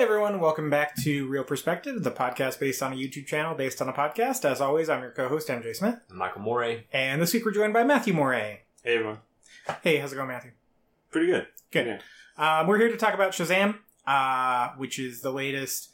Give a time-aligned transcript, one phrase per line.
[0.00, 3.82] Hey everyone, welcome back to Real Perspective, the podcast based on a YouTube channel based
[3.82, 4.46] on a podcast.
[4.46, 6.86] As always, I'm your co-host MJ Smith, I'm Michael Morey.
[6.90, 8.60] and this week we're joined by Matthew Moray.
[8.82, 9.18] Hey everyone.
[9.82, 10.52] Hey, how's it going, Matthew?
[11.10, 11.48] Pretty good.
[11.70, 12.00] Good.
[12.38, 12.60] Yeah.
[12.60, 13.76] Um, we're here to talk about Shazam,
[14.06, 15.90] uh, which is the latest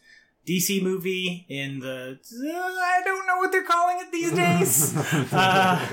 [0.47, 4.97] DC movie in the I don't know what they're calling it these days.
[5.33, 5.85] uh,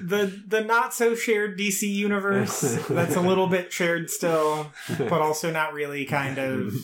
[0.00, 5.50] the the not so shared DC universe that's a little bit shared still, but also
[5.50, 6.04] not really.
[6.04, 6.74] Kind of.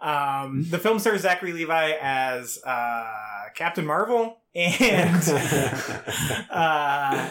[0.00, 3.04] Um, the film stars Zachary Levi as uh,
[3.54, 5.22] Captain Marvel, and
[6.50, 7.28] uh,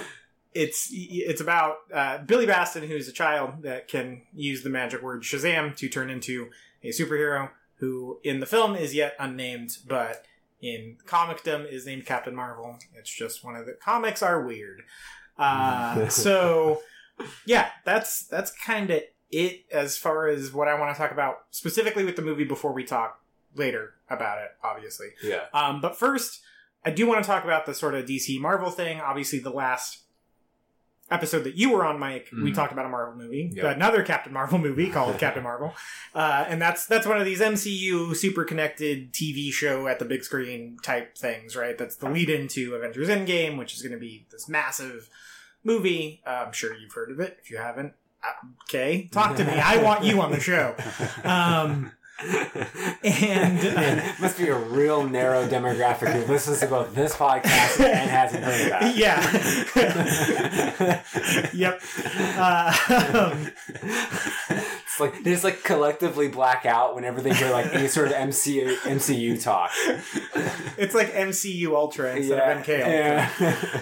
[0.53, 5.23] it's it's about uh, Billy Batson, who's a child that can use the magic word
[5.23, 6.49] Shazam to turn into
[6.83, 7.49] a superhero.
[7.79, 10.25] Who in the film is yet unnamed, but
[10.61, 12.77] in comicdom is named Captain Marvel.
[12.95, 14.81] It's just one of the comics are weird.
[15.37, 16.81] Uh, so
[17.45, 21.37] yeah, that's that's kind of it as far as what I want to talk about
[21.51, 23.21] specifically with the movie before we talk
[23.55, 24.49] later about it.
[24.63, 25.45] Obviously, Yeah.
[25.53, 26.41] um, but first,
[26.83, 28.99] I do want to talk about the sort of DC Marvel thing.
[28.99, 29.99] Obviously, the last
[31.11, 32.55] episode that you were on, Mike, we Mhm.
[32.55, 33.75] talked about a Marvel movie, Yep.
[33.77, 35.75] another Captain Marvel movie called Captain Marvel,
[36.13, 40.23] uh, and that's that's one of these MCU super connected TV show at the big
[40.23, 41.77] screen type things, right?
[41.77, 45.09] That's the lead into Avengers Endgame, which is going to be this massive
[45.63, 46.21] movie.
[46.25, 47.37] Uh, I'm sure you've heard of it.
[47.43, 47.93] If you haven't,
[48.23, 48.31] uh,
[48.63, 49.53] okay, talk to me.
[49.53, 50.75] I want you on the show.
[51.23, 51.91] Um,
[52.21, 57.79] and uh, it must be a real narrow demographic who listens to both this podcast
[57.79, 58.95] and hasn't heard of that.
[58.95, 59.21] yeah.
[61.53, 61.81] yep.
[62.37, 63.51] Uh, um,
[64.99, 68.15] It's like they just like collectively black out whenever they hear like any sort of
[68.15, 69.71] MCU MCU talk.
[70.77, 72.51] it's like MCU Ultra instead yeah.
[72.51, 73.29] of MK Ultra.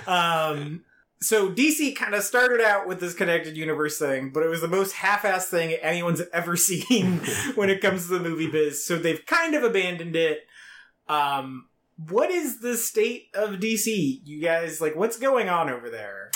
[0.06, 0.52] yeah.
[0.52, 0.84] Um,
[1.20, 4.68] so DC kind of started out with this connected universe thing, but it was the
[4.68, 7.20] most half-assed thing anyone's ever seen
[7.56, 8.86] when it comes to the movie biz.
[8.86, 10.42] So they've kind of abandoned it.
[11.08, 14.22] Um, what is the state of DC?
[14.24, 16.32] You guys like what's going on over there?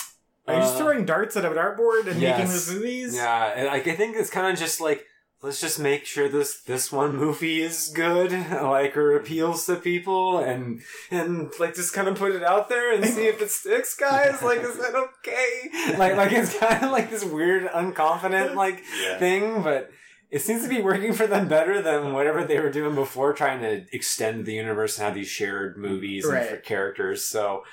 [0.48, 2.66] Are you just Uh, throwing darts at a dartboard and making yes.
[2.66, 3.14] these movies?
[3.14, 5.06] Yeah, and like I think it's kind of just like
[5.42, 10.38] let's just make sure this this one movie is good, like or appeals to people,
[10.38, 10.80] and
[11.10, 14.42] and like just kind of put it out there and see if it sticks, guys.
[14.42, 15.70] Like, is that okay?
[15.98, 19.18] Like, like it's kind of like this weird, unconfident like Yeah.
[19.18, 19.90] thing, but.
[20.30, 23.60] It seems to be working for them better than whatever they were doing before, trying
[23.60, 26.38] to extend the universe and have these shared movies Right.
[26.40, 27.22] and for characters.
[27.22, 27.64] So,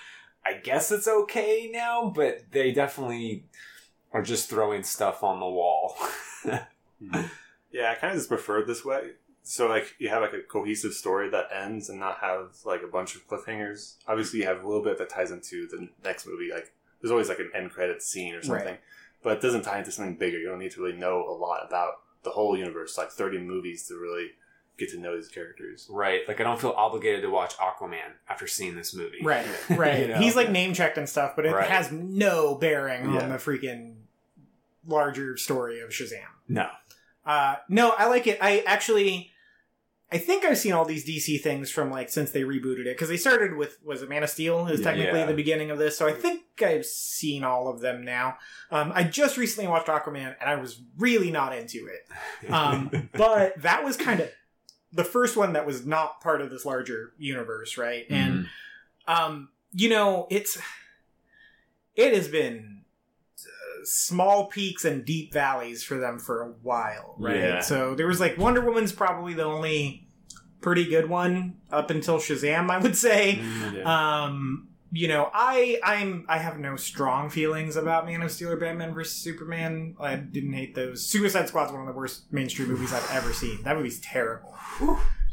[0.45, 3.45] I guess it's okay now, but they definitely
[4.11, 5.95] are just throwing stuff on the wall.
[7.01, 7.21] Hmm.
[7.71, 9.11] Yeah, I kind of just prefer it this way.
[9.43, 12.87] So like you have like a cohesive story that ends and not have like a
[12.87, 13.95] bunch of cliffhangers.
[14.07, 16.49] Obviously, you have a little bit that ties into the next movie.
[16.53, 16.71] Like
[17.01, 18.81] there's always like an end credit scene or something, Right.
[19.23, 20.37] but it doesn't tie into something bigger.
[20.37, 21.93] You don't need to really know a lot about
[22.23, 24.31] the whole universe, like 30 movies to really
[24.77, 25.87] get to know these characters.
[25.89, 26.21] right.
[26.27, 29.19] Like I don't feel obligated to watch Aquaman after seeing this movie.
[29.23, 29.99] Right, right.
[30.01, 30.17] You know?
[30.19, 31.69] He's like name checked and stuff, but it Right.
[31.69, 33.23] has no bearing Yeah.
[33.23, 33.95] on the freaking
[34.87, 36.23] larger story of Shazam.
[36.47, 36.69] No.
[37.29, 38.39] Uh, no, I like it.
[38.41, 39.29] I actually,
[40.11, 43.07] I think I've seen all these DC things from like since they rebooted it because
[43.07, 45.27] they started with was it Man of Steel is technically Yeah.
[45.27, 48.37] the beginning of this, so I think I've seen all of them now.
[48.71, 53.61] Um, I just recently watched Aquaman and I was really not into it, um, but
[53.61, 54.31] that was kind of
[54.91, 58.07] the first one that was not part of this larger universe, right?
[58.09, 58.47] And
[59.07, 60.57] um, you know, it's
[61.95, 62.78] it has been
[63.89, 67.37] small peaks and deep valleys for them for a while, right?
[67.37, 67.59] Yeah.
[67.61, 70.07] So there was like Wonder Woman's probably the only
[70.61, 73.39] pretty good one up until Shazam, I would say.
[73.73, 74.23] Yeah.
[74.23, 78.57] Um, you know, I I'm I have no strong feelings about Man of Steel or
[78.57, 79.95] Batman vs Superman.
[79.99, 81.05] I didn't hate those.
[81.05, 83.61] Suicide Squad's one of the worst mainstream movies I've ever seen.
[83.63, 84.55] That movie's terrible.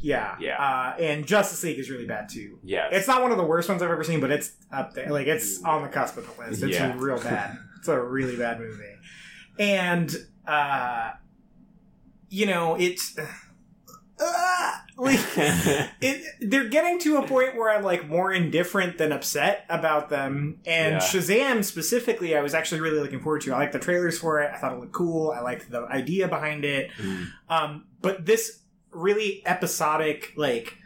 [0.03, 0.63] Yeah, Yeah.
[0.63, 2.59] Uh, and Justice League is really bad too.
[2.63, 5.09] Yeah, It's not one of the worst ones I've ever seen, but it's up there.
[5.11, 6.63] Like it's on the cusp of the list.
[6.63, 6.95] It's Yeah.
[6.97, 7.57] real bad.
[7.87, 8.97] It's a really bad movie,
[9.61, 10.13] and
[10.47, 11.13] uh,
[12.29, 13.17] you know it's.
[14.19, 19.67] Uh, like it, they're getting to a point where I'm like more indifferent than upset
[19.69, 20.59] about them.
[20.67, 20.99] And Yeah.
[20.99, 23.53] Shazam specifically, I was actually really looking forward to.
[23.53, 24.51] I liked the trailers for it.
[24.53, 25.31] I thought it looked cool.
[25.31, 26.91] I liked the idea behind it.
[26.99, 27.27] Mm.
[27.49, 30.79] Um, but this really episodic, like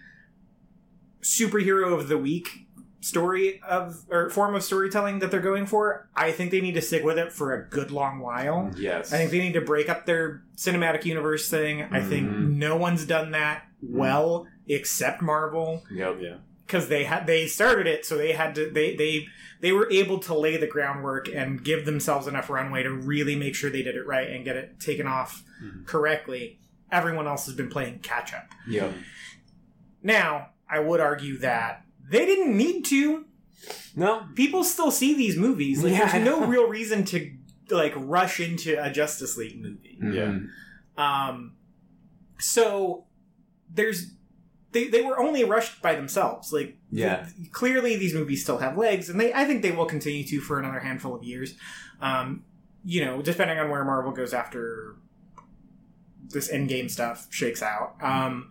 [1.22, 2.66] superhero of the week
[3.00, 6.82] story of or form of storytelling that they're going for, I think they need to
[6.82, 8.70] stick with it for a good long while.
[8.76, 9.12] yes.
[9.12, 11.82] I think they need to break up their cinematic universe thing.
[11.91, 12.56] I think Mhm.
[12.56, 16.17] no one's done that well except Marvel Yep.
[16.20, 16.37] yeah.
[16.67, 19.26] because they had they started it, so they had to they they
[19.61, 23.55] they were able to lay the groundwork and give themselves enough runway to really make
[23.55, 25.87] sure they did it right and get it taken off Mhm.
[25.87, 26.58] correctly.
[26.93, 28.49] everyone else has been playing catch up.
[28.69, 28.93] Yep.
[30.02, 33.24] Now, I would argue that they didn't need to.
[33.96, 34.26] No.
[34.34, 35.82] People still see these movies.
[35.82, 36.10] Like, Yeah.
[36.10, 37.30] there's no real reason to
[37.70, 39.98] like rush into a Justice League movie.
[40.02, 40.34] Yeah.
[40.38, 40.48] Mhm.
[40.98, 41.52] Um,
[42.38, 43.04] so
[43.72, 44.12] there's
[44.72, 46.52] they they were only rushed by themselves.
[46.52, 47.26] Like Yeah.
[47.36, 50.40] th- clearly these movies still have legs, and they I think they will continue to
[50.40, 51.54] for another handful of years.
[52.00, 52.44] Um,
[52.84, 54.96] you know, depending on where Marvel goes after
[56.28, 57.96] this Endgame stuff shakes out.
[58.00, 58.50] Um,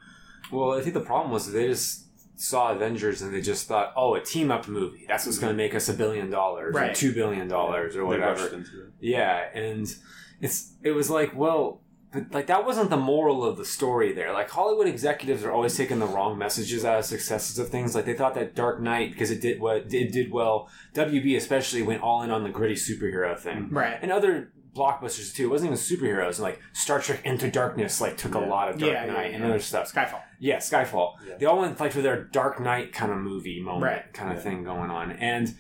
[0.51, 2.05] Well, I think the problem was they just
[2.39, 5.05] saw Avengers and they just thought, oh, a team up movie.
[5.09, 5.73] That's what's going to mm-hmm.
[5.73, 8.41] make us a billion dollars or two billion dollars or whatever.
[8.41, 8.93] rushed into it.
[9.01, 9.93] Yeah, and
[10.39, 11.81] it's it was like, well,
[12.13, 14.31] but like that wasn't the moral of the story there.
[14.31, 17.93] Like Hollywood executives are always taking the wrong messages out of successes of things.
[17.93, 20.69] Like they thought that Dark Knight because it did what it did well.
[20.93, 23.99] WB especially went all in on the gritty superhero thing, right.
[24.01, 25.45] and other blockbusters too.
[25.45, 26.35] It wasn't even superheroes.
[26.35, 29.33] and Like Star Trek Into Darkness, like took a lot of Dark Yeah, yeah, Knight
[29.33, 29.49] and yeah.
[29.49, 29.91] other stuff.
[29.93, 30.21] Skyfall.
[30.39, 31.13] Yeah, Skyfall.
[31.27, 31.37] Yeah.
[31.37, 34.13] They all went like for their Dark Knight kind of movie moment, Right.
[34.13, 34.43] kind of Yeah.
[34.43, 35.53] thing going on, and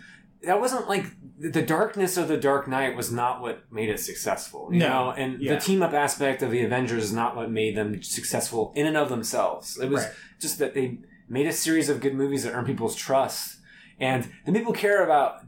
[0.43, 1.05] that wasn't like
[1.37, 4.87] the darkness of the Dark Knight was not what made it successful, you No.
[4.89, 5.11] know.
[5.11, 5.55] And Yeah.
[5.55, 8.95] the team up aspect of the Avengers is not what made them successful in and
[8.97, 9.77] of themselves.
[9.79, 10.13] It was Right.
[10.39, 13.57] just that they made a series of good movies that earn people's trust,
[13.99, 15.41] and then people care about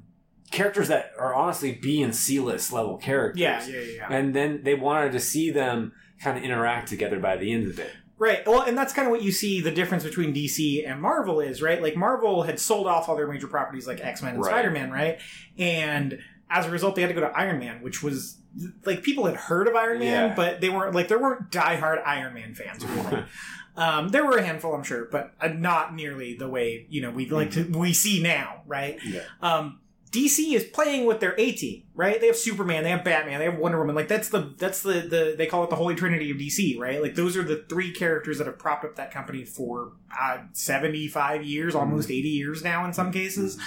[0.52, 3.40] characters that are honestly B and C list level characters.
[3.40, 4.08] Yeah, yeah, yeah.
[4.10, 7.80] And then they wanted to see them kind of interact together by the end of
[7.80, 7.92] it.
[8.18, 8.46] Right.
[8.46, 11.60] Well, and that's kind of what you see the difference between DC and Marvel is,
[11.60, 11.82] right?
[11.82, 14.52] Like Marvel had sold off all their major properties like X-Men and Right.
[14.52, 15.18] Spider-Man, right?
[15.58, 18.38] And as a result, they had to go to Iron Man, which was
[18.86, 20.36] like people had heard of Iron Man, Yeah.
[20.36, 22.86] but they weren't like there weren't diehard Iron Man fans.
[22.86, 23.24] Really.
[23.76, 27.10] um, there were a handful, I'm sure, but uh, not nearly the way you know
[27.10, 29.00] we like to we see now, right?
[29.04, 29.22] Yeah.
[29.42, 29.80] um,
[30.12, 32.20] DC is playing with their A team, right?
[32.20, 33.96] They have Superman, they have Batman, they have Wonder Woman.
[33.96, 37.02] Like that's the that's the the they call it the Holy Trinity of DC, right?
[37.02, 41.08] Like those are the three characters that have propped up that company for uh, seventy
[41.08, 43.58] five years, almost eighty years now in some cases,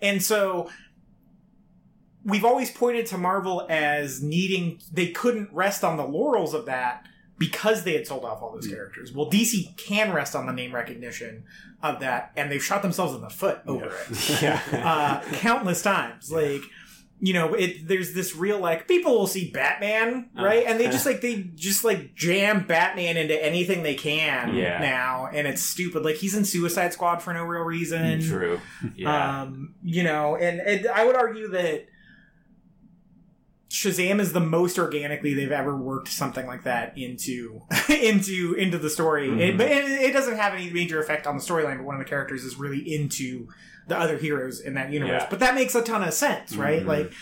[0.00, 0.70] and so.
[2.22, 7.06] We've always pointed to Marvel as needing, they couldn't rest on the laurels of that
[7.40, 9.12] because they had sold off all those characters.
[9.12, 11.44] Well, DC can rest on the name recognition
[11.82, 14.60] of that, and they've shot themselves in the foot over it yeah.
[14.72, 16.30] uh, countless times.
[16.30, 16.60] Like,
[17.18, 20.64] you know, it there's this real like people will see Batman, right?
[20.66, 24.78] And they just like they just like jam Batman into anything they can Yeah.
[24.78, 26.04] now, and it's stupid.
[26.04, 28.20] Like he's in Suicide Squad for no real reason.
[28.22, 28.60] True.
[28.96, 29.40] Yeah.
[29.42, 31.86] Um, you know, and, and I would argue that
[33.70, 38.90] Shazam is the most organically they've ever worked something like that into into into the
[38.90, 39.28] story.
[39.28, 39.58] It, Mhm.
[39.58, 41.76] but it, it doesn't have any major effect on the storyline.
[41.76, 43.46] But one of the characters is really into
[43.86, 45.22] the other heroes in that universe.
[45.22, 45.28] Yeah.
[45.30, 46.82] But that makes a ton of sense, right?
[46.82, 46.86] Mhm.
[46.86, 47.12] Like,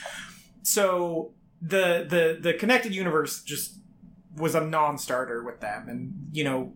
[0.62, 3.74] so the the the connected universe just
[4.36, 6.72] was a non-starter with them, and you know,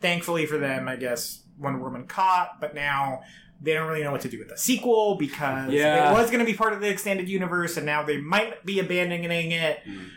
[0.00, 3.22] thankfully for them, I guess Wonder Woman caught, but now
[3.60, 6.10] they don't really know what to do with the sequel because Yeah.
[6.10, 8.78] it was going to be part of the extended universe, and now they might be
[8.80, 9.80] abandoning it.
[9.88, 10.08] Mm.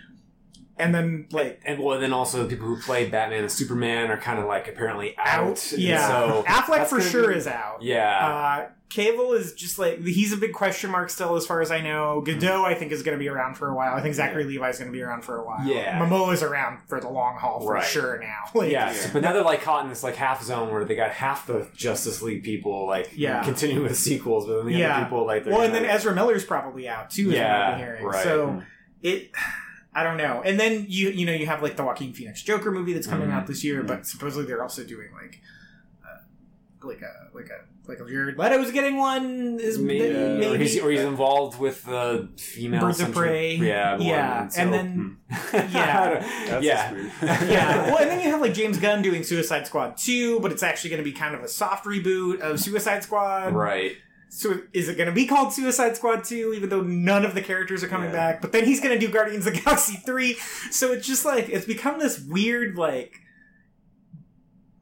[0.80, 4.18] And then, like, and well, then also the people who play Batman and Superman are
[4.18, 5.50] kind of like apparently out.
[5.50, 6.08] out, yeah.
[6.08, 7.82] So Affleck for sure be- is out.
[7.82, 8.28] Yeah.
[8.68, 11.80] Uh, Cavill is just like he's a big question mark still, as far as I
[11.80, 12.24] know.
[12.26, 13.94] Gadot, I think, is going to be around for a while.
[13.94, 15.64] I think Zachary Levi is going to be around for a while.
[15.64, 16.00] Yeah.
[16.00, 17.84] Momoa's around for the long haul for Right.
[17.86, 18.40] sure now.
[18.56, 18.94] Like, yeah, yeah.
[18.94, 21.46] so- but now they're like caught in this like half zone where they got half
[21.46, 23.44] the Justice League people like Yeah.
[23.44, 24.96] continuing with sequels, but then the Yeah.
[24.96, 27.28] other people like Well, and gonna- then Ezra Miller's probably out too.
[27.30, 28.04] Is Yeah, what hearing.
[28.06, 28.24] right.
[28.24, 28.64] So
[29.04, 29.30] it,
[29.94, 30.42] I don't know.
[30.46, 33.30] And then you you know you have like the Joaquin Phoenix Joker movie that's coming
[33.30, 33.34] Mhm.
[33.34, 35.42] out this year, but supposedly they're also doing like,
[36.06, 39.60] uh, like a like a like a Jared Leto's getting one.
[39.60, 43.56] Is maybe, maybe, Or, he's, or he's involved with the female Birds of Prey.
[43.56, 45.56] Yeah, one, Yeah, so- and then- hmm.
[45.56, 46.28] yeah.
[46.48, 46.94] That's yeah,
[47.24, 47.86] yeah.
[47.88, 50.92] Well, and then you have like James Gunn doing Suicide Squad 2, but it's actually
[50.92, 53.56] going to be kind of a soft reboot of Suicide Squad.
[53.56, 53.94] right.
[54.32, 57.42] So is it going to be called Suicide Squad 2, even though none of the
[57.42, 58.16] characters are coming Yeah.
[58.34, 58.42] back?
[58.42, 60.36] But then he's going to do Guardians of the Galaxy 3.
[60.72, 63.16] So it's just like, it's become this weird, like,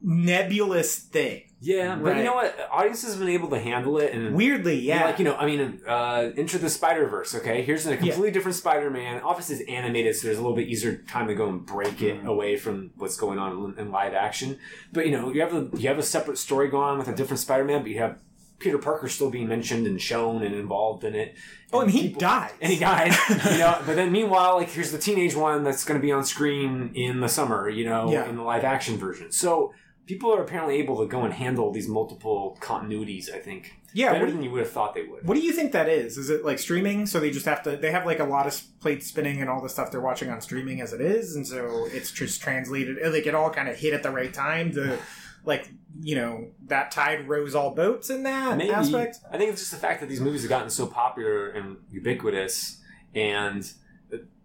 [0.02, 1.42] nebulous thing.
[1.60, 2.56] Yeah, but you know what?
[2.70, 5.06] Audiences have been able to handle it, and Weirdly, yeah.
[5.06, 7.34] like you know, I mean, uh, Enter the Spider Verse.
[7.34, 9.20] Okay, here's a completely different Spider Man.
[9.22, 12.22] Obviously, it's animated, so there's a little bit easier time to go and break it
[12.22, 12.26] Mhm.
[12.26, 14.56] away from what's going on in, in live action.
[14.92, 17.14] But you know, you have a you have a separate story going on with a
[17.14, 18.20] different Spider Man, but you have
[18.58, 21.36] Peter Parker still being mentioned and shown and involved in it.
[21.72, 22.50] oh, and he people- died.
[22.60, 23.12] And he died,
[23.52, 23.78] you know.
[23.86, 27.20] But then, meanwhile, like here's the teenage one that's going to be on screen in
[27.20, 28.28] the summer, you know, Yeah.
[28.28, 29.30] in the live action version.
[29.32, 29.72] So
[30.06, 33.30] people are apparently able to go and handle these multiple continuities.
[33.32, 35.26] I think Yeah, better what, than you would have thought they would.
[35.26, 36.16] what do you think that is?
[36.18, 37.06] Is it like streaming?
[37.06, 39.60] So they just have to they have like a lot of plates spinning and all
[39.62, 42.96] the stuff they're watching on streaming as it is, and so it's just translated.
[43.12, 44.98] Like it all kind of hit at the right time to
[45.44, 45.68] like
[46.00, 49.18] you know that tide rose all boats in that Maybe aspect.
[49.32, 52.80] I think it's just the fact that these movies have gotten so popular and ubiquitous,
[53.14, 53.70] and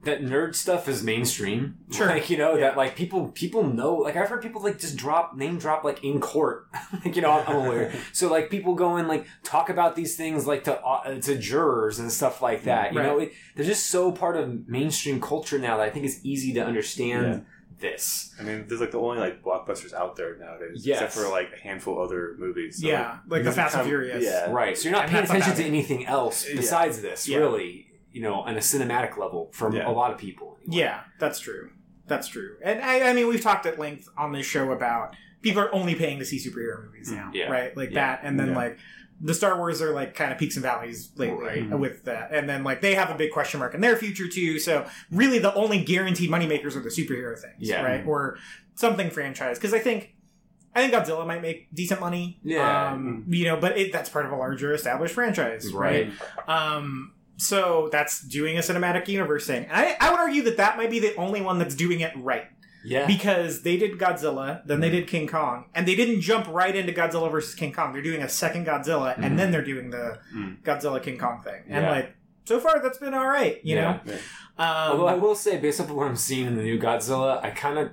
[0.03, 1.77] that nerd stuff is mainstream.
[1.89, 2.07] Sure.
[2.07, 2.69] like you know Yeah.
[2.69, 3.95] that like people people know.
[3.95, 6.67] Like I've heard people like just drop name drop like in court.
[7.05, 7.93] like you know I'm, I'm aware.
[8.11, 11.99] So like people go and like talk about these things like to uh, to jurors
[11.99, 12.91] and stuff like that.
[12.93, 13.05] You Right.
[13.07, 16.51] know it, they're just so part of mainstream culture now that I think it's easy
[16.55, 17.45] to understand
[17.83, 18.33] this.
[18.39, 21.01] I mean, there's like the only like blockbusters out there nowadays, Yes.
[21.01, 22.81] except for like a handful of other movies.
[22.81, 24.23] So, yeah, like the Fast and Furious.
[24.23, 24.75] Yeah, Right.
[24.75, 26.55] So you're not And paying attention to anything else Yeah.
[26.55, 27.37] besides this, Yeah.
[27.37, 27.87] really.
[28.11, 29.87] You know, on a cinematic level from Yeah.
[29.89, 30.57] a lot of people.
[30.67, 31.69] Yeah, that's true.
[32.07, 32.57] That's true.
[32.63, 35.95] And I, I mean, we've talked at length on this show about people are only
[35.95, 37.17] paying to see superhero movies mm-hmm.
[37.17, 37.51] now, Yeah.
[37.51, 37.75] right?
[37.75, 38.15] Like Yeah.
[38.15, 38.55] that, and then Yeah.
[38.55, 38.77] like
[39.21, 41.79] the Star Wars are like kind of peaks and valleys lately Right.
[41.79, 44.59] with that, and then like they have a big question mark in their future too.
[44.59, 47.83] So really, the only guaranteed moneymakers are the superhero things, Yeah.
[47.83, 48.05] right?
[48.05, 48.37] Or
[48.75, 50.15] something franchise because I think.
[50.75, 52.39] I think Godzilla might make decent money.
[52.43, 52.93] Yeah.
[52.93, 56.09] Um, you know, but it, that's part of a larger established franchise, right?
[56.47, 56.49] Right.
[56.49, 59.65] Um, so that's doing a cinematic universe thing.
[59.65, 62.11] And I, I would argue that that might be the only one that's doing it
[62.17, 62.45] right
[62.85, 63.07] Yeah.
[63.07, 66.91] because they did Godzilla, then they did King Kong, and they didn't jump right into
[66.91, 67.93] Godzilla versus King Kong.
[67.93, 70.61] They're doing a second Godzilla, and then they're doing the Mm.
[70.63, 71.63] Godzilla King Kong thing.
[71.69, 71.91] And Yeah.
[71.91, 73.59] like so far, that's been all right.
[73.63, 73.99] You know.
[74.05, 74.15] Yeah.
[74.59, 77.49] Although I Um, will say, based on what I'm seeing in the new Godzilla, I
[77.51, 77.91] kind of,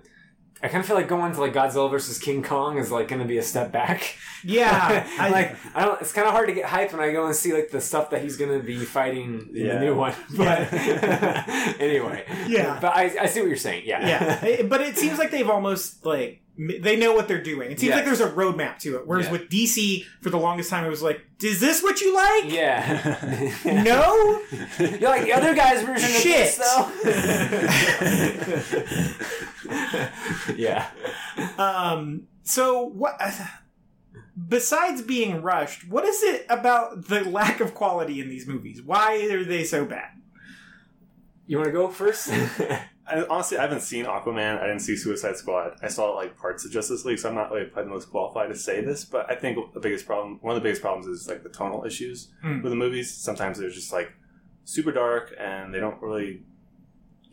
[0.62, 3.20] I kind of feel like going to like Godzilla versus King Kong is like going
[3.22, 4.16] to be a step back.
[4.44, 6.00] yeah, I, like I don't.
[6.00, 8.10] It's kind of hard to get hyped when I go and see like the stuff
[8.10, 10.14] that he's going to be fighting in the new one.
[10.36, 10.72] But
[11.80, 12.78] anyway, Yeah.
[12.80, 13.84] But I, I see what you're saying.
[13.86, 14.06] Yeah.
[14.46, 14.62] yeah.
[14.62, 17.70] But it seems like they've almost like m- they know what they're doing.
[17.70, 19.06] It seems like there's a roadmap to it.
[19.06, 19.32] Whereas Yeah.
[19.32, 23.54] with DC, for the longest time, it was like, "Is this what you like?" yeah.
[23.82, 24.42] No.
[24.78, 26.58] You're like the other guy's version of Shit.
[26.58, 26.90] this, though.
[30.56, 30.86] yeah.
[31.58, 32.26] Um.
[32.42, 33.20] So what?
[34.48, 38.82] Besides being rushed, what is it about the lack of quality in these movies?
[38.82, 40.10] Why are they so bad?
[41.46, 42.28] You want to go first?
[43.10, 44.58] I, honestly, I haven't seen Aquaman.
[44.60, 45.76] I didn't see Suicide Squad.
[45.82, 48.48] I saw like parts of Justice League, so I'm not really probably the most qualified
[48.50, 49.04] to say this.
[49.04, 51.84] But I think the biggest problem, one of the biggest problems, is like the tonal
[51.84, 52.62] issues Hmm.
[52.62, 53.12] with the movies.
[53.12, 54.12] Sometimes they're just like
[54.64, 56.42] super dark, and they don't really,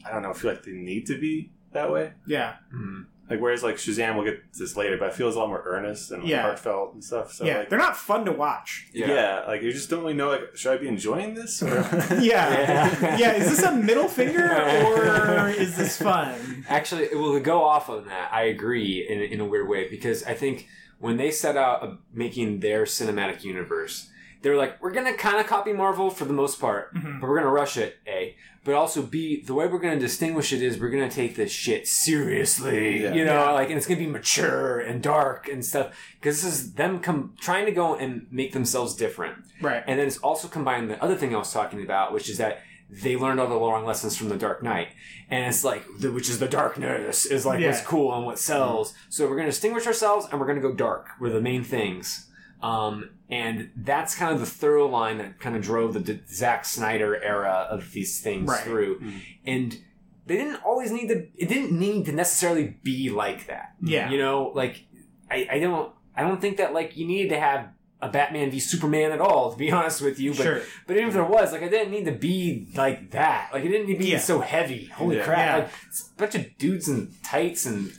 [0.06, 2.14] I don't know, feel like they need to be that way.
[2.26, 2.56] Yeah.
[2.72, 3.02] Hmm.
[3.30, 6.12] Like whereas like Shazam, we'll get this later, but it feels a lot more earnest
[6.12, 6.44] and Yeah.
[6.44, 7.34] heartfelt and stuff.
[7.34, 7.58] So yeah.
[7.60, 8.88] like, They're not fun to watch.
[8.94, 9.44] yeah.
[9.48, 10.30] like you just don't really know.
[10.30, 11.62] Like, should I be enjoying this?
[11.62, 11.68] Or?
[12.22, 12.22] Yeah.
[12.22, 13.18] Yeah.
[13.18, 13.34] yeah.
[13.34, 16.66] Is this a middle finger or is this fun?
[16.70, 20.24] Actually, well, to go off on that, I agree in, in a weird way because
[20.24, 20.68] I think
[21.00, 24.10] when they set out uh, making their cinematic universe,
[24.41, 27.20] they were like, we're going to kind of copy Marvel for the most part, Mhm.
[27.20, 28.36] but we're going to rush it, A.
[28.63, 31.36] But also, B, the way we're going to distinguish it is we're going to take
[31.38, 33.03] this shit seriously.
[33.03, 33.13] Yeah.
[33.13, 33.51] You know, Yeah.
[33.51, 35.96] like, and it's going to be mature and dark and stuff.
[36.20, 39.38] Because this is them com- trying to go and make themselves different.
[39.62, 39.84] Right.
[39.88, 42.62] And then it's also combined the other thing I was talking about, which is that
[42.89, 44.88] they learned all the long lessons from the Dark Knight,
[45.29, 48.94] and it's like, the, which is the darkness is like what's cool and what sells.
[49.10, 51.08] So we're going to distinguish ourselves, and we're going to go dark.
[51.20, 52.29] We're the main things,
[52.63, 56.66] um, and that's kind of the thorough line that kind of drove the D- Zack
[56.66, 58.62] Snyder era of these things Right.
[58.64, 59.20] through, Mhm.
[59.46, 59.78] and
[60.26, 61.28] they didn't always need to.
[61.38, 63.74] It didn't need to necessarily be like that.
[63.82, 64.10] Yeah.
[64.10, 64.86] You know, like
[65.32, 67.70] I, I don't I don't think that like you needed to have
[68.02, 70.32] a Batman v Superman at all, to be honest with you.
[70.32, 70.62] But Sure.
[70.86, 73.50] but even if there was, like I didn't need to be like that.
[73.54, 74.20] Like it didn't need to be Yeah.
[74.20, 74.86] so heavy.
[74.86, 75.24] Holy Yeah.
[75.24, 75.38] crap.
[75.40, 75.56] Yeah.
[75.64, 77.92] Like it's a bunch of dudes in tights and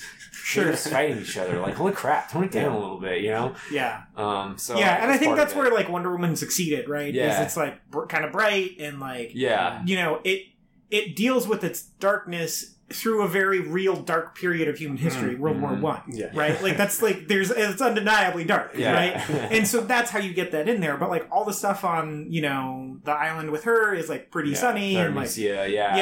[0.49, 0.65] Sure.
[0.71, 1.61] just fighting each other.
[1.61, 3.55] Like, holy crap, tone it down a little bit, you know?
[3.71, 4.03] Yeah.
[4.17, 5.03] Um so yeah.
[5.03, 7.13] And I think that's where like Wonder Woman succeeded, right?
[7.13, 7.41] Yeah.
[7.41, 9.83] Is it's like br- kind of bright and like Yeah.
[9.85, 10.43] you know it
[10.91, 15.39] it deals with its darkness through a very real dark period of human history, Mm,
[15.41, 15.81] World War mhm.
[15.83, 16.01] One.
[16.11, 16.31] Yeah.
[16.33, 16.63] Right?
[16.63, 18.93] Like that's like there's it's undeniably dark, Yeah.
[18.95, 19.31] right?
[19.53, 20.97] And so that's how you get that in there.
[20.97, 24.51] But like all the stuff on, you know, the island with her is like pretty
[24.53, 25.97] Yeah, sunny and like yeah, yeah.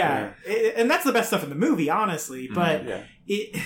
[0.47, 0.53] yeah.
[0.77, 2.47] And that's the best stuff in the movie, honestly.
[2.55, 3.01] But Yeah.
[3.27, 3.61] it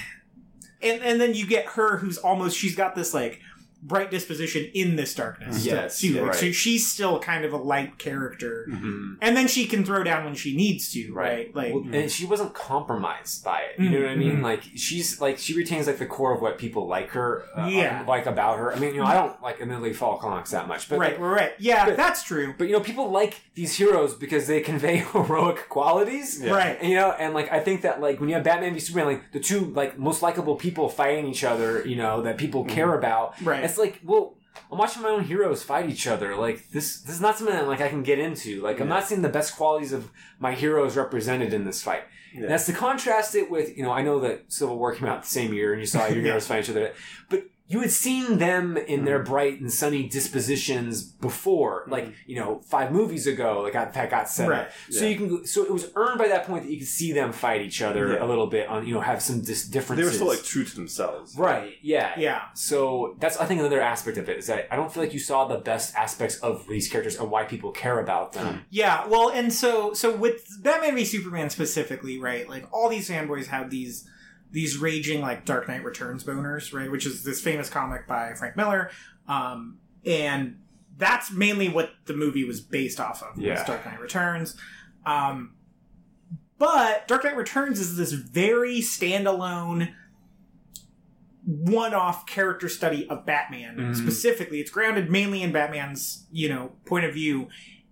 [0.83, 3.41] and and then you get her who's almost she's got this like
[3.83, 5.61] bright disposition in this darkness.
[5.63, 6.09] still, Yes, too.
[6.09, 9.17] yeah, Like, So she's still kind of a light character, Mhm.
[9.23, 11.55] and then she can throw down when she needs to, right?
[11.55, 13.81] Like, Well, and she wasn't compromised by it.
[13.83, 14.39] You know what I mean?
[14.39, 14.43] Mhm.
[14.43, 18.05] Like she's like she retains like the core of what people like her, uh, Yeah.
[18.07, 18.73] like about her.
[18.75, 21.21] I mean, you know, I don't like admittedly follow comics that much, but right, like,
[21.21, 21.53] right, right.
[21.59, 22.55] Yeah, but- that's true.
[22.59, 26.41] but you know, people like these heroes because they convey heroic qualities.
[26.43, 26.53] Yeah.
[26.53, 26.79] Right.
[26.81, 29.07] And, you know, and like I think that like when you have Batman v Superman,
[29.07, 32.95] like the two like most likable people fighting each other, you know, that people care
[32.95, 33.35] about.
[33.43, 33.63] Right.
[33.71, 34.37] It's like, well,
[34.71, 36.37] I'm watching my own heroes fight each other.
[36.37, 38.61] Like this, this is not something that like I can get into.
[38.61, 42.03] Like I'm not seeing the best qualities of my heroes represented in this fight.
[42.35, 42.49] Yeah.
[42.49, 45.29] That's to contrast it with, you know, I know that Civil War came out the
[45.29, 46.93] same year, and you saw your heroes fight each other,
[47.29, 49.31] but you had seen them in their hmm.
[49.31, 51.93] bright and sunny dispositions before, hmm.
[51.93, 54.63] like you know, five movies ago, like that that got set Right.
[54.63, 54.71] up.
[54.91, 55.11] So Yeah.
[55.11, 57.63] you can, so it was earned by that point that you could see them fight
[57.63, 58.25] each other Yeah.
[58.25, 60.05] a little bit on, you know, have some dis- differences.
[60.05, 61.37] They were still like true to themselves.
[61.37, 62.43] right, yeah, Yeah.
[62.55, 65.21] So that's I think another aspect of it is that I don't feel like you
[65.21, 68.47] saw the best aspects of these characters and why people care about them.
[68.55, 68.59] Hmm.
[68.71, 72.49] Yeah, well, and so so with Batman v Superman specifically, right?
[72.49, 74.09] Like all these fanboys have these
[74.53, 76.91] these raging like Dark Knight Returns boners, right?
[76.91, 78.91] Which is this famous comic by Frank Miller,
[79.29, 80.59] um, and
[80.97, 83.39] that's mainly what the movie was based off of.
[83.41, 83.65] Yeah.
[83.65, 84.57] Dark Knight Returns.
[85.07, 85.55] Um,
[86.59, 89.95] but Dark Knight Returns is this very standalone
[91.47, 93.97] one-off character study of Batman Mhm.
[93.97, 97.49] specifically it's grounded mainly in Batman's you know point of view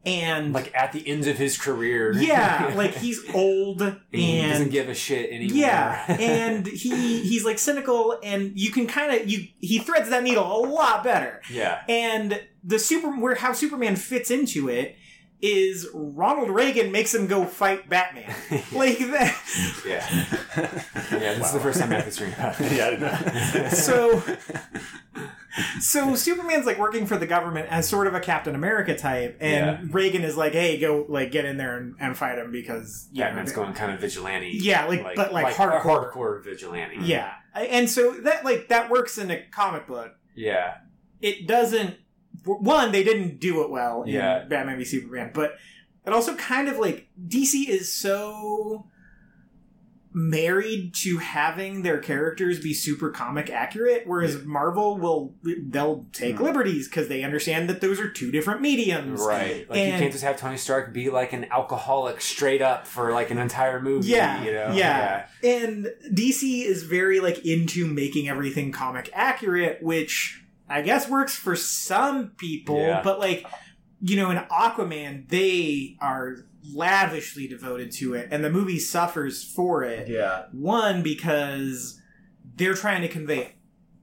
[0.07, 4.71] and Like at the end of his career, yeah like he's old And he doesn't
[4.71, 5.57] give a shit anymore.
[5.57, 10.23] yeah and he he's like cynical and you can kind of you he threads that
[10.23, 11.41] needle a lot better.
[11.51, 14.97] Yeah, and the super where how superman fits into it
[15.41, 18.35] is ronald reagan makes him go fight batman
[18.73, 19.37] like that
[19.87, 20.07] yeah,
[21.13, 21.35] yeah.
[21.35, 22.73] This is the first time I've hearing about it.
[22.73, 23.69] yeah, I didn't know.
[23.71, 24.23] so
[25.81, 29.93] so superman's like working for the government as sort of a captain america type and
[29.95, 33.25] reagan is like hey go like get in there and, and fight him because you
[33.25, 34.59] know, going kind of vigilante.
[34.61, 36.13] Yeah, like- but, like, a hardcore.
[36.13, 36.99] hardcore vigilante.
[37.03, 40.75] yeah and so that like that works in a comic book yeah,
[41.21, 41.97] it doesn't
[42.45, 44.45] one they didn't do it well in Yeah.
[44.45, 45.57] batman v superman but
[46.07, 48.87] it also kind of like dc is so
[50.15, 55.35] married to having their characters be super comic accurate whereas marvel will
[55.69, 56.41] they'll take Mhm.
[56.41, 59.69] liberties because they understand that those are two different mediums right.
[59.69, 63.31] Like you can't just have Tony Stark be like an alcoholic straight up for like
[63.31, 64.09] an entire movie.
[64.09, 64.73] Yeah, you know.
[64.75, 65.27] yeah.
[65.45, 71.57] and dc is very like into making everything comic accurate which i guess works for
[71.57, 73.03] some people Yeah.
[73.03, 73.47] but like
[74.01, 76.37] you know in aquaman they are
[76.75, 80.45] lavishly devoted to it and the movie suffers for it yeah.
[80.53, 82.01] one because
[82.57, 83.55] they're trying to convey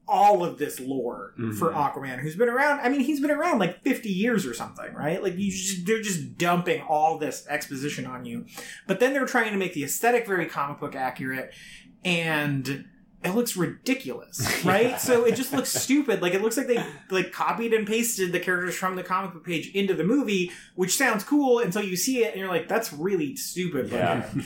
[0.07, 1.73] all of this lore for Mhm.
[1.73, 2.79] Aquaman, who's been around.
[2.81, 5.21] I mean, he's been around like fifty years or something, right?
[5.21, 8.45] Like you, just, they're just dumping all this exposition on you,
[8.85, 11.55] but then they're trying to make the aesthetic very comic book accurate,
[12.03, 12.85] and
[13.25, 14.89] it looks ridiculous, right?
[14.91, 14.97] Yeah.
[14.97, 16.21] So it just looks stupid.
[16.21, 19.43] Like it looks like they like copied and pasted the characters from the comic book
[19.45, 22.93] page into the movie, which sounds cool until you see it and you're like, that's
[22.93, 23.89] really stupid.
[23.89, 24.29] Yeah.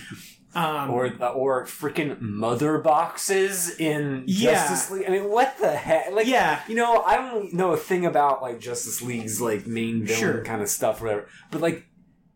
[0.56, 4.54] Um, Or or freaking mother boxes in Yeah.
[4.54, 5.06] Justice League.
[5.08, 6.12] I mean, what the heck?
[6.12, 10.06] Like, yeah, You know, I don't know a thing about like Justice League's like main
[10.06, 10.44] villain Sure.
[10.44, 11.28] kind of stuff, or whatever.
[11.52, 11.86] But like,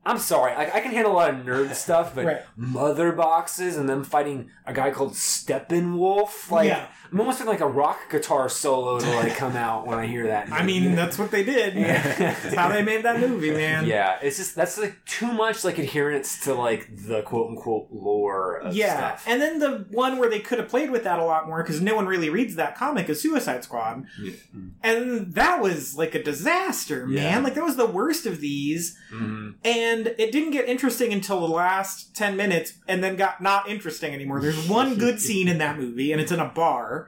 [0.06, 2.42] I'm sorry, I, I can handle a lot of nerd stuff, but Right.
[2.58, 6.88] mother boxes and them fighting a guy called Steppenwolf, like Yeah.
[7.13, 10.28] I'm almost in like a rock guitar solo to like come out when I hear
[10.28, 10.52] that.
[10.52, 11.76] I mean, that's what they did.
[11.78, 13.86] That's how they made that movie, man.
[13.86, 18.58] yeah, it's just that's like too much like adherence to like the quote unquote lore
[18.58, 19.26] of Yeah, stuff.
[19.28, 21.82] and then the one where they could have played with that a lot more because
[21.82, 24.34] no one really reads that comic is Suicide Squad, Yeah.
[24.82, 27.23] and that was like a disaster, man.
[27.23, 27.39] Yeah.
[27.39, 29.56] Like that was the worst of these, Mhm.
[29.63, 34.13] and it didn't get interesting until the last ten minutes, and then got not interesting
[34.13, 34.41] anymore.
[34.41, 37.03] There's one good scene in that movie, and it's in a bar,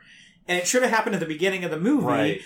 [0.47, 2.05] and it should have happened at the beginning of the movie.
[2.05, 2.41] Right.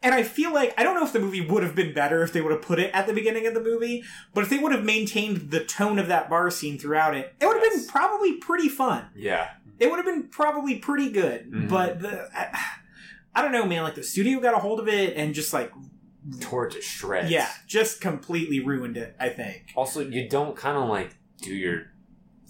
[0.00, 2.32] And I feel like I don't know if the movie would have been better if
[2.32, 4.70] they would have put it at the beginning of the movie, but if they would
[4.72, 7.80] have maintained the tone of that bar scene throughout it, it would have Yes.
[7.82, 9.06] been probably pretty fun.
[9.16, 9.50] Yeah.
[9.80, 11.50] It would have been probably pretty good.
[11.50, 11.68] Mhm.
[11.68, 12.58] But the I,
[13.34, 13.82] I don't know, man.
[13.82, 15.72] Like the studio got a hold of it and just like
[16.40, 17.30] Tore it to shreds.
[17.30, 19.16] yeah, just completely ruined it.
[19.18, 19.64] I think.
[19.74, 21.86] Also, you don't kind of like do your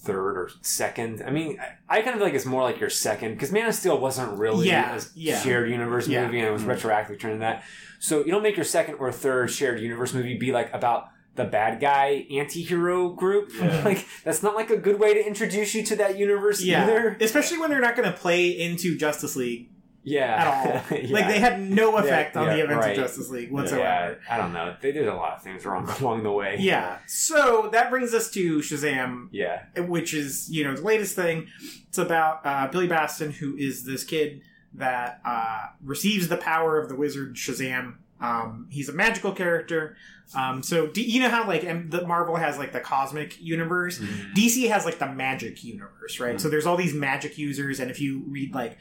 [0.01, 1.23] third or second.
[1.27, 3.67] I mean, I, I kind of feel like it's more like your second because Man
[3.67, 5.41] of Steel wasn't really Yeah, a yeah.
[5.41, 6.25] shared universe Yeah.
[6.27, 6.71] movie and it was mm-hmm.
[6.71, 7.65] retroactively turned that.
[7.99, 11.45] So you don't make your second or third shared universe movie be like about the
[11.45, 13.51] bad guy anti-hero group.
[13.59, 13.83] Yeah.
[13.85, 17.17] like that's not like a good way to introduce you to that universe Yeah, either.
[17.21, 19.69] especially when they're not going to play into Justice League
[20.03, 20.35] yeah.
[20.37, 20.99] at all.
[20.99, 21.15] Yeah.
[21.15, 22.99] Like they had no effect on yeah, the events right.
[22.99, 24.21] of Justice League Yeah, whatsoever.
[24.29, 24.75] I don't know.
[24.81, 26.57] They did a lot of things wrong along the way.
[26.59, 26.99] Yeah.
[27.07, 29.63] So that brings us to Shazam, Yeah.
[29.77, 31.47] which is you know the latest thing.
[31.89, 34.43] It's about uh, Billy Batson, who is this kid
[34.75, 37.97] that uh, receives the power of the wizard Shazam.
[38.21, 39.97] Um, he's a magical character.
[40.35, 43.99] Um, so do, you know how like and the Marvel has like the cosmic universe.
[43.99, 44.35] Mm-hmm.
[44.35, 46.41] DC has like the magic universe, right?
[46.41, 48.77] So there's all these magic users, and if you read like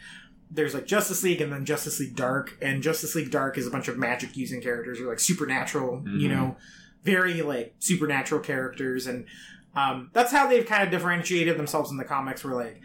[0.49, 3.69] there's like Justice League and then Justice League Dark, and Justice League Dark is a
[3.71, 6.31] bunch of magic using characters or like supernatural, you Mhm.
[6.31, 6.57] know,
[7.03, 9.25] very like supernatural characters, and
[9.75, 12.43] um, that's how they've kind of differentiated themselves in the comics.
[12.43, 12.81] Where like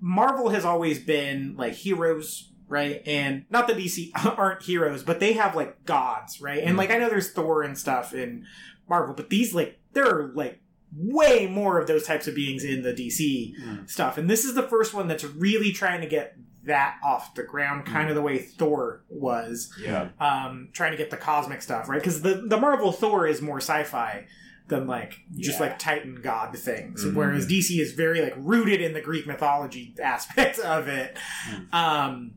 [0.00, 2.48] Marvel has always been like heroes.
[2.68, 6.62] Right, and not that DC aren't heroes, but they have like gods, right?
[6.62, 8.46] And like I know there's Thor and stuff in
[8.88, 10.60] Marvel, but these like there are like
[10.96, 13.90] way more of those types of beings in the DC Mm.
[13.90, 14.16] stuff.
[14.16, 17.84] And this is the first one that's really trying to get that off the ground,
[17.86, 20.10] kind of the way Thor was, Yeah.
[20.20, 21.98] um, trying to get the cosmic stuff, right?
[22.00, 24.26] Because the, the Marvel Thor is more sci fi
[24.68, 25.66] than like just Yeah.
[25.66, 27.14] like Titan God things, Mhm.
[27.14, 31.16] whereas DC is very like rooted in the Greek mythology aspect of it.
[31.50, 31.74] Mm.
[31.74, 32.34] Um,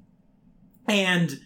[0.87, 1.39] and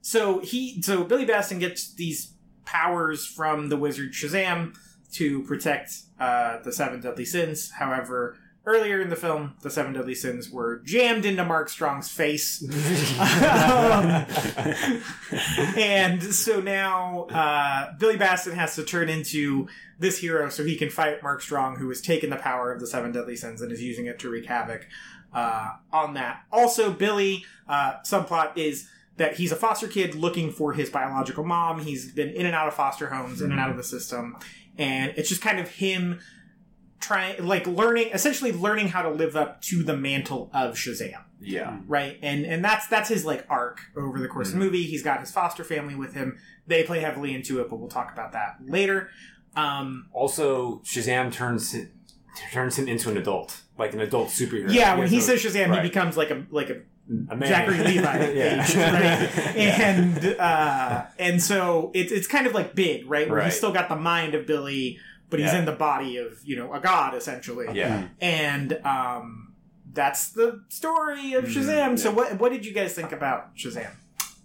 [0.00, 4.74] so he, so Billy Batson gets these powers from the wizard Shazam
[5.12, 7.70] to protect uh, the seven deadly sins.
[7.70, 12.62] However, earlier in the film, the seven deadly sins were jammed into Mark Strong's face.
[13.18, 14.26] Um,
[15.76, 20.90] and so now uh, Billy Batson has to turn into this hero so he can
[20.90, 23.82] fight Mark Strong, who has taken the power of the seven deadly sins and is
[23.82, 24.86] using it to wreak havoc
[25.32, 26.44] uh, on that.
[26.50, 31.80] Also, Billy uh, subplot is that he's a foster kid looking for his biological mom.
[31.80, 34.36] He's been in and out of foster homes, in and out of the system,
[34.76, 36.20] and it's just kind of him
[37.00, 41.78] trying, like learning, essentially learning how to live up to the mantle of Shazam yeah.
[41.86, 45.02] right and and that's that's his like arc over the course of the movie he's
[45.02, 48.32] got his foster family with him they play heavily into it but we'll talk about
[48.32, 49.10] that later
[49.54, 51.74] um Also, Shazam turns
[52.50, 54.72] turns him into an adult, like an adult superhero.
[54.72, 55.82] yeah when he has a- says shazam right.
[55.82, 56.80] he becomes like a like a
[57.28, 57.48] a man.
[57.50, 58.64] Zachary Levi yeah.
[58.64, 59.56] age, right?
[59.56, 63.44] and uh and so it's it's kind of like big right where Right.
[63.46, 64.98] he's still got the mind of billy
[65.34, 65.58] but he's Yeah.
[65.62, 68.08] in the body of you know a god essentially yeah.
[68.20, 69.54] and um
[69.92, 73.90] that's the story of Mm, shazam so what what did you guys think about shazam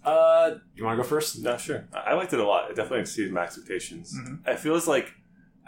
[0.04, 1.30] Uh, you want to go first?
[1.46, 1.80] No, sure.
[1.92, 2.70] I I liked it a lot.
[2.70, 4.06] It definitely exceeded my expectations.
[4.18, 4.34] Mhm.
[4.52, 5.06] It feels like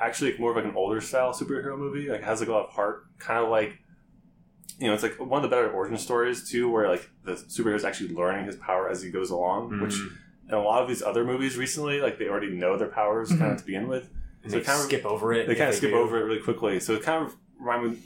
[0.07, 2.09] actually more of like an older style superhero movie.
[2.13, 2.97] Like it has like a lot of heart.
[3.29, 3.73] Kind of like
[4.81, 7.77] you know, it's like one of the better origin stories too, where like the superhero
[7.77, 9.61] is actually learning his power as he goes along.
[9.83, 10.11] Which Mhm.
[10.49, 13.43] in a lot of these other movies recently, like they already know their powers kind
[13.43, 13.53] Mhm.
[13.53, 14.05] of to begin with.
[14.43, 15.47] And So they kind of- skip over it.
[15.47, 15.97] They kind of skip do.
[15.97, 16.81] over it really quickly.
[16.81, 17.37] So it kind of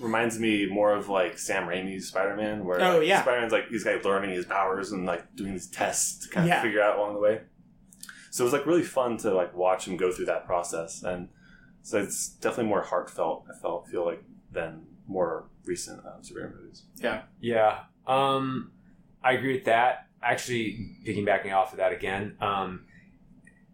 [0.00, 3.22] reminds me more of like Sam Raimi's Spider Man, where Oh, like, yeah.
[3.22, 6.50] Spider Man's like he's guys learning his powers and like doing these tests to kind
[6.50, 7.40] of figure out along the way.
[8.30, 11.30] So it was like really fun to like watch him go through that process, and
[11.80, 13.46] so it's definitely more heartfelt.
[13.50, 14.22] I felt feel like
[14.52, 16.82] than more recent uh, superhero movies.
[16.96, 17.84] Yeah, yeah.
[18.06, 18.72] Um,
[19.24, 20.08] I agree with that.
[20.22, 22.84] Actually, piggybacking off of that again, um,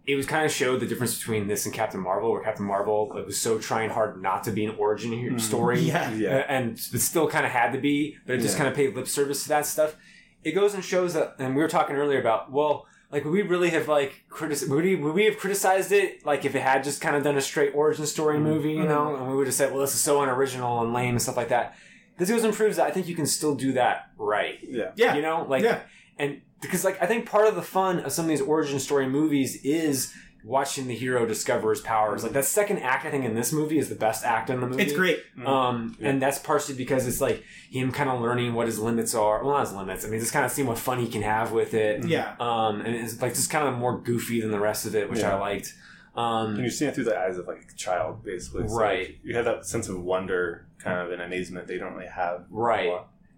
[0.07, 3.13] it was kind of showed the difference between this and Captain Marvel, where Captain Marvel
[3.17, 5.41] it was so trying hard not to be an origin he- Mhm.
[5.41, 6.11] story, Yeah.
[6.11, 8.65] uh, and it still kind of had to be, but it just Yeah.
[8.65, 9.95] kind of paid lip service to that stuff.
[10.43, 12.87] It goes and shows that, and we were talking earlier about well.
[13.13, 16.47] Like would we really have like critic- would we would we have criticized it like
[16.47, 18.43] if it had just kind of done a straight origin story Mhm.
[18.43, 21.11] movie, you know, and we would have said, well, this is so unoriginal and lame
[21.11, 21.77] and stuff like that.
[22.17, 24.59] This goes and proves that I think you can still do that right.
[24.63, 25.81] Yeah, yeah You know, like yeah
[26.19, 29.09] and because like I think part of the fun of some of these origin story
[29.09, 30.13] movies is
[30.45, 32.25] watching the hero discover his powers.
[32.25, 34.67] Like that second act, I think in this movie is the best act in the
[34.67, 34.83] movie.
[34.83, 36.09] it's great Um, Yeah.
[36.11, 39.45] and that's partially because it's like him kind of learning what his limits are.
[39.45, 40.05] Well, not his limits.
[40.05, 42.05] I mean, just kind of seeing what fun he can have with it.
[42.07, 45.09] yeah Um, and it's like just kind of more goofy than the rest of it,
[45.09, 45.37] which Yeah.
[45.37, 45.75] I liked.
[46.17, 48.67] and Um, you're seeing it through the eyes of like a child, basically.
[48.67, 49.07] So, Right.
[49.11, 52.11] like, you have that sense of wonder, kind of, and amazement that you don't really
[52.11, 52.47] have.
[52.51, 52.91] Right.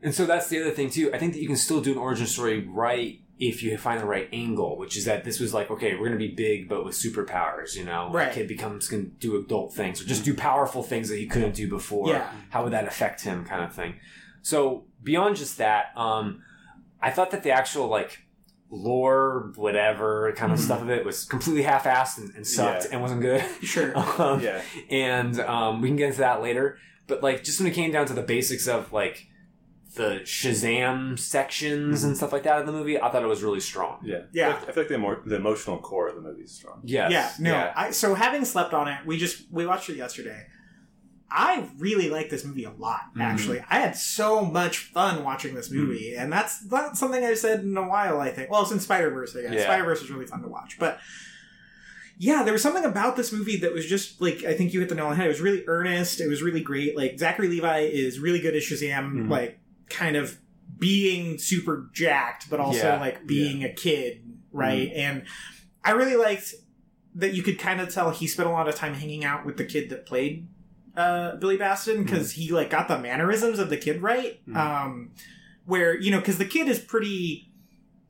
[0.04, 0.08] A lot.
[0.08, 1.10] And so that's the other thing too.
[1.14, 4.06] I think that you can still do an origin story right if you find the
[4.06, 6.94] right angle, which is that this was like, okay, we're gonna be big but with
[6.94, 8.10] superpowers, you know?
[8.12, 8.30] Right.
[8.30, 11.54] A kid becomes can do adult things or just do powerful things that he couldn't
[11.54, 12.08] do before.
[12.08, 12.30] Yeah.
[12.50, 13.94] How would that affect him kind of thing.
[14.42, 16.42] So beyond just that, um,
[17.02, 18.20] I thought that the actual like
[18.70, 20.62] lore, whatever kind of Mhm.
[20.62, 22.90] stuff of it was completely half assed and, and sucked Yeah.
[22.92, 23.42] and wasn't good.
[23.62, 26.78] sure um, Yeah, and um, we can get into that later.
[27.06, 29.26] But like, just when it came down to the basics of like
[29.94, 33.60] the Shazam sections and stuff like that in the movie, I thought it was really
[33.60, 33.98] strong.
[34.02, 34.48] yeah, Yeah.
[34.48, 36.52] I feel like, I feel like the, emo- the emotional core of the movie is
[36.52, 36.80] strong.
[36.84, 37.10] Yes.
[37.12, 37.72] Yeah, no.
[37.76, 40.46] I, so having slept on it, we just we watched it yesterday.
[41.36, 43.00] I really like this movie a lot.
[43.16, 43.20] Mhm.
[43.22, 47.60] Actually, I had so much fun watching this movie, and that's that's something I've said
[47.60, 48.20] in a while.
[48.20, 48.50] I think.
[48.50, 49.64] Well, since Spider Verse, I guess Yeah.
[49.64, 50.98] Spider Verse was really fun to watch, but.
[52.16, 54.88] Yeah, there was something about this movie that was just like I think you hit
[54.88, 55.26] the nail on the head.
[55.26, 56.20] It was really earnest.
[56.20, 56.96] It was really great.
[56.96, 59.28] Like Zachary Levi is really good as Shazam, Mhm.
[59.28, 60.38] like kind of
[60.78, 63.00] being super jacked, but also Yeah.
[63.00, 64.90] like being a kid, right?
[64.94, 65.24] And
[65.84, 66.54] I really liked
[67.14, 69.56] that you could kind of tell he spent a lot of time hanging out with
[69.56, 70.48] the kid that played
[70.96, 74.40] uh, Billy Batson because he like got the mannerisms of the kid right.
[74.48, 74.56] Mhm.
[74.56, 75.10] Um,
[75.64, 77.50] where you know because the kid is pretty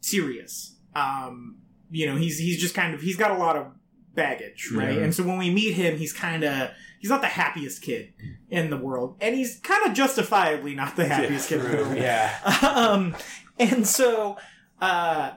[0.00, 0.76] serious.
[0.94, 1.58] Um,
[1.90, 3.66] you know he's he's just kind of he's got a lot of
[4.14, 4.96] baggage, right?
[4.96, 5.04] Yeah.
[5.04, 6.70] And so when we meet him, he's kind of
[7.04, 8.14] he's not the happiest kid
[8.48, 11.98] in the world, and he's kind of justifiably not the happiest kid in the world.
[11.98, 12.34] Yeah.
[12.74, 13.14] um,
[13.58, 14.38] and so
[14.80, 15.32] uh,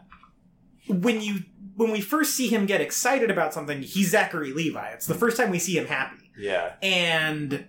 [0.88, 1.40] when you
[1.76, 4.92] when we first see him get excited about something, he's Zachary Levi.
[4.92, 6.76] It's the first time we see him happy, Yeah.
[6.82, 7.66] and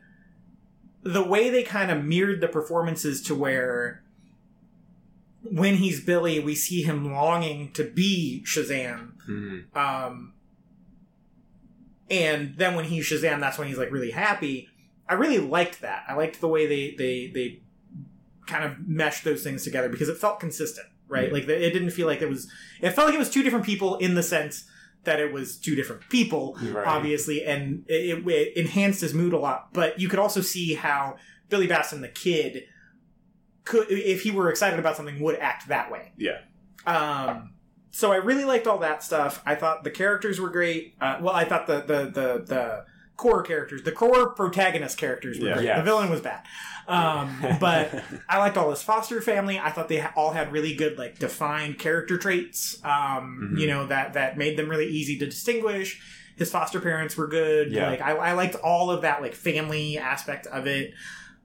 [1.02, 4.04] the way they kind of mirrored the performances to where
[5.42, 9.14] when he's Billy, we see him longing to be Shazam.
[9.28, 9.76] Mhm.
[9.76, 10.34] Um,
[12.10, 14.68] and then when he Shazam, that's when he's like really happy.
[15.08, 16.04] I really liked that.
[16.08, 17.60] I liked the way they they they
[18.46, 21.28] kind of meshed those things together because it felt consistent, right?
[21.28, 21.32] Yeah.
[21.34, 22.50] Like it didn't feel like it was.
[22.80, 24.64] It felt like it was two different people in the sense
[25.04, 26.86] that it was two different people, Right.
[26.86, 29.72] obviously, and it, it, enhanced his mood a lot.
[29.72, 31.16] But you could also see how
[31.48, 32.64] Billy Batson, the kid,
[33.64, 36.12] could if he were excited about something, would act that way.
[36.16, 36.40] Yeah.
[36.86, 37.54] Um,
[37.90, 39.42] so I really liked all that stuff.
[39.46, 40.94] I thought the characters were great.
[41.00, 42.84] Uh, well, I thought the the the the
[43.16, 45.54] core characters, the core protagonist characters were Yeah.
[45.54, 45.64] great.
[45.66, 45.78] Yes.
[45.78, 46.42] The villain was bad,
[46.86, 47.92] um, but
[48.28, 49.58] I liked all his foster family.
[49.58, 52.78] I thought they all had really good, like defined character traits.
[52.84, 53.60] Um, Mhm.
[53.60, 56.00] You know that that made them really easy to distinguish.
[56.36, 57.72] His foster parents were good.
[57.72, 57.88] Yeah.
[57.90, 60.94] Like I, I liked all of that, like family aspect of it.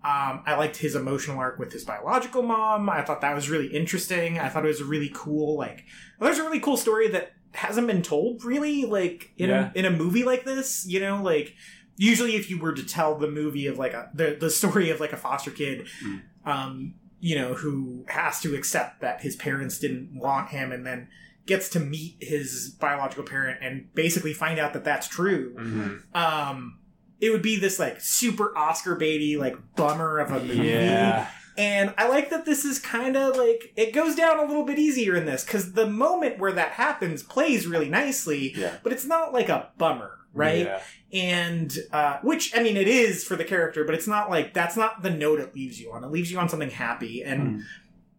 [0.03, 2.89] Um, I liked his emotional arc with his biological mom.
[2.89, 4.37] I thought that was really interesting.
[4.37, 5.85] I thought it was a really cool, like,
[6.19, 9.71] well, there's a really cool story that hasn't been told really, like, in, Yeah.
[9.73, 11.55] a, in a movie like this, you know, like,
[11.95, 14.99] usually if you were to tell the movie of like a, the, the story of
[14.99, 16.21] like a foster kid, Mm.
[16.45, 21.07] um, you know, who has to accept that his parents didn't want him and then
[21.45, 26.15] gets to meet his biological parent and basically find out that that's true Mhm.
[26.15, 26.79] um
[27.23, 31.27] it would be this like super oscar baity like bummer of a movie Yeah.
[31.57, 34.77] and i like that this is kind of like it goes down a little bit
[34.79, 38.77] easier in this because the moment where that happens plays really nicely Yeah.
[38.83, 40.81] but it's not like a bummer right Yeah.
[41.13, 44.75] and uh, which i mean it is for the character but it's not like that's
[44.75, 47.61] not the note it leaves you on it leaves you on something happy and Mm.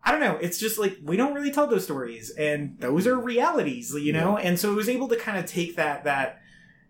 [0.05, 3.19] i don't know it's just like we don't really tell those stories and those are
[3.19, 6.41] realities you know and so it was able to kind of take that that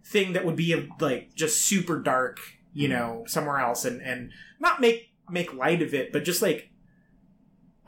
[0.05, 2.39] thing that would be a, like just super dark
[2.73, 2.95] you hmm.
[2.95, 6.71] know somewhere else and and not make make light of it but just like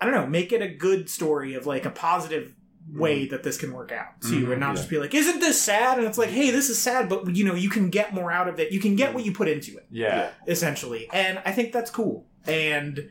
[0.00, 2.54] i don't know make it a good story of like a positive
[2.90, 3.00] hmm.
[3.00, 4.74] way that this can work out too Mhm, and not yeah.
[4.76, 5.98] just be like isn't this sad?
[5.98, 8.48] And it's like hey this is sad but you know you can get more out
[8.48, 8.72] of it.
[8.72, 9.16] You can get hmm.
[9.16, 9.86] what you put into it.
[9.90, 10.30] Yeah.
[10.46, 11.08] essentially.
[11.12, 12.26] And i think that's cool.
[12.46, 13.10] And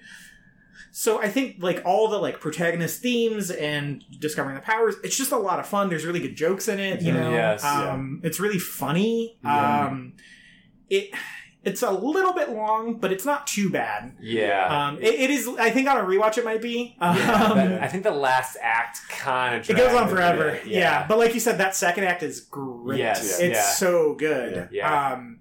[0.97, 5.33] so i think like all the like protagonist themes and discovering the powers it's just
[5.33, 7.91] a lot of fun there's really good jokes in it you Mhm, know yes, yeah.
[7.91, 9.87] um it's really funny Yeah.
[9.87, 10.13] um
[10.89, 11.09] it
[11.63, 14.67] it's a little bit long but it's not too bad Yeah.
[14.87, 17.83] um it, it is i think on a rewatch it might be um, Yeah, that-
[17.83, 20.59] I think the last act kind of it goes on forever.
[20.65, 21.05] Yeah.
[21.09, 22.99] But like you said, that second act is great.
[22.99, 23.71] Yes, It's yeah.
[23.85, 24.55] so good.
[24.55, 24.67] Yeah.
[24.71, 25.13] Yeah.
[25.13, 25.39] Um,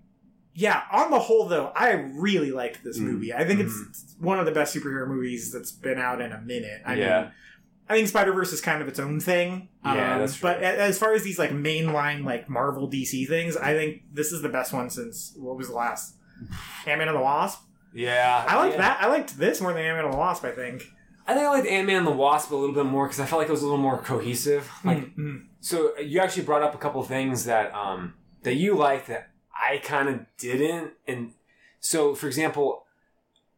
[0.55, 3.03] yeah, on the whole, though, I really liked this Mm.
[3.03, 3.33] movie.
[3.35, 6.81] I think it's one of the best superhero movies that's been out in a minute.
[6.87, 7.21] I Yeah.
[7.23, 7.31] mean,
[7.89, 9.69] I think Spider Verse is kind of its own thing.
[9.85, 10.49] Yeah, Um, that's true.
[10.51, 14.41] But as far as these like mainline like Marvel DC things, I think this is
[14.43, 16.15] the best one since what was the last
[16.87, 17.61] Ant Man and the Wasp.
[17.93, 18.45] Yeah.
[18.49, 18.81] I liked yeah.
[18.83, 18.99] that.
[19.03, 20.45] I liked this more than Ant Man and the Wasp.
[20.45, 20.85] I think.
[21.27, 23.27] I think I liked Ant Man and the Wasp a little bit more because I
[23.27, 24.71] felt like it was a little more cohesive.
[24.85, 25.43] Like, Mm, mm.
[25.61, 28.15] so you actually brought up a couple of things that um
[28.45, 31.33] that you liked that I kind of didn't, and
[31.81, 32.85] so for example,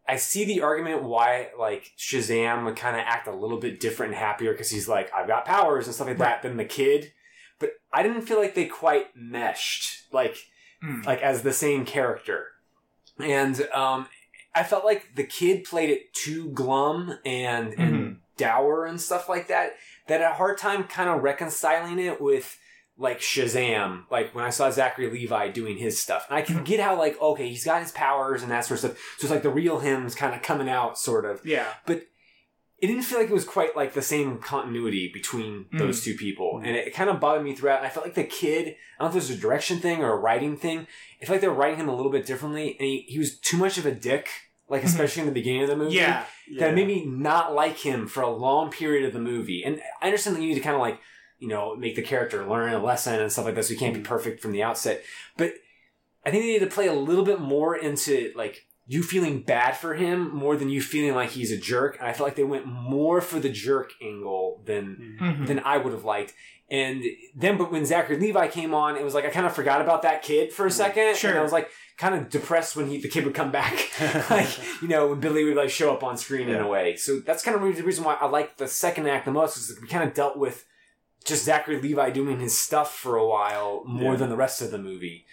[0.09, 4.12] I see the argument why like Shazam would kind of act a little bit different
[4.12, 7.12] and happier because he's like I've got powers and stuff like that than the kid,
[7.59, 10.37] but I didn't feel like they quite meshed like
[10.85, 11.06] Mm.
[11.06, 12.48] like as the same character,
[13.18, 14.06] and um.
[14.59, 18.12] I felt like the kid played it too glum and and Mm-hmm.
[18.38, 19.72] dour and stuff like that.
[20.09, 22.59] That I had a hard time kind of reconciling it with
[22.98, 24.04] like Shazam.
[24.11, 27.20] Like when I saw Zachary Levi doing his stuff, and I can get how like
[27.20, 28.98] okay, he's got his powers and that sort of stuff.
[29.18, 31.44] So it's like the real him's kind of coming out, sort of.
[31.44, 31.66] Yeah.
[31.87, 32.02] But
[32.78, 36.61] it didn't feel like it was quite like the same continuity between those two people,
[36.62, 37.78] and it, kind of bothered me throughout.
[37.78, 40.02] And I felt like the kid, I don't know if it was a direction thing
[40.02, 40.87] or a writing thing.
[41.22, 43.38] I felt like they were writing him a little bit differently, and he, he was
[43.38, 44.28] too much of a dick,
[44.68, 44.87] like Mhm.
[44.87, 45.96] especially in the beginning of the movie.
[45.96, 46.24] Yeah.
[46.59, 49.62] that made me not like him for a long period of the movie.
[49.64, 50.98] And I understand that you need to kind of like,
[51.38, 53.94] you know, make the character learn a lesson and stuff like that, so you can't
[53.94, 55.03] be perfect from the outset.
[55.37, 55.55] But
[56.25, 59.77] I think they need to play a little bit more into like you feeling bad
[59.77, 61.96] for him more than you feeling like he's a jerk.
[61.99, 65.46] And I feel like they went more for the jerk angle than Mhm.
[65.46, 66.35] than I would have liked.
[66.70, 67.05] And
[67.37, 70.03] then, but when Zachary Levi came on, it was like I kind of forgot about
[70.03, 71.16] that kid for a second.
[71.16, 71.31] Sure.
[71.31, 73.75] And I was like kind of depressed when he the kid would come back,
[74.31, 74.49] like
[74.83, 76.96] you know when Billy would like show up on screen in a way.
[76.96, 79.79] So that's kind of the reason why I like the second act the most is
[79.81, 80.64] we kind of dealt with
[81.27, 84.19] just Zachary Levi doing his stuff for a while more Yeah.
[84.19, 85.27] than the rest of the movie.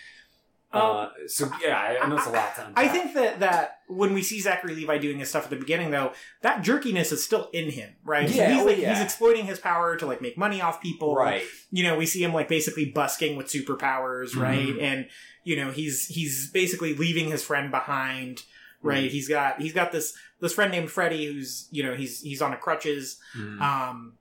[0.73, 3.81] Um, uh, so yeah, I, I know it's a lot to I think that that
[3.87, 7.23] when we see Zachary Levi doing his stuff at the beginning, though, that jerkiness is
[7.23, 8.27] still in him, right?
[8.27, 8.95] So Yeah, he's oh, like yeah.
[8.95, 11.43] he's exploiting his power to like make money off people, right.
[11.69, 14.67] You know, we see him like basically busking with superpowers, right?
[14.67, 14.81] Mhm.
[14.81, 15.07] And
[15.43, 18.41] you know, he's he's basically leaving his friend behind,
[18.81, 19.11] right?
[19.11, 22.51] He's got he's got this this friend named Freddie who's you know he's he's on
[22.51, 23.61] a crutches, Mm.
[23.61, 24.13] um,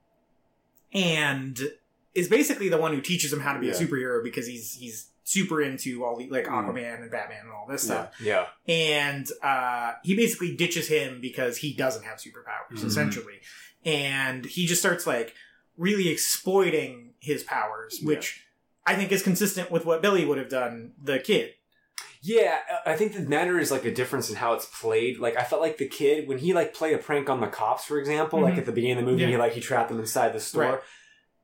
[0.93, 1.59] and
[2.13, 5.09] is basically the one who teaches him how to be a superhero because he's he's
[5.25, 6.51] super into all the like Mm.
[6.67, 8.47] Aquaman and Batman and all this stuff yeah.
[8.67, 12.85] and uh, he basically ditches him because he doesn't have superpowers Mhm.
[12.85, 13.39] essentially
[13.85, 15.33] and he just starts like
[15.77, 18.45] really exploiting his powers which
[18.85, 21.53] i think is consistent with what billy would have done the kid
[22.25, 25.19] Yeah, I think the matter is like a difference in how it's played.
[25.19, 27.83] Like I felt like the kid when he like played a prank on the cops,
[27.83, 28.59] for example, like Mhm.
[28.59, 29.29] at the beginning of the movie, Yeah.
[29.29, 30.63] he like he trapped them inside the store.
[30.63, 30.79] Right.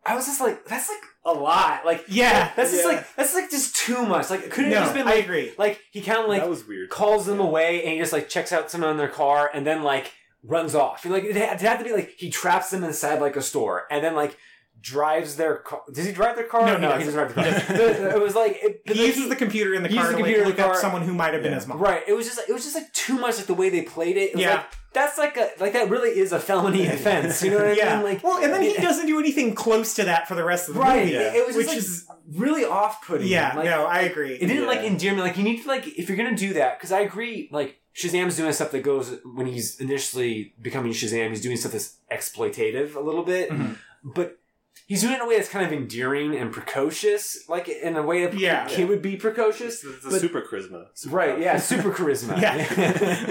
[0.05, 1.85] I was just like, that's like a lot.
[1.85, 4.29] Like Yeah, that's just like that's like just too much.
[4.29, 6.65] Like couldn't it just been i like agree like he kind of like that was
[6.65, 6.89] weird.
[6.89, 7.45] calls them Yeah.
[7.47, 10.13] away and he just like checks out someone in their car and then like
[10.43, 11.03] runs off.
[11.03, 13.41] And, like it had, it had to be like he traps them inside like a
[13.41, 14.37] store and then like
[14.81, 15.81] drives their car.
[15.93, 16.65] Does he drive their car?
[16.79, 17.35] No, he he doesn't.
[17.35, 18.09] doesn't drive the car.
[18.17, 20.17] it was like it, he like, uses the computer in the he car uses to
[20.17, 20.81] the computer like, in look the up car.
[20.81, 22.01] someone who might have been his mom Right.
[22.07, 24.17] It was just like, it was just like too much like the way they played
[24.17, 24.29] it.
[24.31, 24.55] It was Yeah.
[24.55, 27.43] like that's like a like that really is a felony offense.
[27.43, 28.03] You know what I yeah mean?
[28.05, 28.81] Like well and then he Yeah.
[28.81, 31.05] doesn't do anything close to that for the rest of the right.
[31.05, 33.27] movie It, it was just which like is really off putting.
[33.27, 34.87] yeah Like, no i agree It didn't like Yeah.
[34.87, 35.21] endear me.
[35.21, 37.49] Like you need to like if you're gonna do that because I agree.
[37.51, 41.29] Like Shazam's doing stuff that goes when he's initially becoming Shazam.
[41.29, 43.75] He's doing stuff that's exploitative a little bit, Mhm.
[44.03, 44.38] but
[44.87, 47.47] he's doing it in a way that's kind of endearing and precocious.
[47.47, 48.67] Like in a way a Yeah.
[48.67, 49.83] kid would be precocious.
[49.83, 50.87] It's, it's a super charisma.
[50.93, 51.39] Super Right, power.
[51.39, 52.37] yeah, super charisma.
[52.41, 52.55] Yeah.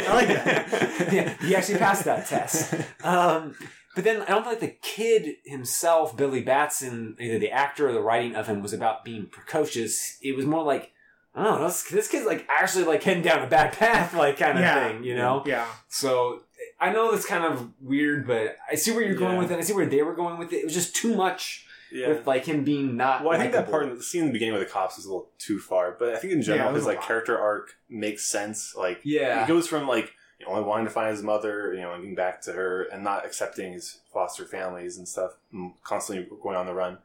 [0.09, 1.09] I like that.
[1.13, 2.75] yeah, he actually passed that test.
[3.05, 3.55] Um,
[3.95, 7.93] but then I don't think like the kid himself, Billy Batson, either the actor or
[7.93, 10.19] the writing of him was about being precocious.
[10.23, 10.93] It was more like,
[11.35, 14.39] I don't know, this, this kid's like actually like heading down a bad path, like
[14.39, 14.89] kind of Yeah.
[14.89, 15.43] thing, you know?
[15.47, 16.43] yeah So
[16.81, 19.38] I know that's kind of weird, but I see where you're going Yeah.
[19.38, 19.59] with it.
[19.59, 20.57] I see where they were going with it.
[20.59, 22.09] It was just too much Yeah.
[22.09, 23.25] with like him being not.
[23.25, 25.05] Well, I think that part in the scene in the beginning with the cops is
[25.07, 28.25] a little too far, but I think in general Yeah, his like character arc makes
[28.27, 28.75] sense.
[28.77, 29.45] Like, Yeah.
[29.45, 32.03] he goes from like you know, only wanting to find his mother, you know, and
[32.03, 36.55] getting back to her, and not accepting his foster families and stuff, and constantly going
[36.57, 36.99] on the run,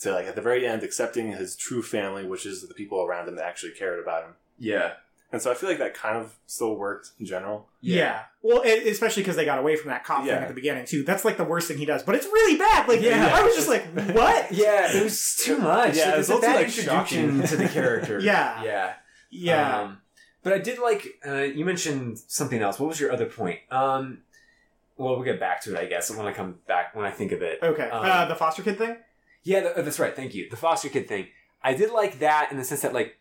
[0.00, 3.26] to like at the very end accepting his true family, which is the people around
[3.26, 4.34] him that actually cared about him.
[4.58, 4.92] Yeah.
[5.34, 7.68] And so I feel like that kind of still worked in general.
[7.80, 8.22] Yeah.
[8.42, 11.02] Well, e- especially because they got away from that cop thing at the beginning too.
[11.04, 12.88] That's like the worst thing he does, but it's really bad.
[12.88, 13.30] Like, Yeah.
[13.34, 14.50] I was just like, what?
[14.52, 15.96] Yeah, it was too much.
[15.96, 18.18] Yeah, like, it was a bad like, introduction to the character.
[18.20, 18.62] Yeah.
[18.62, 18.92] yeah,
[19.30, 19.80] Yeah.
[19.80, 19.98] Um,
[20.42, 22.78] but I did like uh, you mentioned something else.
[22.78, 23.60] What was your other point?
[23.70, 24.18] Um,
[24.96, 27.32] well, we'll get back to it, I guess, when I come back when I think
[27.32, 27.58] of it.
[27.62, 27.90] okay.
[27.90, 28.96] um, uh, the foster kid thing.
[29.42, 30.14] Yeah, th- that's right.
[30.14, 30.48] Thank you.
[30.48, 31.26] The foster kid thing.
[31.62, 33.16] I did like that in the sense that like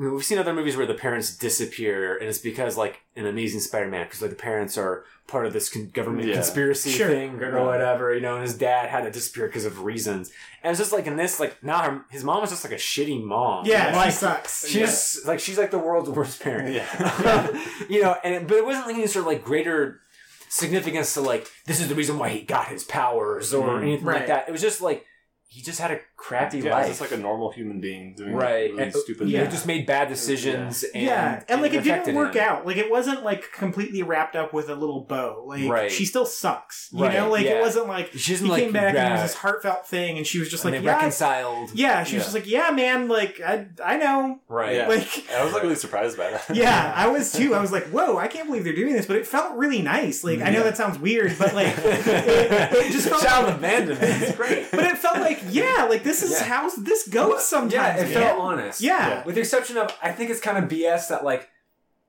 [0.00, 3.26] I mean, we've seen other movies where the parents disappear, and it's because like an
[3.26, 6.36] Amazing Spider-Man, because like the parents are part of this con- government Yeah.
[6.36, 7.06] conspiracy Sure.
[7.08, 7.62] thing or Right.
[7.62, 8.34] whatever, you know.
[8.36, 10.30] And his dad had to disappear because of reasons,
[10.62, 12.76] and it's just like in this, like now her, his mom is just like a
[12.76, 13.66] shitty mom.
[13.66, 14.66] Yeah, like, she sucks.
[14.66, 16.72] She's like she's like the world's worst parent.
[16.74, 17.46] Yeah.
[17.90, 20.00] you know, and but it wasn't like any sort of like greater
[20.48, 23.82] significance to like this is the reason why he got his powers or Mm.
[23.82, 24.16] anything Right.
[24.20, 24.48] like that.
[24.48, 25.04] It was just like
[25.52, 26.86] he just had a crappy Yeah, life.
[26.88, 29.42] it's just like a normal human being doing right, really and, stupid yeah, Yeah.
[29.46, 29.54] things.
[29.54, 30.84] just made bad decisions.
[30.84, 32.42] And, yeah, and like it didn't work him.
[32.44, 32.66] out.
[32.66, 35.42] Like it wasn't like completely wrapped up with a little bow.
[35.46, 35.90] Like Right.
[35.90, 36.88] she still sucks.
[36.92, 37.58] You Right, know, like yeah.
[37.58, 40.26] it wasn't like She he like came back and it was this heartfelt thing, and
[40.26, 41.70] she was just and like, they yeah, reconciled.
[41.74, 42.04] yeah.
[42.04, 43.08] She was just like, yeah, man.
[43.08, 44.38] Like I, I know.
[44.48, 44.76] Right.
[44.76, 44.86] Yeah.
[44.88, 46.44] Like I was like really surprised by that.
[46.54, 47.56] Yeah, I was too.
[47.56, 50.22] I was like, "Whoa, I can't believe they're doing this," but it felt really nice.
[50.22, 53.22] Like, I know that sounds weird, but like, it, it just felt.
[53.22, 54.22] Shout out to Amanda, man.
[54.22, 54.70] It's great.
[54.70, 56.44] but it felt like, yeah, like this is Yeah.
[56.44, 57.72] how this goes sometimes.
[57.72, 58.12] yeah, it man.
[58.12, 58.80] felt honest.
[58.80, 59.08] Yeah.
[59.08, 59.24] Yeah.
[59.24, 61.48] With the exception of, I think it's kind of BS that like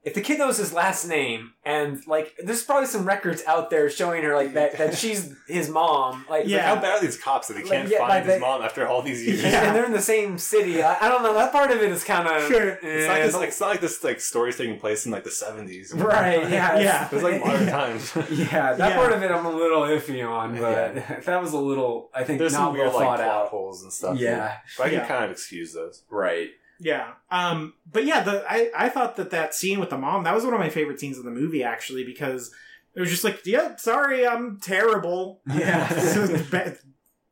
[0.03, 3.87] if the kid knows his last name and like there's probably some records out there
[3.87, 6.57] showing her like that that she's his mom like Yeah.
[6.57, 8.63] Like, how bad are these cops that they can't yeah, find like his they- mom
[8.63, 9.43] after all these years?
[9.43, 9.67] Yeah.
[9.67, 12.03] and they're in the same city I, I don't know that part of it is
[12.03, 12.79] kind of Sure.
[12.81, 15.29] It's not, this, like, it's not like this like story's taking place in like the
[15.31, 15.93] seventies.
[15.95, 17.07] right yeah Yeah.
[17.11, 18.11] It's like modern times.
[18.31, 18.95] yeah that Yeah.
[18.95, 21.19] part of it I'm a little iffy on but Yeah.
[21.25, 23.47] that was a little I think There's not some weird well like thought plot out
[23.49, 24.17] holes and stuff.
[24.17, 24.57] Yeah.
[24.79, 25.07] but I can Yeah.
[25.07, 26.01] kind of excuse those.
[26.09, 26.49] right
[26.83, 27.11] Yeah.
[27.29, 30.43] Um, but yeah, the I, I thought that that scene with the mom, that was
[30.43, 32.51] one of my favorite scenes in the movie, actually, because
[32.95, 35.41] it was just like, yeah, sorry, I'm terrible.
[35.47, 35.87] Yeah.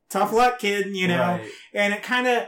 [0.10, 1.20] Tough luck, kid, you know?
[1.20, 1.50] Right.
[1.74, 2.48] And it kind of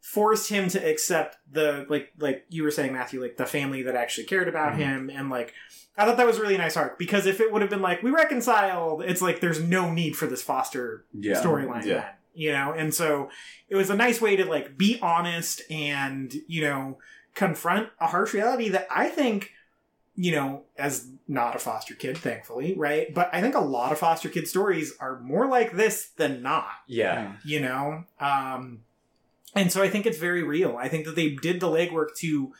[0.00, 3.96] forced him to accept the, like, like you were saying, Matthew, like the family that
[3.96, 4.76] actually cared about Mhm.
[4.78, 5.10] him.
[5.12, 5.52] And like,
[5.96, 8.02] I thought that was a really nice arc because if it would have been like,
[8.04, 11.94] we reconciled, it's like there's no need for this foster yeah storyline Yeah.
[11.94, 13.28] then, you know and so
[13.68, 16.98] it was a nice way to like be honest and you know
[17.34, 19.50] confront a harsh reality that i think
[20.16, 23.14] you know as not a foster kid thankfully right?
[23.14, 26.66] But i think a lot of foster kid stories are more like this than not.
[26.86, 27.32] Yeah.
[27.44, 28.04] You know?
[28.20, 28.80] Um
[29.54, 30.76] and so i think it's very real.
[30.76, 32.52] I think that they did the legwork to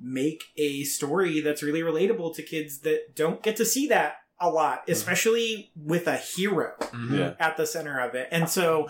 [0.00, 4.48] make a story that's really relatable to kids that don't get to see that a
[4.50, 7.36] lot especially with a hero Mhm.
[7.40, 8.28] At the center of it.
[8.30, 8.88] And so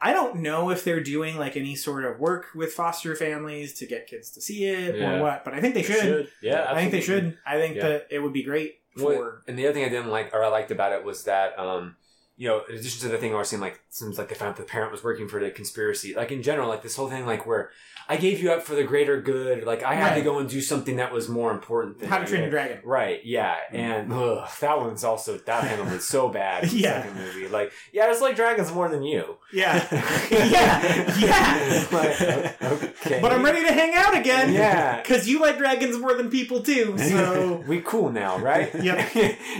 [0.00, 3.86] I don't know if they're doing like any sort of work with foster families to
[3.86, 5.18] get kids to see it Yeah.
[5.18, 6.30] or what, but I think they, should.
[6.42, 7.38] yeah I think they should.
[7.46, 7.82] I think Yeah.
[7.88, 10.44] that it would be great What- for and the other thing I didn't like, or
[10.44, 11.96] I liked about it, was that, um,
[12.36, 14.56] you know, in addition to the thing where it seemed like seems like they found
[14.56, 17.46] the parent was working for the conspiracy, like in general, like this whole thing, like
[17.46, 17.70] where
[18.08, 20.60] I gave you up for the greater good, like I had to go and do
[20.60, 22.26] something that was more important than How to.
[22.26, 22.78] Train Your Dragon.
[22.84, 24.42] Right, yeah, and mm.
[24.42, 26.64] ugh, that one's also that handled it so bad.
[26.64, 27.02] in the Yeah.
[27.02, 29.38] second movie, like yeah, I just like dragons more than you.
[29.52, 29.86] Yeah.
[30.30, 31.18] yeah.
[31.18, 31.86] Yeah.
[31.92, 34.52] Like, okay, But I'm ready to hang out again.
[34.52, 35.02] Yeah.
[35.06, 36.98] Because you like dragons more than people do.
[36.98, 38.74] So, we cool now, right?
[38.74, 39.14] Yep.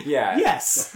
[0.04, 0.36] yeah.
[0.36, 0.94] yes.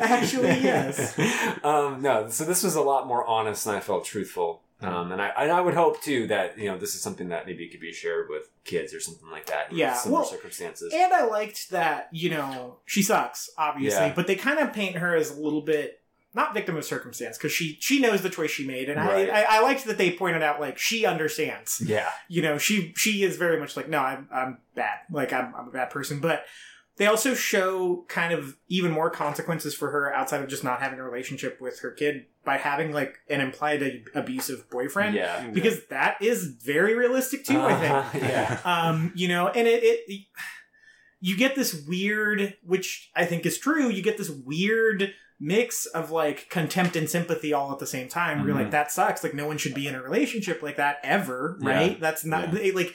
[0.00, 1.18] Actually, yes.
[1.64, 4.62] Um, no, so this was a lot more honest, and I felt truthful.
[4.80, 7.46] Um, and I and I would hope too that you know this is something that
[7.46, 9.70] maybe could be shared with kids or something like that.
[9.70, 10.92] in Yeah, similar well, circumstances.
[10.92, 14.12] And I liked that, you know, she sucks, obviously, Yeah.
[14.16, 16.00] but they kind of paint her as a little bit
[16.34, 19.30] not victim of circumstance because she she knows the choice she made, and Right.
[19.30, 21.80] I, I I liked that they pointed out like she understands.
[21.84, 25.54] yeah, You know, she she is very much like no, I'm I'm bad, like I'm
[25.54, 26.44] I'm a bad person, but.
[26.98, 30.98] They also show kind of even more consequences for her outside of just not having
[30.98, 35.14] a relationship with her kid by having like an implied abusive boyfriend.
[35.14, 35.48] yeah.
[35.48, 38.60] Because that is very realistic too, I think Uh-huh, yeah.
[38.64, 40.26] um you know and it, it
[41.20, 46.10] you get this weird which i think is true you get this weird mix of
[46.10, 49.32] like contempt and sympathy all at the same time where you're like that sucks like
[49.34, 51.68] no one should be in a relationship like that ever Yeah.
[51.70, 52.92] right that's not it, like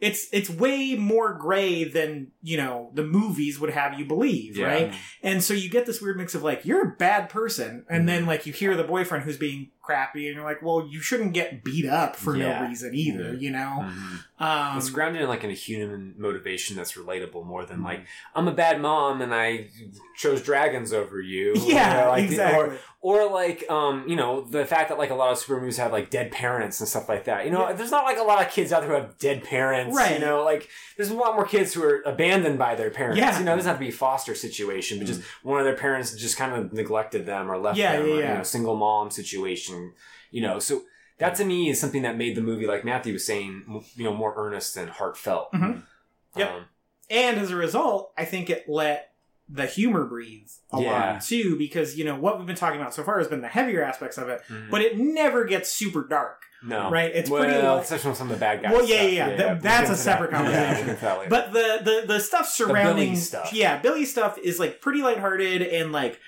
[0.00, 4.66] it's it's way more gray than you know the movies would have you believe Yeah.
[4.66, 8.08] right and so you get this weird mix of like you're a bad person and
[8.08, 8.28] then mm-hmm.
[8.28, 11.64] like you hear the boyfriend who's being crappy and you're like well you shouldn't get
[11.64, 12.60] beat up for Yeah.
[12.62, 13.38] no reason either Yeah.
[13.40, 14.24] you know Mhm.
[14.44, 18.38] um it's grounded in like in a human motivation that's relatable more than like Mm-hmm.
[18.38, 19.68] I'm a bad mom and I
[20.16, 21.54] chose dragons over you.
[21.66, 22.76] Yeah, You know, like, exactly.
[23.00, 25.76] Or, or like um, you know, the fact that like a lot of super movies
[25.78, 27.44] have like dead parents and stuff like that.
[27.44, 27.74] You know, Yeah.
[27.74, 29.96] there's not like a lot of kids out there who have dead parents.
[29.96, 30.14] Right.
[30.14, 33.18] You know, like there's a lot more kids who are abandoned by their parents.
[33.18, 33.38] Yeah.
[33.38, 35.76] You know, it doesn't have to be a foster situation, but just one of their
[35.76, 38.06] parents just kind of neglected them or left Yeah, them.
[38.08, 38.16] yeah, or.
[38.18, 39.77] You know, single mom situation.
[40.30, 40.82] You know, so
[41.18, 44.04] that to me is something that made the movie, like Matthew was saying, m- you
[44.04, 45.52] know, more earnest and heartfelt.
[45.52, 45.82] Mhm.
[46.36, 46.50] Yep.
[46.50, 46.64] Um,
[47.10, 49.12] And as a result, I think it let
[49.48, 51.12] the humor breathe a Yeah.
[51.12, 53.48] lot too, because you know what we've been talking about so far has been the
[53.48, 54.68] heavier aspects of it, mhm.
[54.70, 57.10] but it never gets super dark, no, right?
[57.14, 57.58] It's well, pretty.
[57.66, 57.80] light.
[57.80, 58.72] except from some of the bad guys.
[58.72, 59.10] Well, yeah, stuff.
[59.12, 59.36] yeah, yeah.
[59.36, 60.36] That- we'll that's a separate that.
[60.36, 60.68] conversation.
[60.68, 61.30] Yeah, we'll get to that later.
[61.30, 63.52] But the the the stuff surrounding Billy stuff.
[63.54, 66.20] yeah, Billy stuff is like pretty lighthearted and like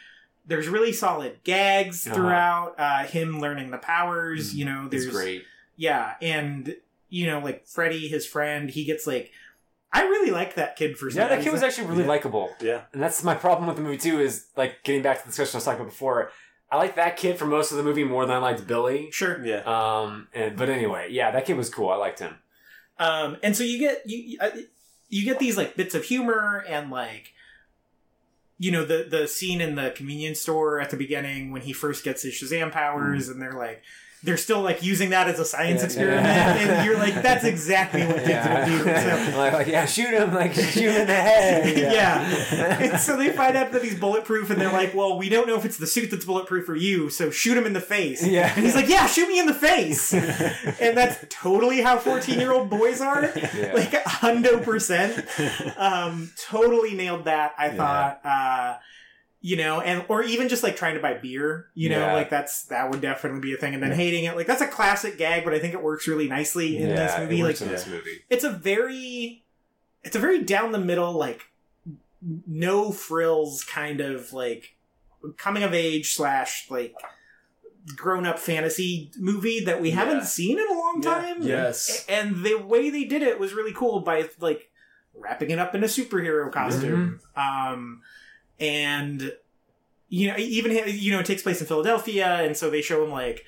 [0.50, 2.16] there's really solid gags Uh-huh.
[2.16, 2.74] throughout.
[2.78, 4.56] Uh, him learning the powers, Mhm.
[4.58, 5.44] you know, there's it's great.
[5.76, 6.76] yeah, and
[7.08, 9.32] you know, like Freddy, his friend, he gets like.
[9.92, 12.08] I really like that kid for some Yeah, that kid was actually really Yeah.
[12.10, 12.82] likable, Yeah.
[12.92, 14.20] and that's my problem with the movie too.
[14.20, 16.30] Is like getting back to the discussion I was talking about before.
[16.70, 19.08] I like that kid for most of the movie more than I liked Billy.
[19.10, 19.44] sure.
[19.44, 19.62] Yeah.
[19.66, 21.88] Um, and but anyway, yeah, that kid was cool.
[21.90, 22.38] I liked him.
[23.00, 24.50] Um, and so you get you uh,
[25.08, 27.32] you get these like bits of humor and like
[28.60, 32.04] you know the the scene in the convenience store at the beginning when he first
[32.04, 33.32] gets his Shazam powers mm.
[33.32, 33.82] and they're like
[34.22, 36.54] they're still like using that as a science Yeah, experiment, yeah.
[36.56, 38.90] and you're like, that's exactly what kids would do.
[39.00, 41.76] So, like, like, yeah, shoot him, like shoot him in the head.
[41.92, 42.78] yeah.
[42.92, 45.56] and so they find out that he's bulletproof, and they're like, "Well, we don't know
[45.56, 48.52] if it's the suit that's bulletproof for you, so shoot him in the face." Yeah.
[48.54, 53.00] And he's like, "Yeah, shoot me in the face," and that's totally how fourteen-year-old boys
[53.00, 53.24] are.
[53.36, 53.72] Yeah.
[53.74, 55.26] Like hundo percent.
[55.78, 57.54] Um, totally nailed that.
[57.58, 58.20] I thought.
[58.24, 58.76] Uh,
[59.42, 62.12] you know, and or even just like trying to buy beer, you know, Yeah.
[62.14, 63.72] like that's that would definitely be a thing.
[63.74, 66.28] And then hating it, like that's a classic gag, but I think it works really
[66.28, 67.42] nicely in this Yeah, it movie.
[67.42, 68.22] Like this movie.
[68.28, 69.44] it's a very
[70.04, 71.42] it's a very down the middle like
[72.46, 74.76] no frills kind of like
[75.38, 76.94] coming of age slash like
[77.96, 79.94] grown up fantasy movie that we Yeah.
[79.96, 81.14] haven't seen in a long Yeah.
[81.14, 82.04] time Yes.
[82.08, 84.70] and the way they did it was really cool by like
[85.14, 88.02] wrapping it up in a superhero costume um
[88.60, 89.32] and
[90.08, 93.10] you know even you know it takes place in philadelphia and so they show him
[93.10, 93.44] like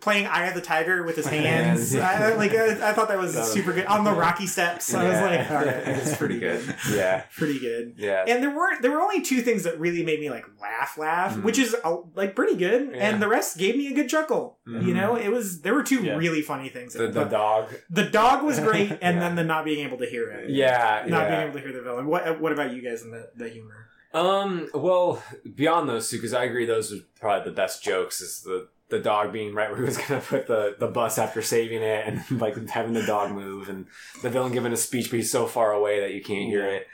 [0.00, 1.96] playing eye of the tiger with his hands Hands.
[1.96, 4.94] I, like I, I thought that was That was- super good on the rocky steps
[4.94, 6.62] i was like all right it's pretty good.
[6.92, 8.24] Yeah, pretty good yeah.
[8.28, 11.34] and there were there were only two things that really made me like laugh laugh
[11.34, 11.42] Mhm.
[11.42, 13.08] which is uh, like pretty good Yeah.
[13.10, 14.94] and the rest gave me a good chuckle you Mhm.
[14.94, 16.14] know it was there were two Yeah.
[16.14, 17.74] really funny things The, the dog.
[17.90, 19.20] the dog was great and Yeah.
[19.20, 21.28] then the not being able to hear it Yeah, not yeah.
[21.30, 22.06] being able to hear the villain.
[22.06, 23.88] What What about you guys in the, the humor?
[24.12, 25.22] Um, well,
[25.54, 28.20] beyond those two, because I agree those are probably the best jokes.
[28.20, 31.42] Is the the dog being right where he was gonna put the the bus after
[31.42, 33.86] saving it, and like having the dog move, and
[34.22, 36.76] the villain giving a speech, but he's so far away that you can't hear Yeah.
[36.78, 36.86] it.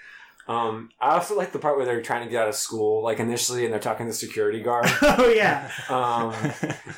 [0.48, 3.18] Um, I also like the part where they're trying to get out of school, like
[3.18, 4.86] initially, and they're talking to the security guard.
[5.02, 6.32] oh yeah, Um,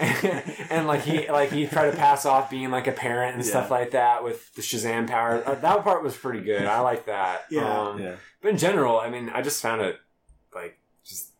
[0.70, 3.70] and like he like he tried to pass off being like a parent and stuff
[3.70, 5.42] like that with the Shazam power.
[5.46, 6.64] Uh, that part was pretty good.
[6.66, 7.46] I like that.
[7.50, 7.80] Yeah.
[7.88, 8.16] Um, yeah.
[8.42, 9.96] but in general, I mean, I just found it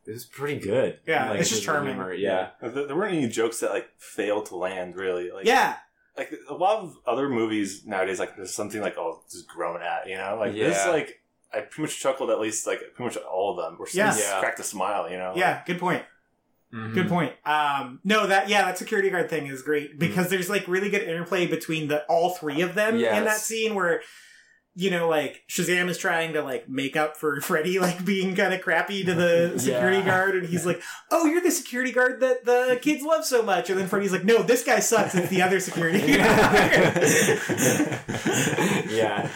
[0.09, 0.98] it was pretty good.
[1.06, 1.94] Yeah, like, it's just charming.
[1.94, 5.30] humor, Yeah, There, there weren't any jokes that like failed to land really.
[5.30, 5.76] Like yeah,
[6.16, 10.09] like a lot of other movies nowadays, like there's something like oh, just grown at,
[10.09, 10.38] you know.
[10.40, 11.20] Like this, like
[11.52, 13.76] I pretty much chuckled at least like pretty much all of them.
[13.78, 14.16] Or Yeah.
[14.16, 14.40] yeah.
[14.40, 15.34] cracked a smile, you know.
[15.36, 15.62] yeah.
[15.66, 16.02] Good point.
[16.72, 16.94] Mhm.
[16.94, 17.32] Good point.
[17.44, 21.02] Um, no, that yeah, that security guard thing is great because there's like really good
[21.02, 24.00] interplay between the all three of them in that scene where.
[24.80, 28.54] You know, like Shazam is trying to like make up for Freddy like being kind
[28.54, 30.06] of crappy to the security Yeah.
[30.06, 33.70] guard, and he's like, "Oh, you're the security guard that the kids love so much,"
[33.70, 35.16] and then Freddy's like, "No, this guy sucks.
[35.16, 36.16] It's the other security guard."
[38.88, 39.28] yeah.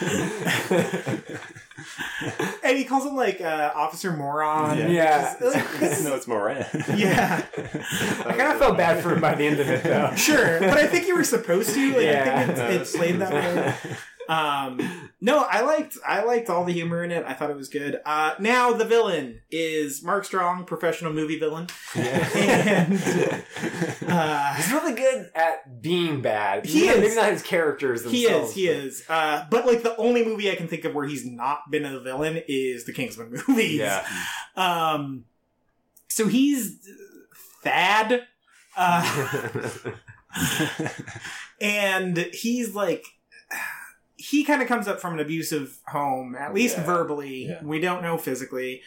[2.63, 4.77] and he calls him like uh, Officer Moron.
[4.77, 4.87] Yeah.
[4.87, 5.35] Yeah.
[5.39, 6.65] Just, like, no, it's Moran.
[6.95, 7.45] Yeah.
[7.55, 10.13] I kind of felt bad for him by the end of it, though.
[10.15, 11.87] Sure, but I think you were supposed to.
[11.89, 12.45] Like, I Yeah.
[12.45, 13.95] think it's, it's played that way.
[14.33, 17.23] Um, no, I liked I liked all the humor in it.
[17.27, 17.99] I thought it was good.
[18.05, 21.67] Uh, now the villain is Mark Strong, professional movie villain.
[21.95, 22.93] And,
[24.07, 26.65] uh, He's really good at being bad.
[26.65, 27.15] He Maybe is.
[27.15, 29.03] not his characters he is, he but- is.
[29.07, 31.99] Uh, but like the only movie I can think of where he's not been a
[31.99, 33.79] villain is the Kingsman movies.
[33.79, 34.05] Yeah.
[34.55, 35.25] Um,
[36.09, 36.77] so he's
[37.63, 38.23] Thad.
[38.75, 39.69] Uh,
[41.61, 43.05] and he's like
[44.31, 46.83] he kind of comes up from an abusive home at least Yeah.
[46.85, 47.63] verbally Yeah.
[47.63, 48.81] we don't know physically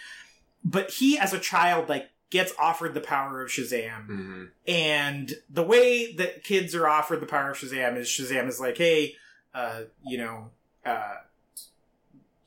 [0.64, 4.48] but he as a child like gets offered the power of shazam Mhm.
[4.66, 8.76] and the way that kids are offered the power of shazam is shazam is like
[8.78, 9.14] hey
[9.54, 10.50] uh you know
[10.84, 11.16] uh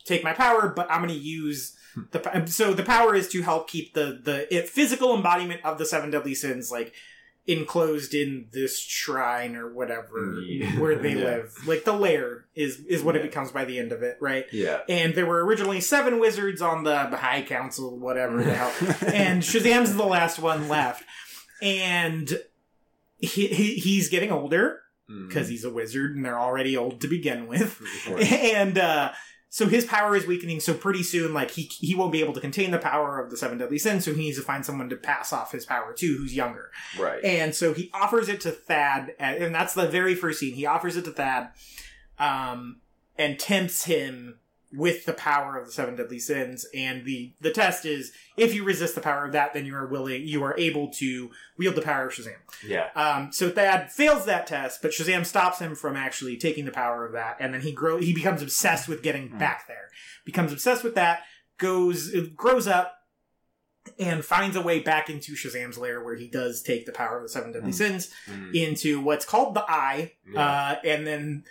[0.05, 1.75] take my power but i'm going to use
[2.11, 5.77] the po- so the power is to help keep the the it, physical embodiment of
[5.77, 6.93] the seven deadly sins like
[7.49, 10.79] enclosed in this shrine or whatever Yeah.
[10.79, 11.23] where they Yeah.
[11.25, 14.45] live like the lair is is what it becomes by the end of it right
[14.51, 14.81] Yeah.
[14.87, 18.71] and there were originally seven wizards on the high council whatever the hell
[19.13, 21.03] and Shazam's the last one left.
[21.61, 22.39] And
[23.17, 24.79] he, he he's getting older
[25.27, 27.81] because he's a wizard, and they're already old to begin with.
[28.21, 29.11] And uh,
[29.51, 30.59] so his power is weakening.
[30.59, 33.37] So pretty soon, like he he won't be able to contain the power of the
[33.37, 34.05] seven deadly sins.
[34.05, 36.71] So he needs to find someone to pass off his power to, who's younger.
[36.99, 37.23] Right.
[37.23, 40.53] And so he offers it to Thad, and that's the very first scene.
[40.53, 41.49] He offers it to Thad,
[42.19, 42.81] um,
[43.17, 44.39] and tempts him
[44.71, 46.65] with the power of the seven deadly sins.
[46.75, 49.87] And the the test is if you resist the power of that, then you are
[49.87, 52.35] willing, you are able to wield the power of Shazam.
[52.65, 52.89] Yeah.
[52.95, 57.05] Um, so Thad fails that test, but Shazam stops him from actually taking the power
[57.05, 59.89] of that, and then he grow he becomes obsessed with getting back there.
[60.25, 61.21] Becomes obsessed with that,
[61.57, 62.93] goes grows up,
[63.97, 67.23] and finds a way back into Shazam's lair, where he does take the power of
[67.23, 67.75] the seven deadly Mm.
[67.75, 68.53] sins Mhm.
[68.53, 70.39] into what's called the Eye, Yeah.
[70.45, 71.43] uh, and then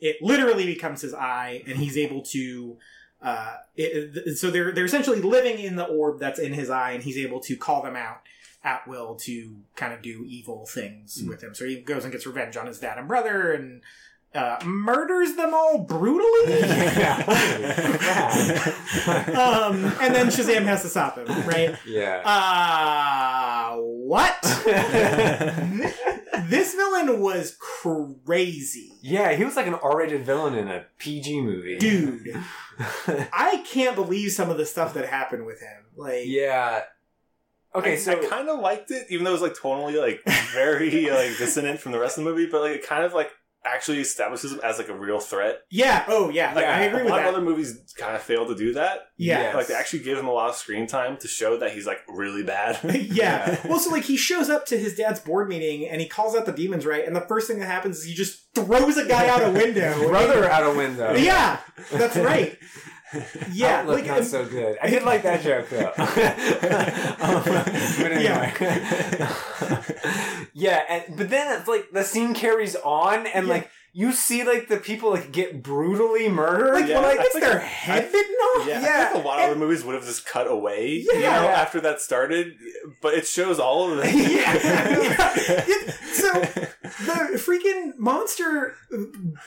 [0.00, 2.76] it literally becomes his eye, and he's able to.
[3.22, 7.02] Uh, it, so they're they're essentially living in the orb that's in his eye, and
[7.02, 8.18] he's able to call them out
[8.62, 11.28] at will to kind of do evil things Mm.
[11.28, 11.54] with him.
[11.54, 13.80] So he goes and gets revenge on his dad and brother and
[14.34, 16.52] uh, murders them all brutally.
[19.32, 21.76] um, and then Shazam has to stop him, right?
[21.86, 22.22] yeah.
[22.24, 24.36] Uh, what?
[26.48, 28.92] this villain was crazy.
[29.02, 31.78] yeah, he was like an R-rated villain in a PG movie.
[31.78, 32.42] Dude,
[32.78, 35.84] I can't believe some of the stuff that happened with him.
[35.96, 36.82] Like, yeah.
[37.74, 40.22] Okay, I, so I kind of liked it, even though it was like totally like
[40.52, 42.48] very like dissonant from the rest of the movie.
[42.50, 43.30] But like it kind of like
[43.66, 45.60] actually establishes him as like a real threat.
[45.70, 47.28] yeah, oh yeah, Like I agree a with lot that.
[47.28, 49.08] of other movies kind of fail to do that.
[49.16, 49.40] yeah.
[49.40, 49.54] Yes.
[49.54, 51.98] Like they actually give him a lot of screen time to show that he's like
[52.08, 52.78] really bad.
[52.94, 53.58] yeah.
[53.66, 56.46] Well, so like he shows up to his dad's board meeting and he calls out
[56.46, 57.04] the demons, right?
[57.06, 60.08] And the first thing that happens is he just throws a guy out a window.
[60.08, 61.14] brother out a window.
[61.14, 61.58] Yeah,
[61.92, 62.58] that's right.
[63.52, 64.76] Yeah, Outlook like not and- so good.
[64.82, 65.92] I did like that joke though.
[67.18, 68.52] Um, but anyway,
[70.54, 70.82] yeah.
[70.88, 73.52] And, but then it's like the scene carries on, and Yeah.
[73.52, 76.74] like you see like the people like get brutally murdered.
[76.74, 78.66] like, Yeah, when I I gets think- their head bitten off.
[78.68, 81.20] Yeah, Yeah, I think a lot of other movies would have just cut away, you
[81.20, 82.54] know, after that started.
[83.00, 84.14] But it shows all of it.
[84.14, 84.52] Yeah.
[84.56, 85.85] It- the freaking
[88.06, 88.76] monster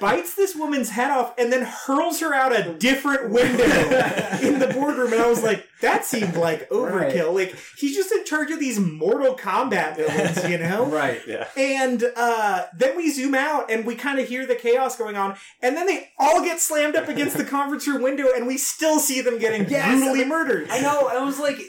[0.02, 3.64] bites this woman's head off and then hurls her out a different window
[4.44, 7.34] in the boardroom, and I was like, that seemed like overkill.
[7.34, 10.86] Like he's just in charge of these Mortal Kombat villains, you know?
[10.92, 11.22] right.
[11.26, 11.48] yeah.
[11.56, 15.38] And uh, then we zoom out and we kind of hear the chaos going on,
[15.62, 19.00] and then they all get slammed up against the conference room window, and we still
[19.00, 20.68] see them getting Yes, brutally murdered.
[20.70, 21.08] I know.
[21.08, 21.60] I was like.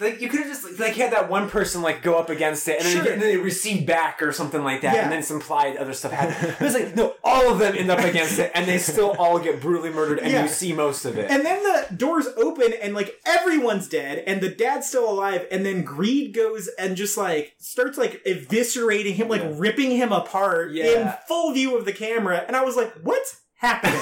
[0.00, 2.78] Like you could have just like had that one person like go up against it
[2.80, 3.12] and then, Sure.
[3.12, 5.02] and then they recede back or something like that Yeah.
[5.02, 6.54] and then some implied other stuff happened.
[6.58, 9.38] It was like no, all of them end up against it and they still all
[9.38, 10.42] get brutally murdered and Yeah.
[10.44, 11.30] you see most of it.
[11.30, 15.64] And then the doors open and like everyone's dead and the dad's still alive and
[15.66, 19.52] then Greed goes and just like starts like eviscerating him, like Yeah.
[19.56, 22.44] ripping him apart in full view of the camera.
[22.46, 24.00] And I was like, what's happening?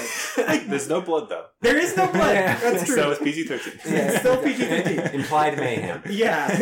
[0.70, 2.34] There's no blood though, there is no blood.
[2.34, 2.58] Yeah.
[2.60, 2.94] That's true.
[2.96, 3.74] so it's PG thirteen.
[3.84, 5.14] It's still PG-13.
[5.20, 6.02] Implied mayhem.
[6.08, 6.46] yeah.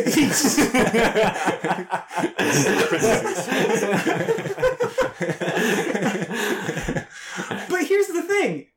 [7.69, 8.67] but here's the thing.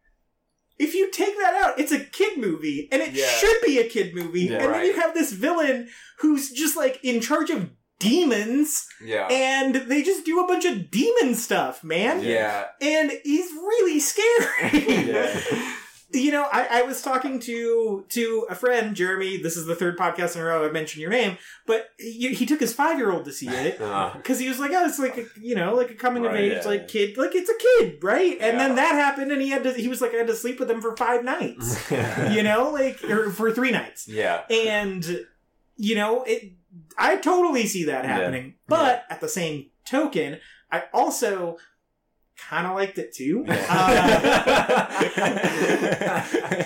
[0.78, 3.26] If you take that out, it's a kid movie, and it Yeah.
[3.26, 4.42] should be a kid movie.
[4.42, 4.58] Yeah.
[4.64, 7.70] and then you have this villain who's just like in charge of
[8.01, 9.28] demons, yeah.
[9.30, 12.24] and they just do a bunch of demon stuff, man.
[12.24, 12.64] Yeah.
[12.80, 15.07] And he's really scary.
[15.11, 15.40] Yeah.
[16.12, 19.36] you know, I, I was talking to to a friend, Jeremy.
[19.36, 22.46] This is the third podcast in a row I've mentioned your name, but he, he
[22.46, 23.80] took his five year old to see it.
[23.90, 24.12] Uh-huh.
[24.16, 26.53] Because he was like, oh, it's like a, you know, like a coming of age,
[26.53, 28.36] yeah, like kid, like it's a kid, right?
[28.40, 29.72] And then that happened, and he had to.
[29.72, 33.03] He was like, I had to sleep with him for five nights, you know, like
[33.05, 34.42] or for three nights, yeah.
[34.51, 35.24] and
[35.76, 36.53] you know, it.
[36.98, 38.12] I totally see that Yeah.
[38.16, 40.38] happening, but at the same token,
[40.70, 41.56] I also
[42.36, 43.44] kind of liked it too.
[43.48, 45.04] Uh,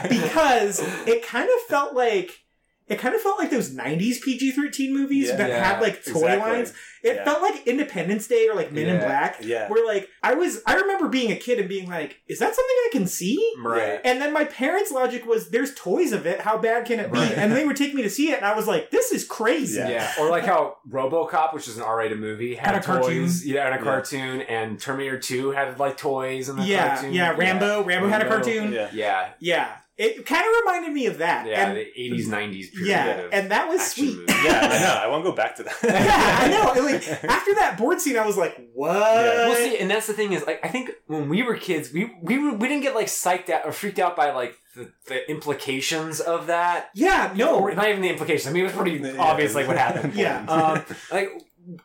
[0.09, 2.41] because it kind of felt like
[2.87, 5.37] it kind of felt like those 90s PG-13 movies Yeah.
[5.37, 6.53] that Yeah, had like toy exactly.
[6.53, 6.73] lines.
[7.05, 7.25] It Yeah.
[7.25, 9.37] felt like Independence Day or like Men in Black.
[9.43, 9.69] Yeah.
[9.69, 12.77] Where like I was I remember being a kid and being like, is that something
[12.87, 13.39] I can see?
[13.63, 14.01] Right.
[14.05, 16.41] And then my parents' logic was, "There's toys of it.
[16.41, 17.37] How bad can it be?" Right.
[17.37, 19.79] And they would take me to see it, and I was like, "This is crazy."
[19.79, 19.89] Yeah.
[19.89, 23.29] Yeah, or like how RoboCop, which is an R-rated movie, had, Had a cartoon.
[23.45, 23.85] Yeah, and a Yeah.
[23.85, 27.13] cartoon, and Terminator Two had like toys and the yeah, cartoon.
[27.13, 27.37] yeah.
[27.37, 28.73] Rambo, Rambo had a cartoon.
[28.73, 29.29] Yeah, Yeah.
[29.41, 31.47] Yeah, it kind of reminded me of that.
[31.47, 32.89] yeah, and, the eighties, nineties period.
[32.89, 34.17] yeah, of and that was sweet.
[34.17, 34.35] movies.
[34.45, 35.01] Yeah, I know.
[35.03, 35.77] I want to go back to that.
[35.83, 36.73] yeah, I know.
[36.95, 39.49] And, Like after that board scene, I was like, "What?" Yeah.
[39.49, 42.13] Well, see, and that's the thing is, like, I think when we were kids, we
[42.23, 45.31] we were, we didn't get like psyched out or freaked out by like the, the
[45.31, 46.91] implications of that.
[46.95, 48.47] yeah, no, or not even the implications.
[48.49, 49.17] I mean, it was pretty Yeah.
[49.21, 50.15] obvious, like what happened.
[50.25, 50.45] Yeah.
[50.47, 51.29] um, like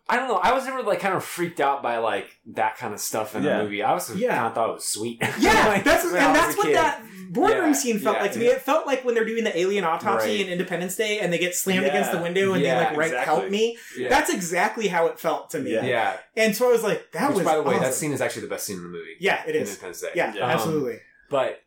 [0.09, 0.35] I don't know.
[0.35, 3.43] I was never like kind of freaked out by like that kind of stuff in
[3.43, 3.57] Yeah.
[3.59, 3.81] the movie.
[3.83, 4.35] I was Yeah.
[4.35, 5.21] kind of thought it was sweet.
[5.39, 6.75] Yeah, Like, that's and that's what kid.
[6.75, 8.47] that boardroom Yeah, scene felt yeah, like to me.
[8.47, 10.39] It felt like when they're doing the alien autopsy Right.
[10.41, 11.89] in Independence Day and they get slammed Yeah.
[11.89, 13.25] against the window and Yeah, they like write exactly.
[13.35, 14.09] "Help me." Yeah.
[14.09, 15.73] That's exactly how it felt to me.
[15.73, 15.85] Yeah.
[15.85, 16.17] yeah.
[16.35, 18.41] And so I was like, "That Which, was." by the way, that scene is actually
[18.43, 19.15] the best scene in the movie.
[19.19, 19.69] Yeah, it is.
[19.69, 20.09] Independence Day.
[20.15, 20.43] Yeah, Yeah.
[20.45, 20.99] Um, absolutely.
[21.29, 21.61] But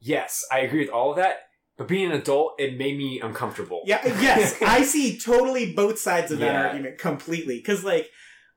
[0.00, 1.38] yes, I agree with all of that.
[1.76, 3.82] But being an adult, it made me uncomfortable.
[3.86, 6.66] Yeah, yes, I see totally both sides of that Yeah.
[6.66, 7.56] argument completely.
[7.58, 8.10] Because like,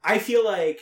[0.04, 0.82] I feel like.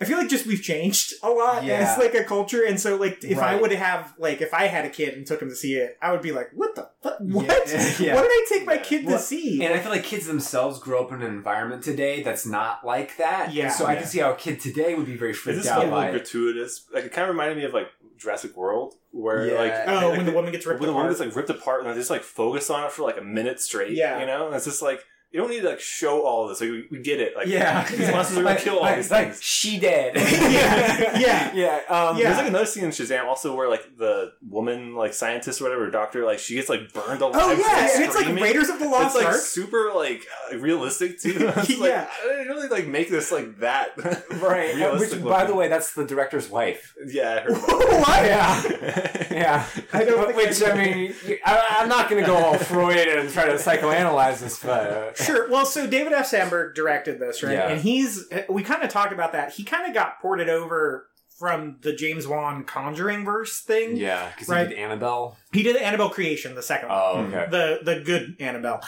[0.00, 1.74] I feel like just we've changed a lot Yeah.
[1.92, 4.84] as like a culture, and so like if I would have like if I had
[4.84, 7.18] a kid and took him to see it, I would be like, "What the fuck?
[7.20, 7.46] What?
[8.00, 8.14] Yeah.
[8.16, 10.80] What did I take my kid Well, to see?" And I feel like kids themselves
[10.80, 13.52] grow up in an environment today that's not like that.
[13.54, 13.66] Yeah.
[13.66, 15.68] And so I can see how a kid today would be very Is freaked this
[15.68, 16.10] a out little by it.
[16.10, 16.86] gratuitous?
[16.92, 17.86] Like it kind of reminded me of like
[18.18, 19.58] Jurassic World, where Yeah.
[19.60, 21.84] like Oh, like, when the woman gets ripped when the woman gets like ripped apart
[21.84, 23.92] and they just like focus on it for like a minute straight.
[23.92, 24.18] Yeah.
[24.18, 25.04] you know, and it's just like
[25.34, 26.60] you don't need to like show all this.
[26.60, 27.34] Like we, we get it.
[27.36, 29.42] Like yeah, these monsters are gonna kill all like- these like, things.
[29.42, 30.14] she dead.
[30.54, 31.52] Yeah, yeah.
[31.54, 31.80] yeah.
[31.88, 32.24] Um, Yeah.
[32.24, 35.90] There's like another scene in Shazam also where like the woman like scientist or whatever
[35.90, 37.34] doctor like she gets like burned alive.
[37.42, 38.24] Oh yeah, and it's like.
[38.40, 39.40] Raiders of the Lost It's like Ark.
[39.40, 41.48] super like uh, realistic too.
[41.48, 42.08] I like, Yeah.
[42.24, 43.96] I didn't really like make this like that
[44.40, 44.70] Right.
[44.70, 46.94] uh, Which, realistic by the way, that's the director's wife.
[47.06, 48.24] yeah, I heard what?
[48.24, 49.26] Yeah.
[49.30, 49.66] Yeah.
[49.92, 51.14] I don't Which I- I mean,
[51.44, 55.12] I, I'm not going to go all Freud and try to psychoanalyze this, but uh,
[55.24, 55.48] Sure.
[55.50, 56.26] Well, so David F.
[56.26, 57.52] Sandberg directed this, right?
[57.52, 57.68] Yeah.
[57.68, 59.52] And he's we kind of talked about that.
[59.52, 61.08] He kind of got ported over
[61.38, 63.96] from the James Wan Conjuring verse thing.
[63.96, 64.68] yeah, because Right.
[64.68, 65.36] he did Annabelle.
[65.52, 67.46] He did Annabelle Creation, the second one, Oh, okay.
[67.50, 68.80] the the good Annabelle.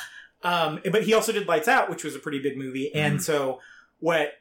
[0.42, 2.94] Um, but he also did Lights Out, which was a pretty big movie.
[2.94, 3.22] And Mhm.
[3.22, 3.60] so
[3.98, 4.34] what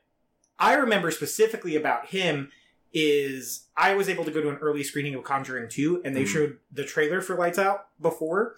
[0.59, 2.51] I remember specifically about him
[2.93, 6.23] is I was able to go to an early screening of Conjuring 2 and they
[6.23, 6.27] Mhm.
[6.27, 8.55] showed the trailer for Lights Out before.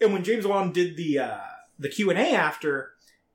[0.00, 1.38] And when James Wan did the uh
[1.80, 2.90] the Q&A after,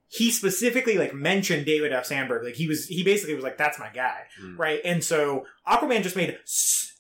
[0.08, 2.06] he specifically like mentioned David F.
[2.06, 2.44] Sandberg.
[2.46, 4.58] Like he was he basically was like that's my guy, Mm.
[4.58, 4.80] right?
[4.86, 6.38] And so Aquaman just made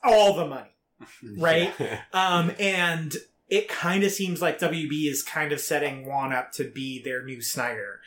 [0.03, 0.69] all the money.
[1.37, 1.73] Right?
[1.79, 2.01] Yeah.
[2.13, 3.13] Um, and
[3.49, 7.23] it kind of seems like WB is kind of setting Wan up to be their
[7.23, 7.99] new Snyder.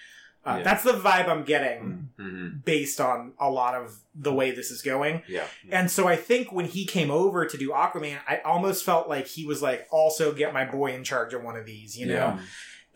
[0.45, 0.62] Uh, Yeah.
[0.64, 2.64] That's the vibe I'm getting Mhm.
[2.64, 5.22] based on a lot of the way this is going.
[5.28, 5.45] Yeah.
[5.70, 9.26] And so I think when he came over to do Aquaman, I almost felt like
[9.26, 12.14] he was like, also get my boy in charge of one of these, you know?
[12.14, 12.39] Yeah.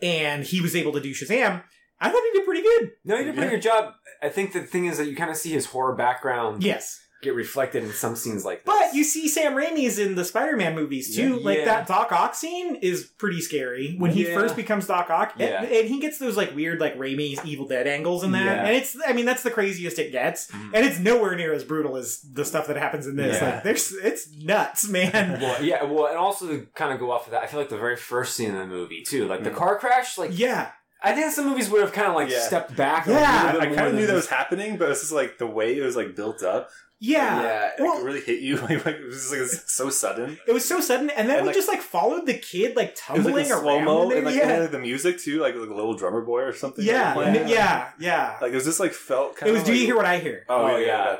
[0.01, 1.63] And he was able to do Shazam.
[1.99, 2.91] I thought he did pretty good.
[3.05, 3.55] No, you did a pretty Yeah.
[3.55, 3.93] good job.
[4.21, 6.99] I think the thing is that you kind of see his horror background Yes.
[7.23, 8.73] Get reflected in some scenes like this.
[8.73, 11.37] But you see Sam Raimi's in the Spider-Man movies too.
[11.37, 11.45] Yeah.
[11.45, 11.65] Like Yeah.
[11.65, 14.35] that Doc Ock scene is pretty scary when he Yeah.
[14.35, 15.63] first becomes Doc Ock, and, Yeah.
[15.79, 18.65] and he gets those like weird like Raimi's Evil Dead angles in that, Yeah.
[18.65, 20.71] and it's I mean that's the craziest it gets, Mhm.
[20.73, 23.41] and it's nowhere near as brutal as the stuff that happens in this.
[23.41, 23.55] Yeah.
[23.55, 25.39] Like there's it's nuts, man.
[25.41, 27.69] well, yeah, well, and also to kind of go off of that, I feel like
[27.69, 29.55] the very first scene in the movie too, like the Mm.
[29.55, 30.69] car crash, like yeah,
[31.05, 32.39] I think some movies would have kind of like Yeah.
[32.39, 33.07] stepped back.
[33.07, 35.11] a Yeah, little I, bit I kind of knew that was happening, but it's just
[35.11, 36.69] like the way it was like built up.
[37.05, 37.41] Yeah.
[37.43, 37.67] Yeah.
[37.77, 38.55] It Well- really hit you.
[38.63, 40.37] Like, like, it was just like so sudden.
[40.47, 42.89] It was so sudden, and then And, we like- just like followed the kid like
[42.89, 43.85] It was tumbling like the slow around.
[43.85, 44.49] mo and like, yeah.
[44.49, 46.83] and, like, the music too, like, like a little drummer boy or something.
[46.85, 48.37] yeah, like, yeah, yeah, yeah.
[48.41, 49.63] Like it was just like felt kind of It of.
[49.67, 49.69] was.
[49.69, 50.45] Do you hear what I hear?
[50.49, 50.85] Oh, Oh, yeah.
[50.87, 51.17] yeah.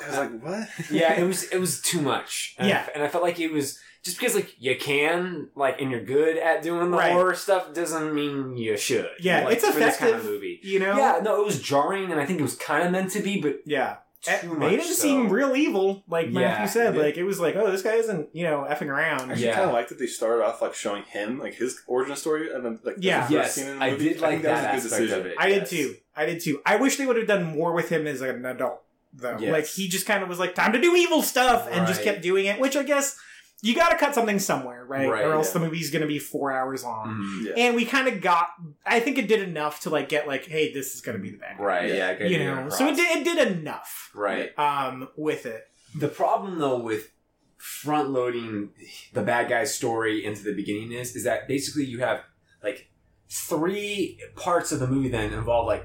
[0.00, 0.90] I was like, what?
[0.92, 2.54] yeah, it was it was too much.
[2.58, 2.84] And Yeah.
[2.86, 6.04] I, and I felt like it was just because like you can like and you're
[6.04, 7.12] good at doing the Right.
[7.12, 9.08] horror stuff doesn't mean you should.
[9.20, 10.30] Yeah, Like, it's for this kind of effective.
[10.34, 10.60] movie.
[10.62, 10.96] You know?
[10.96, 13.40] Yeah, no, it was jarring, and I think it was kind of meant to be,
[13.40, 13.96] but Yeah.
[14.26, 14.70] Eh, too It much.
[14.70, 14.92] made him so.
[14.94, 16.94] seem real evil, like Yeah, Matthew said.
[16.96, 17.02] yeah.
[17.02, 19.20] Like it was like, oh, this guy isn't, you know, effing around.
[19.20, 19.54] I actually Yeah.
[19.54, 22.64] kind of liked that they started off like showing him like his origin story, and
[22.64, 23.18] then like Yeah.
[23.18, 24.08] the first Yes, scene in the I movie.
[24.08, 25.20] did like think that, was a good aspect decision.
[25.20, 25.34] of it.
[25.38, 25.96] I did too.
[26.16, 26.60] I did too.
[26.66, 29.36] I wish they would have done more with him as an adult, though.
[29.38, 29.52] Yes.
[29.52, 32.20] Like he just kind of was like, time to do evil stuff, and just kept
[32.20, 32.58] doing it.
[32.58, 33.16] Which I guess
[33.60, 35.08] you got to cut something somewhere, right?
[35.08, 35.54] Right, or else yeah.
[35.60, 37.08] the movie's going to be four hours long.
[37.08, 37.46] Mhm.
[37.46, 37.64] Yeah.
[37.64, 38.48] And we kind of got.
[38.86, 41.30] I think it did enough to like get like, hey, this is going to be
[41.30, 41.64] the bad guy.
[41.64, 42.16] Right, Yeah.
[42.18, 44.10] yeah, You you know, so it did, it did enough.
[44.14, 44.56] Right.
[44.58, 45.64] Um, with it.
[45.96, 47.10] The problem though with
[47.56, 48.70] front loading
[49.14, 52.20] the bad guy's story into the beginning is is that basically you have
[52.62, 52.88] like
[53.28, 55.84] three parts of the movie then involve like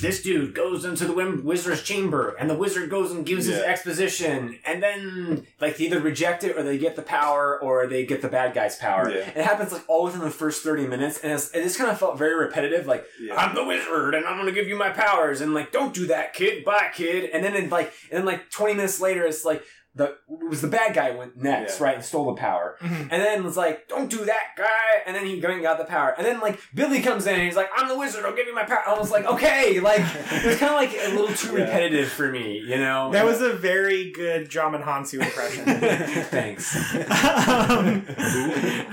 [0.00, 1.12] this dude goes into the
[1.42, 6.00] wizard's chamber and the wizard goes and gives his exposition and then like they either
[6.00, 9.18] reject it or they get the power or they get the bad guy's power Yeah.
[9.28, 11.98] it happens like all within the first 30 minutes and it's, it just kind of
[11.98, 13.34] felt very repetitive like Yeah.
[13.36, 16.34] I'm the wizard and I'm gonna give you my powers and like don't do that
[16.34, 19.62] kid bye kid and then it like and then like 20 minutes later it's like
[19.96, 21.86] the it was the bad guy went next Yeah.
[21.86, 23.02] right and stole the power Mhm.
[23.12, 25.84] and then was like don't do that guy and then he went and got the
[25.84, 28.46] power and then like Billy comes in and he's like I'm the wizard I'll give
[28.48, 31.34] you my power I was like okay like it was kind of like a little
[31.34, 31.64] too Yeah.
[31.64, 35.64] repetitive for me you know That was a very good Djimon Hounsou impression.
[36.24, 38.04] thanks um,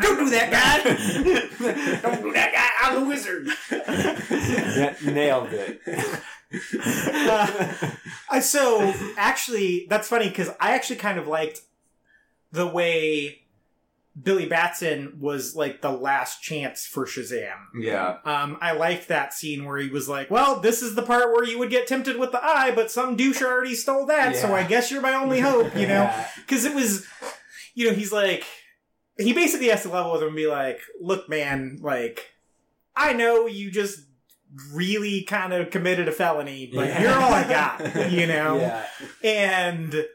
[0.02, 0.84] don't do that, guy.
[2.02, 5.82] don't do that guy I'm the wizard yeah, nailed it
[8.34, 11.62] Uh, so actually, that's funny because I actually kind of liked
[12.52, 13.42] the way
[14.22, 17.56] Billy Batson was like the last chance for Shazam.
[17.80, 21.32] yeah Um, I liked that scene where he was like, "Well, this is the part
[21.34, 24.54] where you would get tempted with the eye, but some douche already stole that, so
[24.54, 26.28] I guess you're my only hope." You know, Yeah.
[26.38, 27.06] because it was,
[27.74, 28.46] you know, he's like,
[29.18, 32.32] he basically has to level with him and be like, "Look, man, like,
[32.96, 34.02] I know you just."
[34.74, 37.02] Really kind of committed a felony, but Yeah.
[37.02, 38.58] you're all I got, you know?
[38.58, 38.86] yeah
[39.24, 40.06] and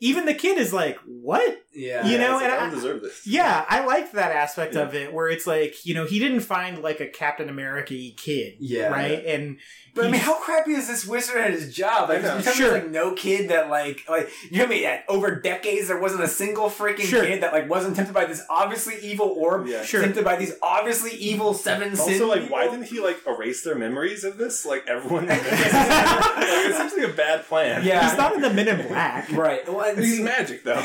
[0.00, 2.04] even the kid is like, "What?" Yeah.
[2.06, 3.24] You know, it's like, and I I- don't deserve this.
[3.26, 4.80] Yeah, I liked that aspect Yeah.
[4.82, 8.54] of it, where it's like, you know, he didn't find like a Captain America kid,
[8.58, 8.88] Yeah.
[8.88, 9.24] right?
[9.24, 9.58] And
[9.94, 12.08] But I mean, how crappy is this wizard at his job?
[12.08, 12.36] Like, I know.
[12.38, 12.72] you Sure.
[12.72, 14.82] like no kid that like like you know what I mean?
[14.84, 17.24] That over decades there wasn't a single freaking Sure.
[17.26, 19.84] kid that like wasn't tempted by this obviously evil orb, Yeah.
[19.84, 20.00] Sure.
[20.00, 22.20] tempted by these obviously evil seven sins.
[22.20, 24.64] Also, like, why didn't he like erase their memories of this?
[24.64, 27.84] Like everyone, like, it seems like a bad plan.
[27.84, 28.08] Yeah.
[28.08, 29.30] he's not in the Men in Black.
[29.42, 29.66] Right.
[29.66, 30.80] Well, and he's magic though.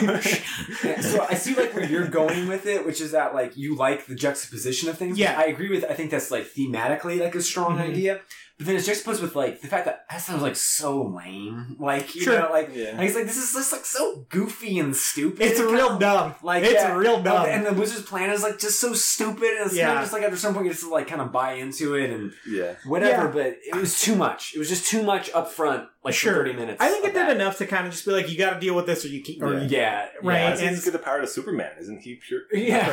[0.84, 3.76] Yeah, so I see like where you're going with it, which is that like you
[3.76, 5.18] like the juxtaposition of things.
[5.18, 5.38] Yeah.
[5.38, 5.86] I agree with.
[5.89, 7.82] I think that's like thematically like a strong Mhm.
[7.91, 8.22] idea,
[8.58, 11.76] but then it's juxtaposed with like the fact that that sounds like so lame.
[11.80, 12.39] Like you Sure.
[12.39, 12.93] know, like Yeah.
[12.97, 15.41] like, it's like this is just like so goofy and stupid.
[15.45, 16.34] It's real dumb.
[16.41, 17.45] Like it's yeah, real dumb.
[17.47, 19.88] and the wizard's plan is like just so stupid, and it's Yeah.
[19.88, 22.10] kind of just like after some point you just like kind of buy into it
[22.10, 22.74] and yeah.
[22.86, 23.26] whatever.
[23.26, 23.32] Yeah.
[23.32, 24.53] But it was too much.
[24.55, 26.34] It was just too much up front, like for Sure.
[26.34, 26.78] thirty minutes.
[26.82, 27.36] I think it did that.
[27.36, 29.22] enough to kind of just be like, you got to deal with this, or you
[29.22, 29.60] keep, or Yeah.
[29.62, 30.12] you- Yeah, Right.
[30.24, 30.49] Why Yeah.
[30.51, 31.72] does he and- just get the power to Superman?
[31.80, 32.41] Isn't he pure?
[32.51, 32.88] Yeah.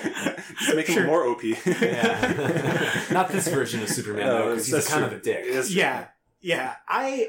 [0.74, 1.42] just make him more OP.
[1.44, 3.04] Yeah.
[3.10, 5.14] Not this version of Superman though, because he's kind true.
[5.14, 5.44] of a dick.
[5.44, 5.80] It is true.
[5.80, 6.06] yeah,
[6.40, 6.74] yeah.
[6.88, 7.28] I,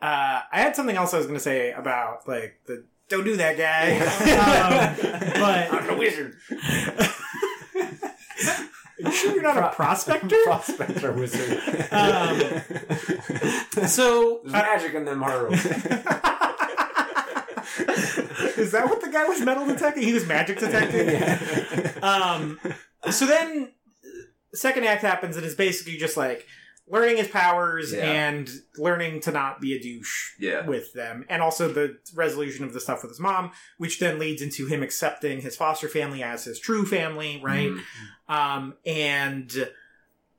[0.00, 3.36] uh, I had something else I was going to say about like the don't do
[3.36, 3.92] that guy.
[4.00, 6.36] um, but I'm a wizard.
[8.98, 10.36] Are you sure you're not a prospector?
[10.44, 11.58] Prospector wizard.
[11.92, 12.40] Um,
[13.86, 15.50] so There's magic in them horror.
[18.56, 20.02] Is that what the guy was metal detecting?
[20.02, 22.02] He was magic detecting.
[22.02, 22.58] Um,
[23.10, 23.72] so then,
[24.54, 26.46] second act happens, and it's basically just like
[26.88, 28.04] learning his powers Yeah.
[28.10, 30.64] and learning to not be a douche Yeah.
[30.66, 34.40] with them, and also the resolution of the stuff with his mom, which then leads
[34.42, 37.70] into him accepting his foster family as his true family, right?
[37.70, 37.80] Mm.
[38.28, 39.68] Um, and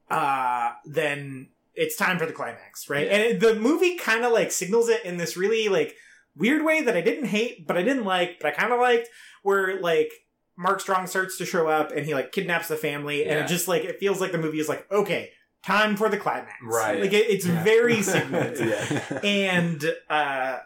[0.10, 3.08] uh, then it's time for the climax, right?
[3.08, 5.96] And it, the movie kind of like signals it in this really like
[6.38, 9.10] weird way that I didn't hate, but I didn't like, but I kind of liked,
[9.44, 10.12] where like
[10.58, 13.68] Mark Strong starts to show up and he like kidnaps the family, and it just
[13.68, 15.32] like it feels like the movie is like okay,
[15.64, 17.02] time for the climax, Right.
[17.02, 17.64] Like it, it's Yeah.
[17.64, 19.20] very signaled yeah.
[19.24, 20.60] and uh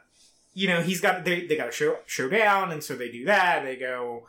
[0.54, 3.24] you know he's got they, they got to show show down and so they do
[3.26, 4.28] that they go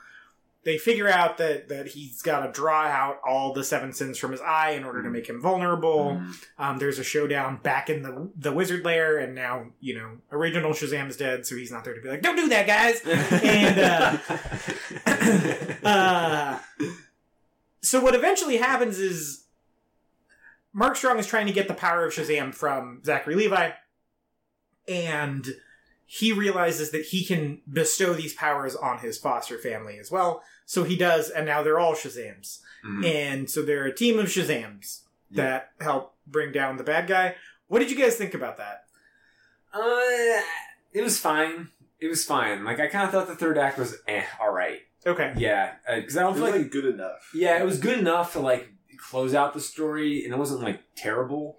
[0.65, 4.33] they figure out that that he's got to draw out all the seven sins from
[4.33, 6.17] his eye in order to make him vulnerable.
[6.17, 6.35] Mm.
[6.59, 10.73] um there's a showdown back in the the wizard lair and now you know original
[10.73, 13.01] shazam is dead so he's not there to be like don't do that guys!
[13.43, 14.19] And uh
[15.85, 16.59] uh,
[17.83, 19.45] so what eventually happens is
[20.73, 23.71] Mark Strong is trying to get the power of Shazam from Zachary Levi,
[24.89, 25.47] and
[26.15, 30.43] he realizes that he can bestow these powers on his foster family as well.
[30.67, 32.59] So he does, and now they're all Shazams.
[32.87, 33.05] Mm.
[33.07, 37.37] And so they're a team of Shazams that help bring down the bad guy.
[37.69, 38.85] What did you guys think about that?
[39.73, 40.43] Uh,
[40.93, 41.69] it was fine.
[41.99, 42.63] It was fine.
[42.63, 44.81] Like I kind of thought the third act was eh, all right.
[45.07, 45.33] Okay.
[45.39, 47.31] Yeah, because I It don't was feel like like good enough.
[47.35, 50.81] yeah, it was good enough to like close out the story, and it wasn't like
[50.95, 51.59] terrible.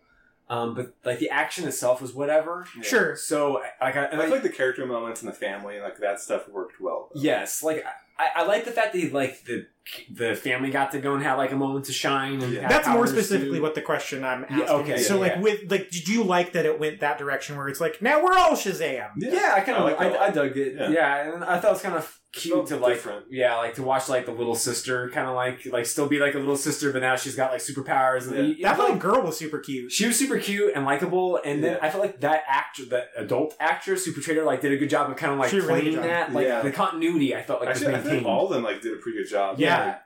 [0.49, 2.67] Um, but like the action itself was whatever.
[2.75, 2.83] Yeah.
[2.83, 3.15] Sure.
[3.15, 6.19] So like I, And I feel like the character moments in the family, like that
[6.19, 7.09] stuff worked well.
[7.13, 7.21] though.
[7.21, 7.85] Yes, like
[8.19, 9.65] I, I like the fact that he, like the
[10.09, 12.41] the family got to go and have like a moment to shine.
[12.41, 12.67] And Yeah.
[12.67, 13.61] That's more specifically too.
[13.61, 14.59] what the question I'm asking.
[14.59, 15.07] Yeah, okay, is.
[15.07, 15.39] so yeah, like yeah.
[15.41, 18.33] with like did you like that it went that direction where it's like now we're
[18.37, 19.09] all Shazam?
[19.17, 20.33] Yeah, I kind of like I, that I, a lot.
[20.33, 20.75] dug it.
[20.75, 20.89] Yeah.
[20.89, 21.33] Yeah.
[21.35, 23.25] and I thought it was kind of cute to like different.
[23.29, 26.33] yeah, like to watch like the little sister kind of like like still be like
[26.33, 28.25] a little sister, but now she's got like superpowers.
[28.27, 28.41] And Yeah.
[28.43, 29.91] you- I That felt little girl was super cute.
[29.91, 33.55] she was super cute and likable, and then I felt like that actor, that adult
[33.59, 35.65] actress who portrayed her, like did a good job of kind of like She did
[35.65, 36.61] a really playing that, like Yeah.
[36.61, 37.35] the continuity.
[37.35, 38.25] I felt like Actually, I was think maintained.
[38.25, 39.59] all of them like did a pretty good job.
[39.59, 39.72] Yeah.
[39.79, 39.99] Like,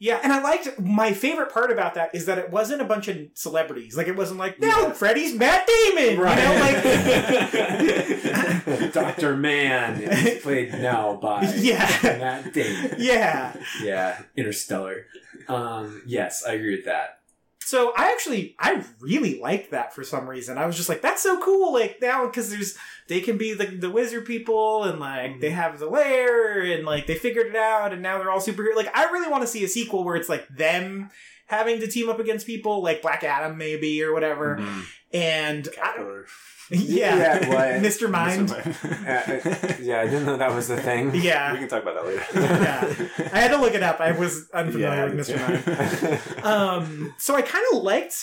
[0.00, 3.08] Yeah, and I liked my favorite part about that is that it wasn't a bunch
[3.08, 3.96] of celebrities.
[3.96, 4.92] Like it wasn't like, no, Yeah.
[4.92, 6.10] Freddie's Matt Damon.
[6.12, 6.82] You know, like
[8.92, 11.88] Doctor Mann is played now by Yeah.
[12.02, 12.94] Matt Damon.
[12.98, 13.56] Yeah.
[13.82, 15.06] Yeah, Interstellar.
[15.48, 17.17] Um, yes, I agree with that.
[17.68, 20.56] So I actually I really liked that for some reason.
[20.56, 21.74] I was just like, that's so cool.
[21.74, 25.78] Like now because there's they can be the the wizard people and like they have
[25.78, 28.74] the lair and like they figured it out and now they're all superhero.
[28.74, 31.10] Like I really want to see a sequel where it's like them
[31.44, 34.56] having to team up against people like Black Adam maybe or whatever.
[34.56, 34.80] Mm-hmm.
[35.12, 35.68] And
[36.70, 37.82] I, yeah, Yeah, what?
[37.82, 38.10] Mr.
[38.10, 38.50] Mind.
[38.50, 41.14] Uh, yeah, I didn't know that was the thing.
[41.28, 41.52] Yeah.
[41.52, 42.24] we can talk about that later.
[42.34, 43.28] Yeah.
[43.32, 44.00] I had to look it up.
[44.00, 45.36] I was unfamiliar with Mr.
[46.36, 46.44] Mind.
[46.44, 48.16] Um, so I kind of liked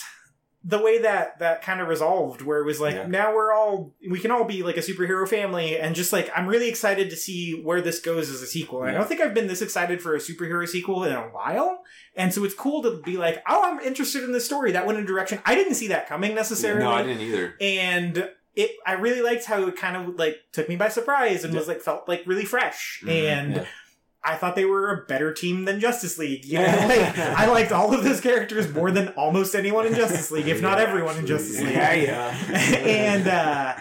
[0.68, 3.06] the way that that kind of resolved, where it was like, Yeah.
[3.06, 6.46] now we're all we can all be like a superhero family, and just like I'm
[6.48, 8.82] really excited to see where this goes as a sequel.
[8.82, 11.84] And I don't think I've been this excited for a superhero sequel in a while,
[12.16, 14.98] and so it's cool to be like, oh, I'm interested in this story that went
[14.98, 17.54] in a direction I didn't see that coming necessarily no, I didn't either.
[17.60, 21.54] and it I really liked how it kind of like took me by surprise and
[21.54, 23.64] was like felt like really fresh Mhm, and yeah.
[24.26, 26.44] I thought they were a better team than Justice League.
[26.44, 30.30] You know, like, I liked all of those characters more than almost anyone in Justice
[30.30, 31.74] League, if not Yeah, everyone in Justice League.
[31.74, 32.36] Yeah, yeah.
[32.76, 33.74] and uh,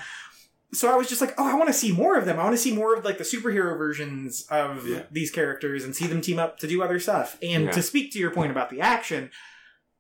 [0.74, 2.40] so I was just like, oh, I want to see more of them.
[2.40, 5.04] I want to see more of like the superhero versions of Yeah.
[5.12, 7.38] these characters and see them team up to do other stuff.
[7.42, 7.72] And Yeah.
[7.72, 9.32] to speak to your point about the action,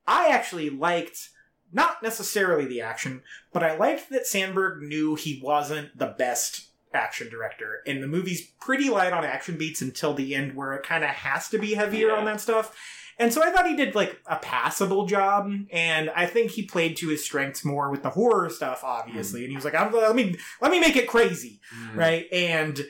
[0.05, 1.29] I actually liked
[1.73, 3.21] not necessarily the action,
[3.51, 7.81] but I liked that Sandberg knew he wasn't the best action director.
[7.85, 11.09] And the movie's pretty light on action beats until the end, where it kind of
[11.11, 12.15] has to be heavier Yeah.
[12.15, 12.75] on that stuff.
[13.17, 16.97] And so I thought he did like a passable job, and I think he played
[16.97, 19.41] to his strengths more with the horror stuff, obviously.
[19.43, 21.95] And he was like, I'm, "Let me let me make it crazy, Mm.
[21.95, 22.85] right?" And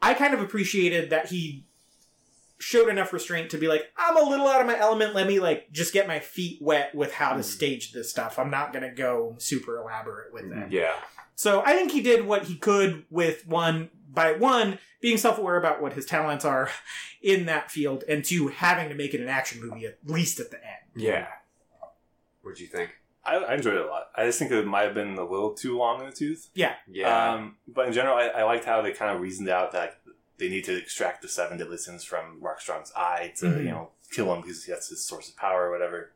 [0.00, 1.64] I kind of appreciated that he
[2.62, 5.14] showed enough restraint to be like, I'm a little out of my element.
[5.14, 7.44] Let me like just get my feet wet with how to Mm.
[7.44, 8.38] stage this stuff.
[8.38, 10.70] I'm not gonna go super elaborate with it.
[10.72, 10.94] Yeah.
[11.34, 15.82] So I think he did what he could with one by one being self-aware about
[15.82, 16.70] what his talents are
[17.22, 20.50] in that field, and two having to make it an action movie at least at
[20.50, 20.84] the end.
[20.94, 21.26] Yeah.
[22.42, 22.90] What'd you think?
[23.24, 24.08] I, I enjoyed it a lot.
[24.16, 26.50] I just think it might have been a little too long in the tooth.
[26.54, 26.74] Yeah.
[27.04, 30.00] Um, but in general, I, I liked how they kind of reasoned out that
[30.42, 33.58] they need to extract the seven deadly sins from Mark Strong's eye to Mhm.
[33.64, 36.12] you know kill him because that's his source of power or whatever.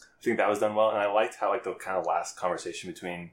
[0.00, 2.36] I think that was done well, and I liked how like the kind of last
[2.36, 3.30] conversation between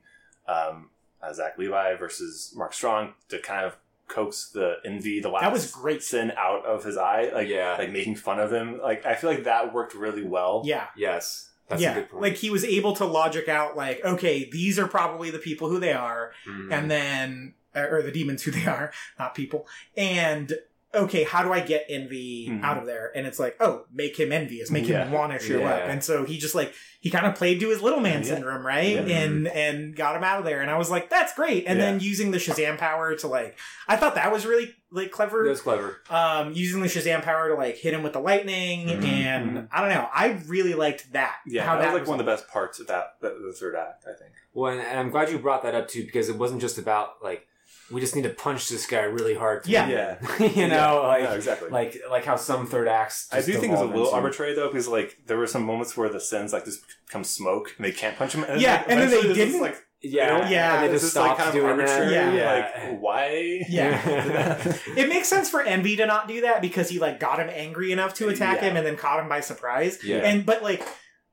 [0.47, 0.89] um,
[1.21, 3.75] uh, Zach Levi versus Mark Strong to kind of
[4.07, 6.01] coax the envy, the last That was great.
[6.01, 7.75] sin out of his eye, like Yeah.
[7.77, 8.79] like making fun of him.
[8.79, 10.61] Like I feel like that worked really well.
[10.65, 10.87] Yeah.
[10.95, 11.49] yes.
[11.67, 12.21] That's yeah, a good point.
[12.21, 15.79] like he was able to logic out, like, okay, these are probably the people who
[15.79, 16.71] they are, Mhm.
[16.71, 17.53] and then
[17.85, 19.67] or the demons who they are, not people.
[19.95, 20.53] And
[20.95, 22.63] okay, how do I get envy Mhm.
[22.63, 23.11] out of there?
[23.13, 25.75] And it's like, oh, make him envious, make him want to show Yeah.
[25.75, 25.81] up.
[25.83, 28.29] And so he just like he kind of played to his little man Yeah.
[28.35, 28.95] syndrome, right?
[29.05, 29.17] Yeah.
[29.19, 30.61] And and got him out of there.
[30.61, 31.65] And I was like, that's great.
[31.67, 31.85] And Yeah.
[31.85, 33.57] then using the Shazam power to like,
[33.87, 35.43] I thought that was really like clever.
[35.43, 36.01] That was clever.
[36.09, 39.03] um, using the Shazam power to like hit him with the lightning, Mhm.
[39.03, 40.07] and I don't know.
[40.11, 41.35] I really liked that.
[41.45, 43.75] Yeah, how that was like one of the best parts of that, that the third
[43.75, 44.05] act.
[44.07, 44.31] I think.
[44.53, 47.21] Well, and, and I'm glad you brought that up too, because it wasn't just about
[47.21, 47.45] like
[47.91, 49.63] we just need to punch this guy really hard.
[49.63, 50.17] To Yeah.
[50.39, 50.51] win.
[50.55, 51.07] you know, Yeah.
[51.07, 51.69] like Yeah, exactly.
[51.69, 53.27] like like how some third acts.
[53.31, 55.95] I do think it's a little into- arbitrary though, because like there were some moments
[55.95, 58.43] where the sins like just become smoke and they can't punch him.
[58.43, 59.61] And Yeah, like, and then they eventually there's didn't?
[59.61, 61.89] Like, Yeah, Yeah, and they it's just just like stopped kind of doing that.
[61.89, 62.37] arbitrary.
[62.37, 62.53] Yeah.
[62.91, 63.61] Like why?
[63.69, 64.73] Yeah.
[64.97, 67.91] it makes sense for Envy to not do that because he like got him angry
[67.91, 68.69] enough to attack Yeah.
[68.69, 69.99] him and then caught him by surprise.
[70.03, 70.17] Yeah.
[70.17, 70.85] And but like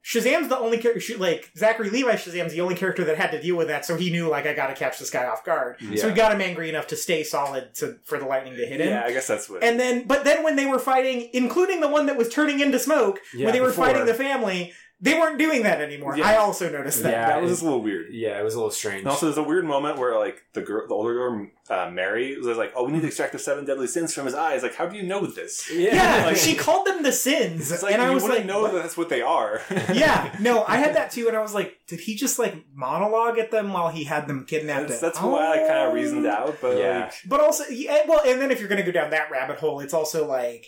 [0.05, 1.16] Shazam's the only character.
[1.16, 4.11] Like Zachary Levi Shazam's the only character that had to deal with that, so he
[4.11, 5.76] knew like I got to catch this guy off guard.
[5.96, 8.80] So he got him angry enough to stay solid to for the lightning to hit
[8.80, 8.88] him.
[8.88, 9.64] Yeah, I guess that's what.
[9.64, 12.78] And then, but then when they were fighting, including the one that was turning into
[12.78, 13.86] smoke, Yeah, when they were before.
[13.86, 16.16] fighting the family, they weren't doing that anymore.
[16.16, 16.26] Yeah.
[16.28, 17.11] I also noticed that.
[17.11, 17.26] Yeah.
[17.28, 18.14] that was a little weird.
[18.14, 19.01] yeah, it was a little strange.
[19.01, 22.38] And also, there's a weird moment where like the girl, the older girl, uh, Mary,
[22.38, 24.74] was like, "Oh, we need to extract the seven deadly sins from his eyes." Like,
[24.76, 25.70] how do you know this?
[25.70, 28.47] Yeah, Like- she called them the sins, It's like and I you was wouldn't like,
[28.47, 28.72] know what?
[28.72, 29.61] that that's what they are.
[29.92, 33.38] yeah, no, I had that too, and I was like, did he just like monologue
[33.38, 34.88] at them while he had them kidnapped?
[34.88, 36.57] that's, that's why I kind of reasoned out.
[36.62, 37.01] But Yeah.
[37.07, 39.59] like, But also, yeah, well, and then if you're going to go down that rabbit
[39.59, 40.66] hole, it's also like,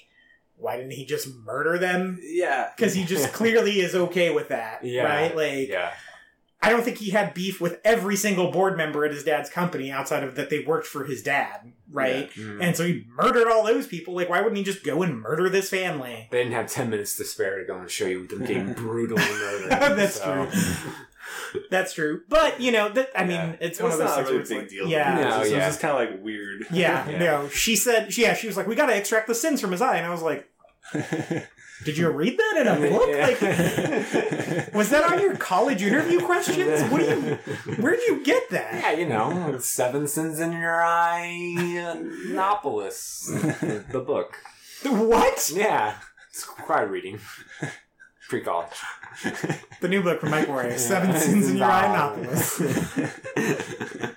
[0.59, 2.19] why didn't he just murder them?
[2.23, 5.03] yeah, Because he just clearly is okay with that, Yeah.
[5.05, 5.37] right?
[5.37, 5.93] Like, yeah,
[6.63, 9.91] I don't think he had beef with every single board member at his dad's company
[9.91, 12.31] outside of that they worked for his dad, right?
[12.33, 12.59] Mm.
[12.63, 14.15] And so he murdered all those people.
[14.15, 16.27] Like, why wouldn't he just go and murder this family?
[16.31, 19.23] they didn't have ten minutes to spare to go and show you them getting brutally
[19.23, 19.71] murdered.
[19.97, 20.49] That's so.
[21.71, 22.23] That's true.
[22.29, 23.57] But, you know, that, I mean, Yeah.
[23.61, 24.89] it's it one was of those not a things really big like- deal.
[24.89, 25.13] Yeah.
[25.19, 25.59] it was No, just, yeah.
[25.69, 26.67] just kind of like weird.
[26.71, 27.19] Yeah, Yeah.
[27.19, 27.49] no.
[27.49, 29.97] She said, yeah, she was like, we got to extract the sins from his eye.
[29.97, 30.49] And I was like,
[31.85, 33.09] did you read that in a book?
[33.09, 33.27] Yeah.
[33.27, 36.83] Like, was that on your college interview questions?
[36.91, 38.75] What do you, where'd you get that?
[38.75, 41.35] Yeah, you know, Seven Sins in Your Eye,
[42.29, 43.27] Nopolis,
[43.61, 44.37] the, the book.
[44.85, 45.51] What?
[45.55, 45.97] Yeah,
[46.31, 47.19] it's required reading.
[48.29, 48.71] Pre college.
[49.81, 52.61] The new book from Mike Morris, Seven Sins in Your Eye, Nopolis.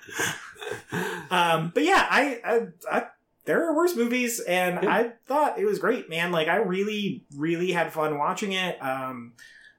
[1.30, 3.06] Um, but yeah, I, I, I,
[3.44, 6.32] there are worse movies, and I thought it was great, man.
[6.32, 8.82] Like, I really, really had fun watching it.
[8.82, 9.34] Um,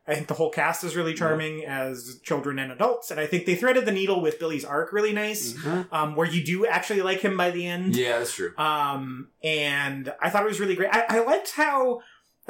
[0.07, 3.45] I think the whole cast is really charming as children and adults, and I think
[3.45, 5.55] they threaded the needle with Billy's arc really nice,
[5.91, 7.95] um, where you do actually like him by the end.
[7.95, 8.57] Yeah, that's true.
[8.57, 10.89] Um, and I thought it was really great.
[10.91, 12.01] I, I liked how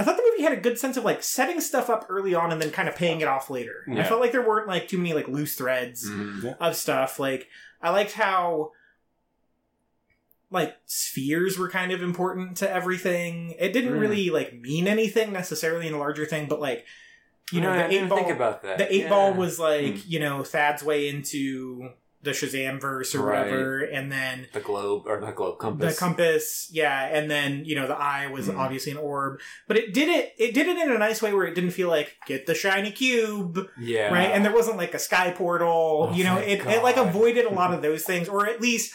[0.02, 2.52] I thought the movie had a good sense of like setting stuff up early on
[2.52, 3.86] and then kind of paying it off later.
[3.92, 6.58] I felt like there weren't like too many like loose threads Mhm.
[6.60, 7.20] of stuff.
[7.20, 7.48] Like
[7.82, 8.72] I liked how
[10.50, 13.56] like spheres were kind of important to everything.
[13.60, 14.00] It didn't Mm.
[14.02, 16.86] really like mean anything necessarily in a larger thing, but like
[17.52, 18.78] you know, I the didn't eight ball think about that.
[18.78, 19.10] the eight Yeah.
[19.10, 21.90] ball was like, you know, Thad's way into
[22.24, 23.46] the Shazam verse or Right.
[23.46, 25.96] whatever, and then The globe or not globe compass.
[25.96, 28.58] the compass, yeah, and then you know the eye was Mhm.
[28.58, 30.34] obviously an orb, but it did it.
[30.38, 32.92] It did it in a nice way where it didn't feel like get the shiny
[32.92, 34.14] cube, yeah.
[34.14, 34.30] right?
[34.32, 36.10] And there wasn't like a sky portal.
[36.12, 38.94] Oh, you know, it, it like avoided a lot of those things, or at least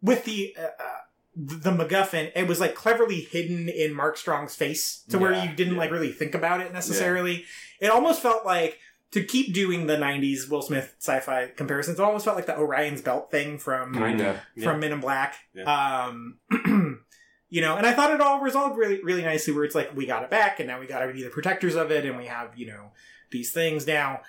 [0.00, 0.56] with the.
[0.58, 0.98] Uh, uh,
[1.34, 5.72] the MacGuffin, it was like cleverly hidden in Mark Strong's face to where you didn't
[5.74, 5.78] yeah.
[5.80, 7.46] like really think about it necessarily.
[7.80, 8.78] It almost felt like
[9.12, 11.98] to keep doing the '90s Will Smith sci-fi comparisons.
[11.98, 14.42] It almost felt like the Orion's Belt thing from Kinda.
[14.56, 14.64] Yeah.
[14.64, 15.36] from Men in Black.
[15.54, 16.06] Yeah.
[16.06, 16.38] Um,
[17.50, 19.52] you know, and I thought it all resolved really, really nicely.
[19.52, 21.74] Where it's like we got it back, and now we got to be the protectors
[21.74, 22.92] of it, and we have you know
[23.30, 24.20] these things now.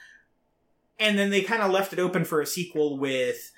[1.00, 3.53] And then they kind of left it open for a sequel with.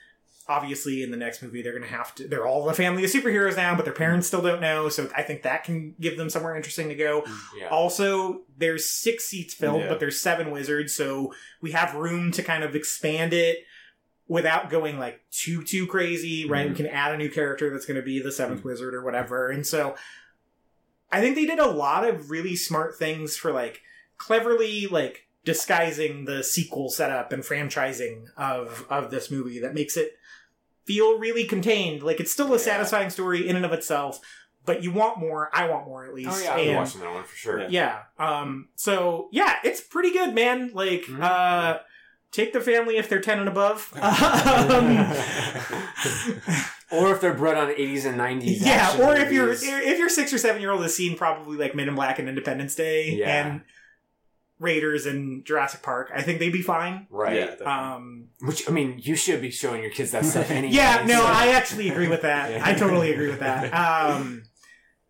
[0.48, 2.28] Obviously, in the next movie, they're going to have to.
[2.28, 4.89] They're all a family of superheroes now, but their parents still don't know.
[4.89, 7.26] So I think that can give them somewhere interesting to go.
[7.58, 7.68] Yeah.
[7.68, 9.89] Also, there's six seats filled, Yeah.
[9.89, 13.66] but there's seven wizards, so we have room to kind of expand it
[14.28, 16.66] without going like too too crazy, right?
[16.68, 16.86] We mm-hmm.
[16.86, 18.68] can add a new character that's going to be the 7th mm-hmm.
[18.68, 19.96] wizard or whatever, and so
[21.12, 23.82] I think they did a lot of really smart things for like
[24.18, 30.14] cleverly like disguising the sequel setup and franchising of of this movie that makes it
[30.86, 32.04] feel really contained.
[32.04, 32.64] Like it's still a Yeah.
[32.64, 34.20] satisfying story in and of itself,
[34.66, 35.50] but you want more.
[35.54, 36.30] I want more at least.
[36.32, 37.60] Oh yeah, I'll be And- watching that one for sure.
[37.62, 37.68] Yeah.
[37.70, 38.00] yeah.
[38.40, 38.70] Um.
[38.76, 40.72] So yeah, it's pretty good, man.
[40.74, 41.22] Like, Mhm.
[41.22, 41.80] uh,
[42.32, 43.92] take the family if they're ten and above.
[44.02, 44.98] um,
[46.92, 48.58] or if they're bred on 80s and 90s.
[48.66, 49.64] yeah, or if you're movies.
[49.64, 52.30] if your six or seven year old has seen probably like Men in Black and
[52.30, 53.46] Independence Day Yeah.
[53.48, 53.62] and
[54.60, 57.08] Raiders and Jurassic Park, I think they'd be fine.
[57.10, 57.36] right.
[57.36, 57.66] Yeah, definitely.
[57.74, 58.28] Um.
[58.41, 60.74] Which I mean, you should be showing your kids that stuff anyway.
[60.74, 61.03] Yeah.
[61.06, 62.51] No, so- I actually agree with that.
[62.51, 62.62] Yeah.
[62.64, 63.74] I totally agree with that.
[63.74, 64.43] Um.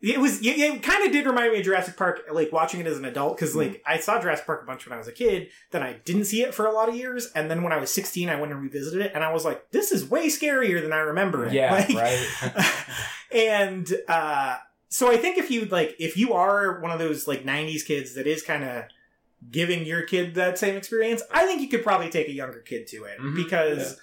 [0.01, 0.39] It was.
[0.41, 3.05] It, it kind of did remind me of Jurassic Park, like watching it as an
[3.05, 5.47] adult, because like I saw Jurassic Park a bunch when I was a kid.
[5.71, 7.91] Then I didn't see it for a lot of years, and then when I was
[7.91, 10.93] sixteen, I went and revisited it, and I was like, "This is way scarier than
[10.93, 12.75] I remember it." Yeah, Like, right.
[13.31, 14.57] and uh,
[14.89, 18.13] so I think if you like, if you are one of those like '90s kids
[18.15, 18.83] that is kind of
[19.51, 22.87] giving your kid that same experience, I think you could probably take a younger kid
[22.87, 23.35] to it Mhm.
[23.35, 23.99] because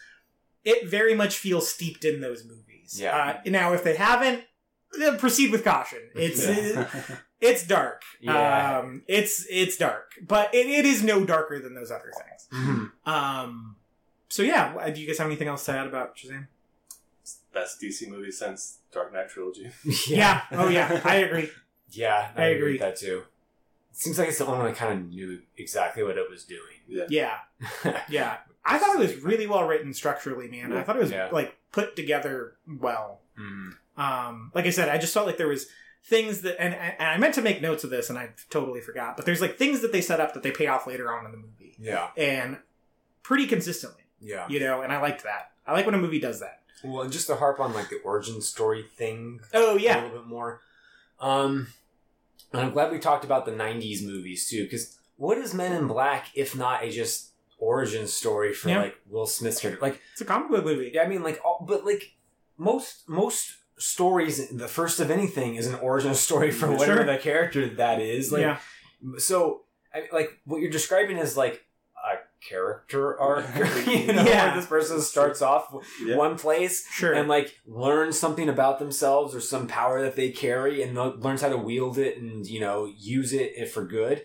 [0.64, 2.98] it very much feels steeped in those movies.
[3.00, 3.40] Yeah.
[3.46, 4.44] Uh, now, if they haven't,
[4.98, 5.98] then proceed with caution.
[6.14, 6.88] It's Yeah.
[7.40, 8.02] it's dark.
[8.20, 8.78] Yeah.
[8.80, 12.48] Um, it's it's dark, but it, it is no darker than those other things.
[12.52, 12.92] Mhm.
[13.06, 13.76] Um,
[14.28, 16.46] so yeah, do you guys have anything else to add about Shazam?
[17.52, 19.70] Best DC movie since Dark Knight trilogy.
[20.08, 20.42] Yeah.
[20.52, 21.50] Oh yeah, I agree.
[21.90, 22.72] Yeah, I agree.
[22.72, 23.24] with that too.
[23.92, 26.44] It seems like it's the only one that kind of knew exactly what it was
[26.44, 27.06] doing.
[27.08, 27.36] Yeah.
[28.08, 28.38] Yeah.
[28.64, 30.72] I thought it was really well written structurally, man.
[30.72, 31.28] I thought it was Yeah.
[31.32, 33.20] like put together well.
[33.38, 33.72] Mhm.
[33.96, 35.68] Um, like I said, I just felt like there was
[36.04, 39.16] things that, and, and I meant to make notes of this, and I totally forgot.
[39.16, 41.32] But there's like things that they set up that they pay off later on in
[41.32, 42.58] the movie, Yeah, and
[43.22, 44.46] pretty consistently, yeah.
[44.48, 44.80] you know.
[44.82, 45.50] And I liked that.
[45.66, 46.60] I like when a movie does that.
[46.84, 50.00] Well, and just to harp on like the origin story thing Oh yeah.
[50.00, 50.60] a little bit more.
[51.20, 51.68] Um,
[52.52, 55.86] and I'm glad we talked about the '90s movies too, because what is Men in
[55.86, 58.82] Black if not a just origin story for Yeah.
[58.82, 59.80] like Will Smith's character?
[59.80, 60.90] Like, it's a comic book movie.
[60.94, 62.12] yeah, I mean, like, all, but like
[62.58, 66.76] most most stories, the first of anything is an origin story for Sure.
[66.76, 68.30] whatever the character that is.
[68.32, 68.58] Like, yeah,
[69.18, 69.62] so
[69.94, 71.64] I, like what you're describing is like
[72.48, 73.46] character arc.
[73.86, 74.46] you know, Yeah.
[74.46, 75.72] where this person starts off
[76.04, 76.16] Yeah.
[76.16, 77.12] one place sure.
[77.12, 81.48] and like learns something about themselves or some power that they carry and learns how
[81.48, 84.22] to wield it and you know use it if for good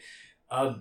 [0.49, 0.75] uh,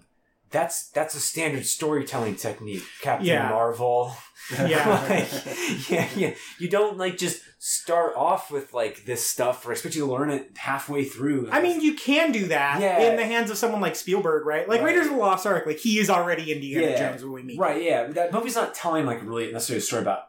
[0.51, 3.49] that's that's a standard storytelling technique captain Yeah.
[3.51, 4.15] marvel
[4.51, 5.05] Yeah.
[5.09, 9.97] Like, yeah yeah you don't like just start off with like this stuff or expect
[9.97, 13.01] you to learn it halfway through I mean, you can do that Yeah.
[13.11, 14.69] in the hands of someone like Spielberg, right?
[14.69, 14.89] Like Right.
[14.89, 17.11] Raiders of the Lost Ark, like he is already Indiana Yeah.
[17.11, 17.59] Jones when we meet.
[17.59, 20.21] right yeah that movie's not telling like really necessarily a story about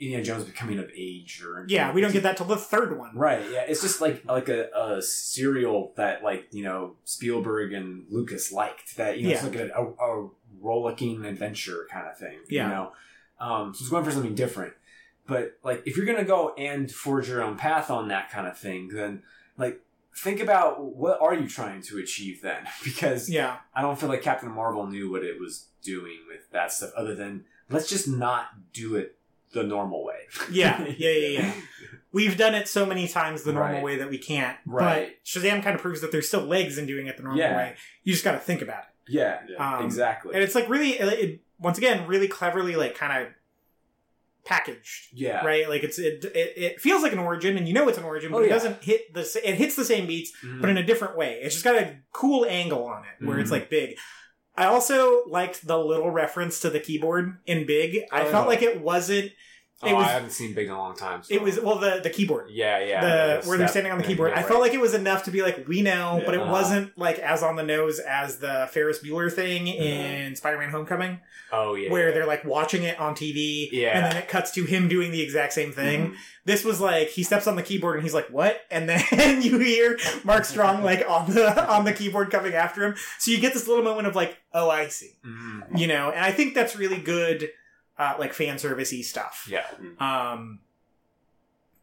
[0.00, 3.14] indiana jones becoming of age or Yeah, we don't get that till the third one.
[3.14, 3.44] Right.
[3.52, 3.60] Yeah.
[3.68, 8.96] It's just like like a, a serial that like you know Spielberg and Lucas liked.
[8.96, 9.48] That you know it's Yeah.
[9.48, 9.84] like a, a,
[10.24, 10.30] a
[10.60, 12.38] rollicking adventure kind of thing.
[12.48, 12.64] Yeah.
[12.64, 12.92] You know,
[13.40, 14.72] um, so it's going for something different.
[15.26, 18.58] But like if you're gonna go and forge your own path on that kind of
[18.58, 19.22] thing, then
[19.56, 19.80] like
[20.16, 22.62] think about what are you trying to achieve then?
[22.84, 23.58] Because Yeah.
[23.74, 27.14] I don't feel like Captain Marvel knew what it was doing with that stuff, other
[27.14, 29.16] than let's just not do it
[29.52, 30.20] the normal way.
[30.50, 31.52] Yeah, yeah, yeah, yeah.
[32.12, 33.82] We've done it so many times the normal Right.
[33.84, 34.56] way that we can't.
[34.66, 35.16] Right.
[35.22, 37.56] But Shazam kind of proves that there's still legs in doing it the normal Yeah.
[37.56, 37.74] way.
[38.04, 39.12] You just got to think about it.
[39.12, 39.40] yeah.
[39.48, 39.76] Yeah.
[39.78, 40.34] Um, exactly.
[40.34, 43.32] And it's like really, it, it- once again, really cleverly, like kind of
[44.44, 45.08] packaged.
[45.12, 45.44] yeah.
[45.44, 48.04] Right, like it's it, it it feels like an origin, and you know it's an
[48.04, 50.60] origin, but Oh, it doesn't hit the sa- it hits the same beats, Mhm.
[50.62, 51.38] but in a different way.
[51.42, 53.52] It's just got a cool angle on it where it's Mhm.
[53.52, 53.96] like big.
[54.60, 58.00] I also liked the little reference to the keyboard in Big.
[58.12, 58.24] I Oh.
[58.24, 58.46] felt uh-huh.
[58.46, 59.32] like it wasn't
[59.82, 61.22] Oh, was- I haven't seen Big in a long time.
[61.22, 61.34] So.
[61.34, 62.50] It was well the the keyboard.
[62.50, 63.00] Yeah, yeah.
[63.40, 64.32] the, where they're standing on the keyboard.
[64.34, 66.50] I felt like it was enough to be like, we know, but it Yeah.
[66.52, 71.20] wasn't like as on the nose as the Ferris Bueller thing in Spider-Man: Homecoming,
[71.52, 71.90] Oh yeah.
[71.90, 72.14] where yeah.
[72.14, 73.96] they're like watching it on TV, Yeah.
[73.96, 76.10] and then it cuts to him doing the exact same thing.
[76.10, 76.14] Mhm.
[76.44, 79.02] This was like he steps on the keyboard and he's like, "What?" And then
[79.42, 82.94] you hear Mark Strong like on the on the keyboard coming after him.
[83.18, 85.78] So you get this little moment of like, "Oh, I see," Mhm.
[85.78, 86.10] you know.
[86.10, 87.50] And I think that's really good,
[88.00, 89.46] uh, like fan servicey stuff.
[89.50, 89.66] Yeah.
[90.00, 90.60] Um,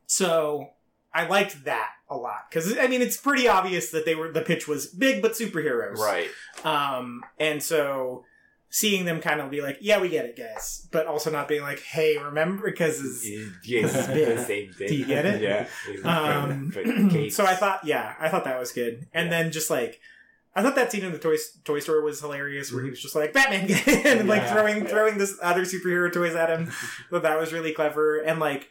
[0.08, 0.72] so
[1.14, 4.42] I liked that a lot because I mean it's pretty obvious that they were the
[4.42, 6.30] pitch was big but superheroes, Right.
[6.66, 8.24] Um, and so
[8.70, 11.62] seeing them kind of be like, "Yeah, we get it, guys," but also not being
[11.62, 13.26] like, "Hey, remember?" Because
[13.64, 14.28] Yeah, it's big.
[14.38, 14.88] the same thing.
[14.88, 15.42] Do you get it?
[15.42, 15.68] Yeah.
[16.04, 16.72] um,
[17.30, 20.00] so I thought, yeah, I thought that was good, and then just like.
[20.58, 23.16] I thought that scene in the toy toy store was hilarious, where he was just
[23.16, 24.90] like Batman, get in," and like throwing yeah.
[24.90, 26.66] throwing this other superhero toys at him.
[27.12, 28.68] Thought that was really clever, and like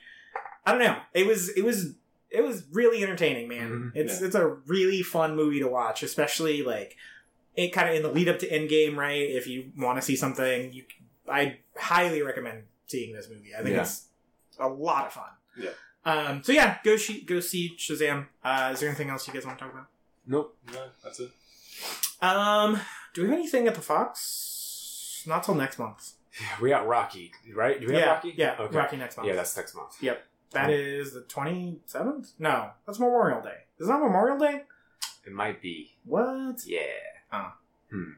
[0.67, 1.95] I don't know, it was it was
[2.31, 3.71] it was really entertaining, man.
[3.71, 3.93] Mhm.
[3.95, 6.97] It's it's a really fun movie to watch, especially like
[7.55, 9.21] it kind of in the lead up to Endgame, right?
[9.23, 10.85] If you want to see something, you
[11.29, 13.55] I highly recommend seeing this movie.
[13.55, 13.83] I think Yeah.
[13.83, 14.07] it's
[14.59, 15.31] a lot of fun.
[15.57, 15.71] Yeah.
[16.05, 16.43] Um.
[16.43, 18.27] So yeah, go she- go see Shazam.
[18.45, 19.87] Uh, is there anything else you guys want to talk about?
[20.27, 20.57] Nope.
[20.73, 21.31] No, that's it.
[22.21, 22.81] Um.
[23.15, 25.23] Do we have anything at the Fox?
[25.27, 26.13] Not till next month.
[26.61, 27.81] We got Rocky, right?
[27.81, 28.13] Do we have yeah.
[28.13, 28.35] Rocky?
[28.37, 28.57] Yeah.
[28.61, 28.77] Okay.
[28.77, 29.29] Rocky next month.
[29.29, 29.97] Yeah, that's next month.
[30.01, 30.23] Yep.
[30.53, 32.33] That is the 27th?
[32.39, 33.65] No, that's Memorial Day.
[33.79, 34.63] Is that Memorial Day?
[35.27, 35.97] It might be.
[36.05, 36.65] What?
[36.67, 36.81] Yeah.
[37.33, 37.53] Oh.
[37.91, 38.13] Hmm.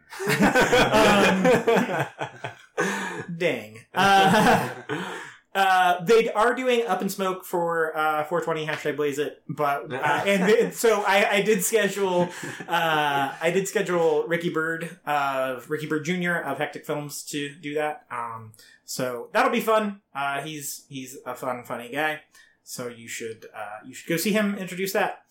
[3.39, 3.79] Dang.
[3.95, 4.69] Uh,
[5.55, 9.97] uh, they are doing Up in Smoke for uh, 420 hashtag Blaze It, but uh,
[10.27, 12.29] and th- so I, I did schedule
[12.69, 16.35] uh, I did schedule Ricky Bird of Ricky Bird Jr.
[16.35, 18.05] of Hectic Films to do that.
[18.11, 18.53] Um,
[18.85, 20.01] so that'll be fun.
[20.15, 22.21] Uh, he's he's a fun, funny guy.
[22.63, 25.23] So you should uh, you should go see him introduce that.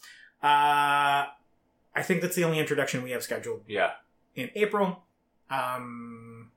[0.42, 1.28] Uh,
[1.96, 3.92] I think that's the only introduction we have scheduled yeah.
[4.36, 5.04] in April.
[5.50, 6.52] Um,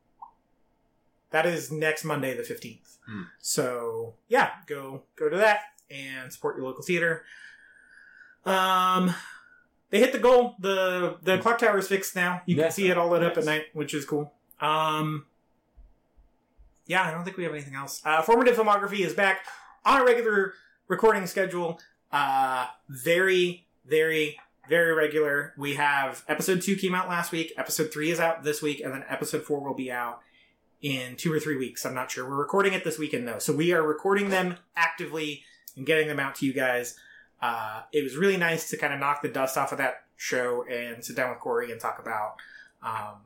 [1.31, 2.99] that is next Monday, the fifteenth.
[3.11, 3.23] Hmm.
[3.41, 5.61] So yeah, go go to that
[5.91, 7.25] and support your local theater.
[8.45, 9.15] Um,
[9.91, 10.55] they hit the goal.
[10.61, 12.43] the The clock tower is fixed now.
[12.47, 14.33] You can see it all lit up at night, which is cool.
[14.61, 15.27] Um,
[16.87, 18.01] yeah, I don't think we have anything else.
[18.05, 19.45] Uh, Formative filmography is back
[19.85, 20.55] on a regular
[20.87, 21.81] recording schedule.
[22.13, 24.39] Uh, very, very,
[24.69, 25.55] very regular.
[25.57, 27.53] We have episode two came out last week.
[27.57, 30.21] Episode three is out this week, and then episode four will be out
[30.83, 31.85] in two or three weeks.
[31.85, 32.29] I'm not sure.
[32.29, 35.45] We're recording it this weekend though, so we are recording them actively
[35.77, 36.97] and getting them out to you guys.
[37.43, 40.65] Uh, it was really nice to kind of knock the dust off of that show
[40.71, 42.37] and sit down with Corey and talk about,
[42.83, 43.17] um,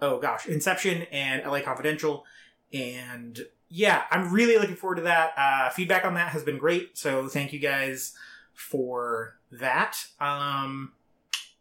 [0.00, 2.24] oh gosh, Inception and LA Confidential.
[2.72, 5.32] And yeah, I'm really looking forward to that.
[5.36, 6.98] Uh, feedback on that has been great.
[6.98, 8.14] So thank you guys
[8.52, 9.96] for that.
[10.20, 10.92] Um,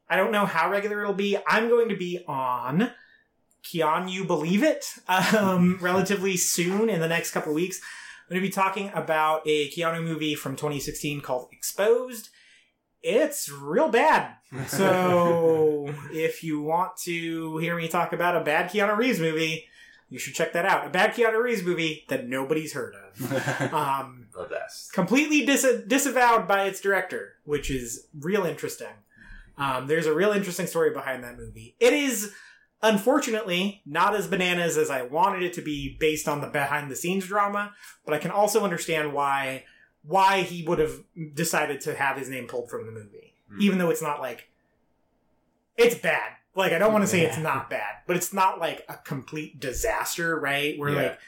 [0.10, 1.38] I don't know how regular it'll be.
[1.48, 2.92] I'm going to be on
[3.64, 7.80] Keanu You Believe It um, relatively soon in the next couple of weeks.
[8.30, 12.30] I'm going to be talking about a Keanu movie from 2016 called Exposed.
[13.04, 14.36] It's real bad.
[14.68, 19.66] So if you want to hear me talk about a bad Keanu Reeves movie,
[20.10, 20.86] you should check that out.
[20.86, 23.74] A bad Keanu Reeves movie that nobody's heard of.
[23.74, 24.92] Um, The best.
[24.94, 28.94] completely dis- disavowed by its director, which is real interesting.
[29.58, 31.76] Um, there's a real interesting story behind that movie.
[31.80, 32.34] It is,
[32.84, 36.96] unfortunately, not as bananas as I wanted it to be based on the behind the
[36.96, 37.74] scenes drama,
[38.06, 39.66] but I can also understand why
[40.04, 41.04] why he would have
[41.36, 43.62] decided to have his name pulled from the movie, Hmm.
[43.62, 44.50] even though it's not like
[45.78, 46.34] it's bad.
[46.56, 49.60] Like I don't want to say it's not bad, but it's not like a complete
[49.60, 50.78] disaster, right?
[50.78, 50.96] Where Yeah.
[51.02, 51.20] like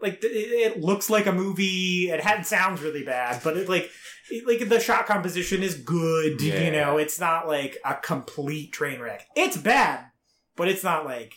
[0.00, 2.10] like it, looks like a movie.
[2.10, 3.90] It had sounds really bad, but it like
[4.30, 6.40] it, like the shot composition is good.
[6.40, 9.26] You know, it's not like a complete train wreck.
[9.36, 10.06] It's bad,
[10.56, 11.34] but it's not like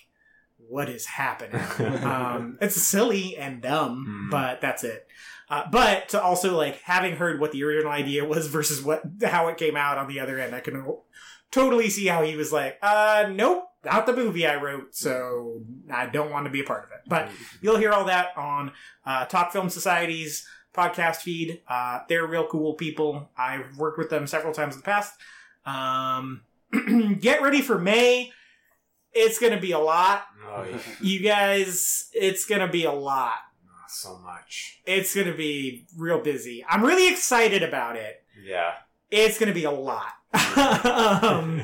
[0.69, 1.61] what is happening.
[2.03, 4.31] um, it's silly and dumb, Mhm.
[4.31, 5.07] but that's it.
[5.49, 9.47] Uh, but to also like having heard what the original idea was versus what how
[9.47, 10.85] it came out on the other end, I can
[11.51, 16.07] totally see how he was like, uh, nope, not the movie I wrote, so I
[16.07, 16.99] don't want to be a part of it.
[17.07, 17.29] But
[17.61, 18.71] you'll hear all that on
[19.05, 20.45] uh, Talk Film Society's
[20.75, 21.61] podcast feed.
[21.67, 23.29] Uh, they're real cool people.
[23.37, 25.13] I've worked with them several times in the past.
[25.65, 26.41] Um,
[27.21, 28.31] get ready for May.
[29.17, 30.25] It's gonna be a lot.
[30.47, 30.77] Oh, yeah.
[31.01, 33.33] You guys, it's gonna be a lot.
[33.67, 34.79] Oh, so much.
[34.85, 36.63] It's gonna be real busy.
[36.69, 38.23] I'm really excited about it.
[38.43, 38.73] Yeah.
[39.11, 40.13] It's gonna be a lot.
[41.23, 41.63] um,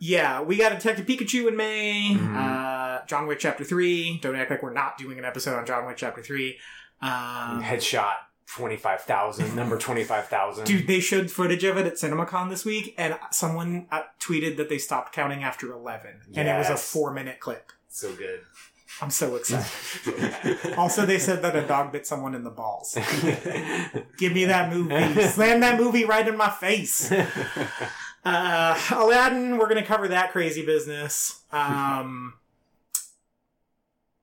[0.00, 2.14] yeah, we got Detective Pikachu in May.
[2.14, 2.36] Mhm.
[2.36, 4.18] Uh, John Wick Chapter Three.
[4.22, 6.58] Don't act like we're not doing an episode on John Wick Chapter Three.
[7.02, 8.14] Um, Headshot
[8.46, 10.64] twenty five thousand, number twenty five thousand.
[10.66, 14.68] Dude, they showed footage of it at CinemaCon this week, and someone uh, tweeted that
[14.68, 17.72] they stopped counting after 11, and it was a four minute clip.
[17.88, 18.40] so good.
[19.00, 20.74] I'm so excited.
[20.78, 22.94] also, they said that a dog bit someone in the balls.
[24.18, 25.20] Give me that movie.
[25.22, 27.12] Slam that movie right in my face.
[28.26, 31.42] Uh, Aladdin, we're going to cover that crazy business.
[31.52, 32.32] Um,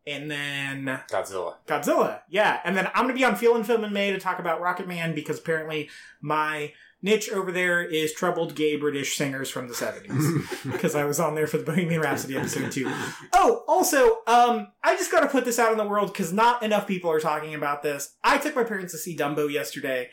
[0.08, 1.56] and then Godzilla.
[1.68, 2.22] Godzilla.
[2.30, 2.60] Yeah.
[2.64, 5.14] And then I'm going to be on Feelin' Film in May to talk about Rocketman
[5.14, 5.90] because apparently
[6.22, 6.74] my
[7.04, 10.48] niche over there is troubled gay British singers from the 70s.
[10.72, 12.92] Because I was on there for the Bohemian Rhapsody episode too.
[13.34, 16.64] Oh, also, um, I just got to put this out in the world because not
[16.64, 18.16] enough people are talking about this.
[18.24, 20.10] I took my parents to see Dumbo yesterday,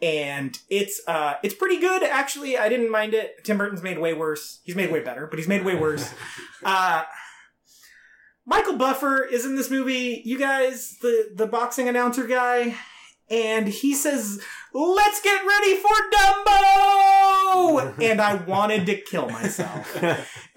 [0.00, 2.56] and it's uh, it's pretty good actually.
[2.58, 3.44] I didn't mind it.
[3.44, 4.60] Tim Burton's made way worse.
[4.64, 6.12] He's made way better, but he's made way worse.
[6.64, 7.02] Uh,
[8.44, 10.22] Michael Buffer is in this movie.
[10.24, 12.76] You guys, the the boxing announcer guy,
[13.30, 14.42] and he says,
[14.74, 20.02] "Let's get ready for Dumbo!" and I wanted to kill myself.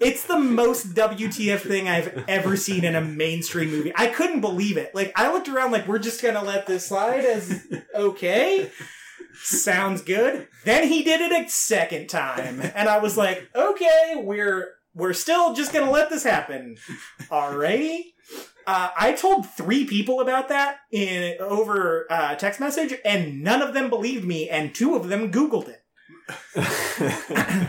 [0.00, 3.92] It's the most WTF thing I've ever seen in a mainstream movie.
[3.94, 4.94] I couldn't believe it.
[4.94, 8.70] Like I looked around, like we're just gonna let this slide as okay.
[9.42, 10.48] Sounds good.
[10.64, 15.54] Then he did it a second time, and I was like, okay, we're we're still
[15.54, 16.76] just gonna let this happen.
[17.30, 18.14] Alrighty.
[18.66, 23.74] Uh, I told three people about that in over uh, text message, and none of
[23.74, 25.82] them believed me, and two of them Googled it.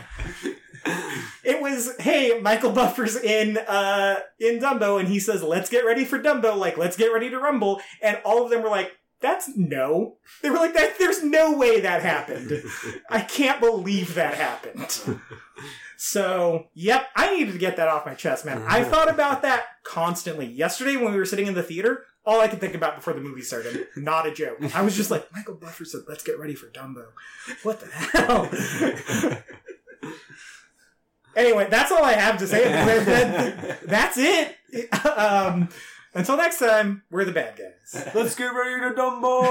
[1.44, 6.04] It was, hey, Michael Buffer's in uh in Dumbo, and he says, "Let's get ready
[6.04, 8.91] for Dumbo," like, "Let's get ready to rumble," and all of them were like,
[9.22, 12.64] "That's no." They were like, "That there's no way that happened.
[13.10, 15.22] I can't believe that happened."
[15.99, 18.64] So, yep, I needed to get that off my chest, man.
[18.68, 20.45] I thought about that constantly.
[20.45, 23.22] Yesterday, when we were sitting in the theater, all I could think about before the
[23.22, 24.57] movie started, not a joke.
[24.76, 27.06] I was just like, Michael Buffer said, let's get ready for Dumbo.
[27.64, 28.48] What the hell?
[31.36, 32.64] anyway, that's all I have to say.
[32.86, 34.56] That- that- that's it.
[35.06, 35.69] Um,
[36.14, 38.07] until next time, we're the bad guys.
[38.14, 39.44] Let's get ready to Dumbo.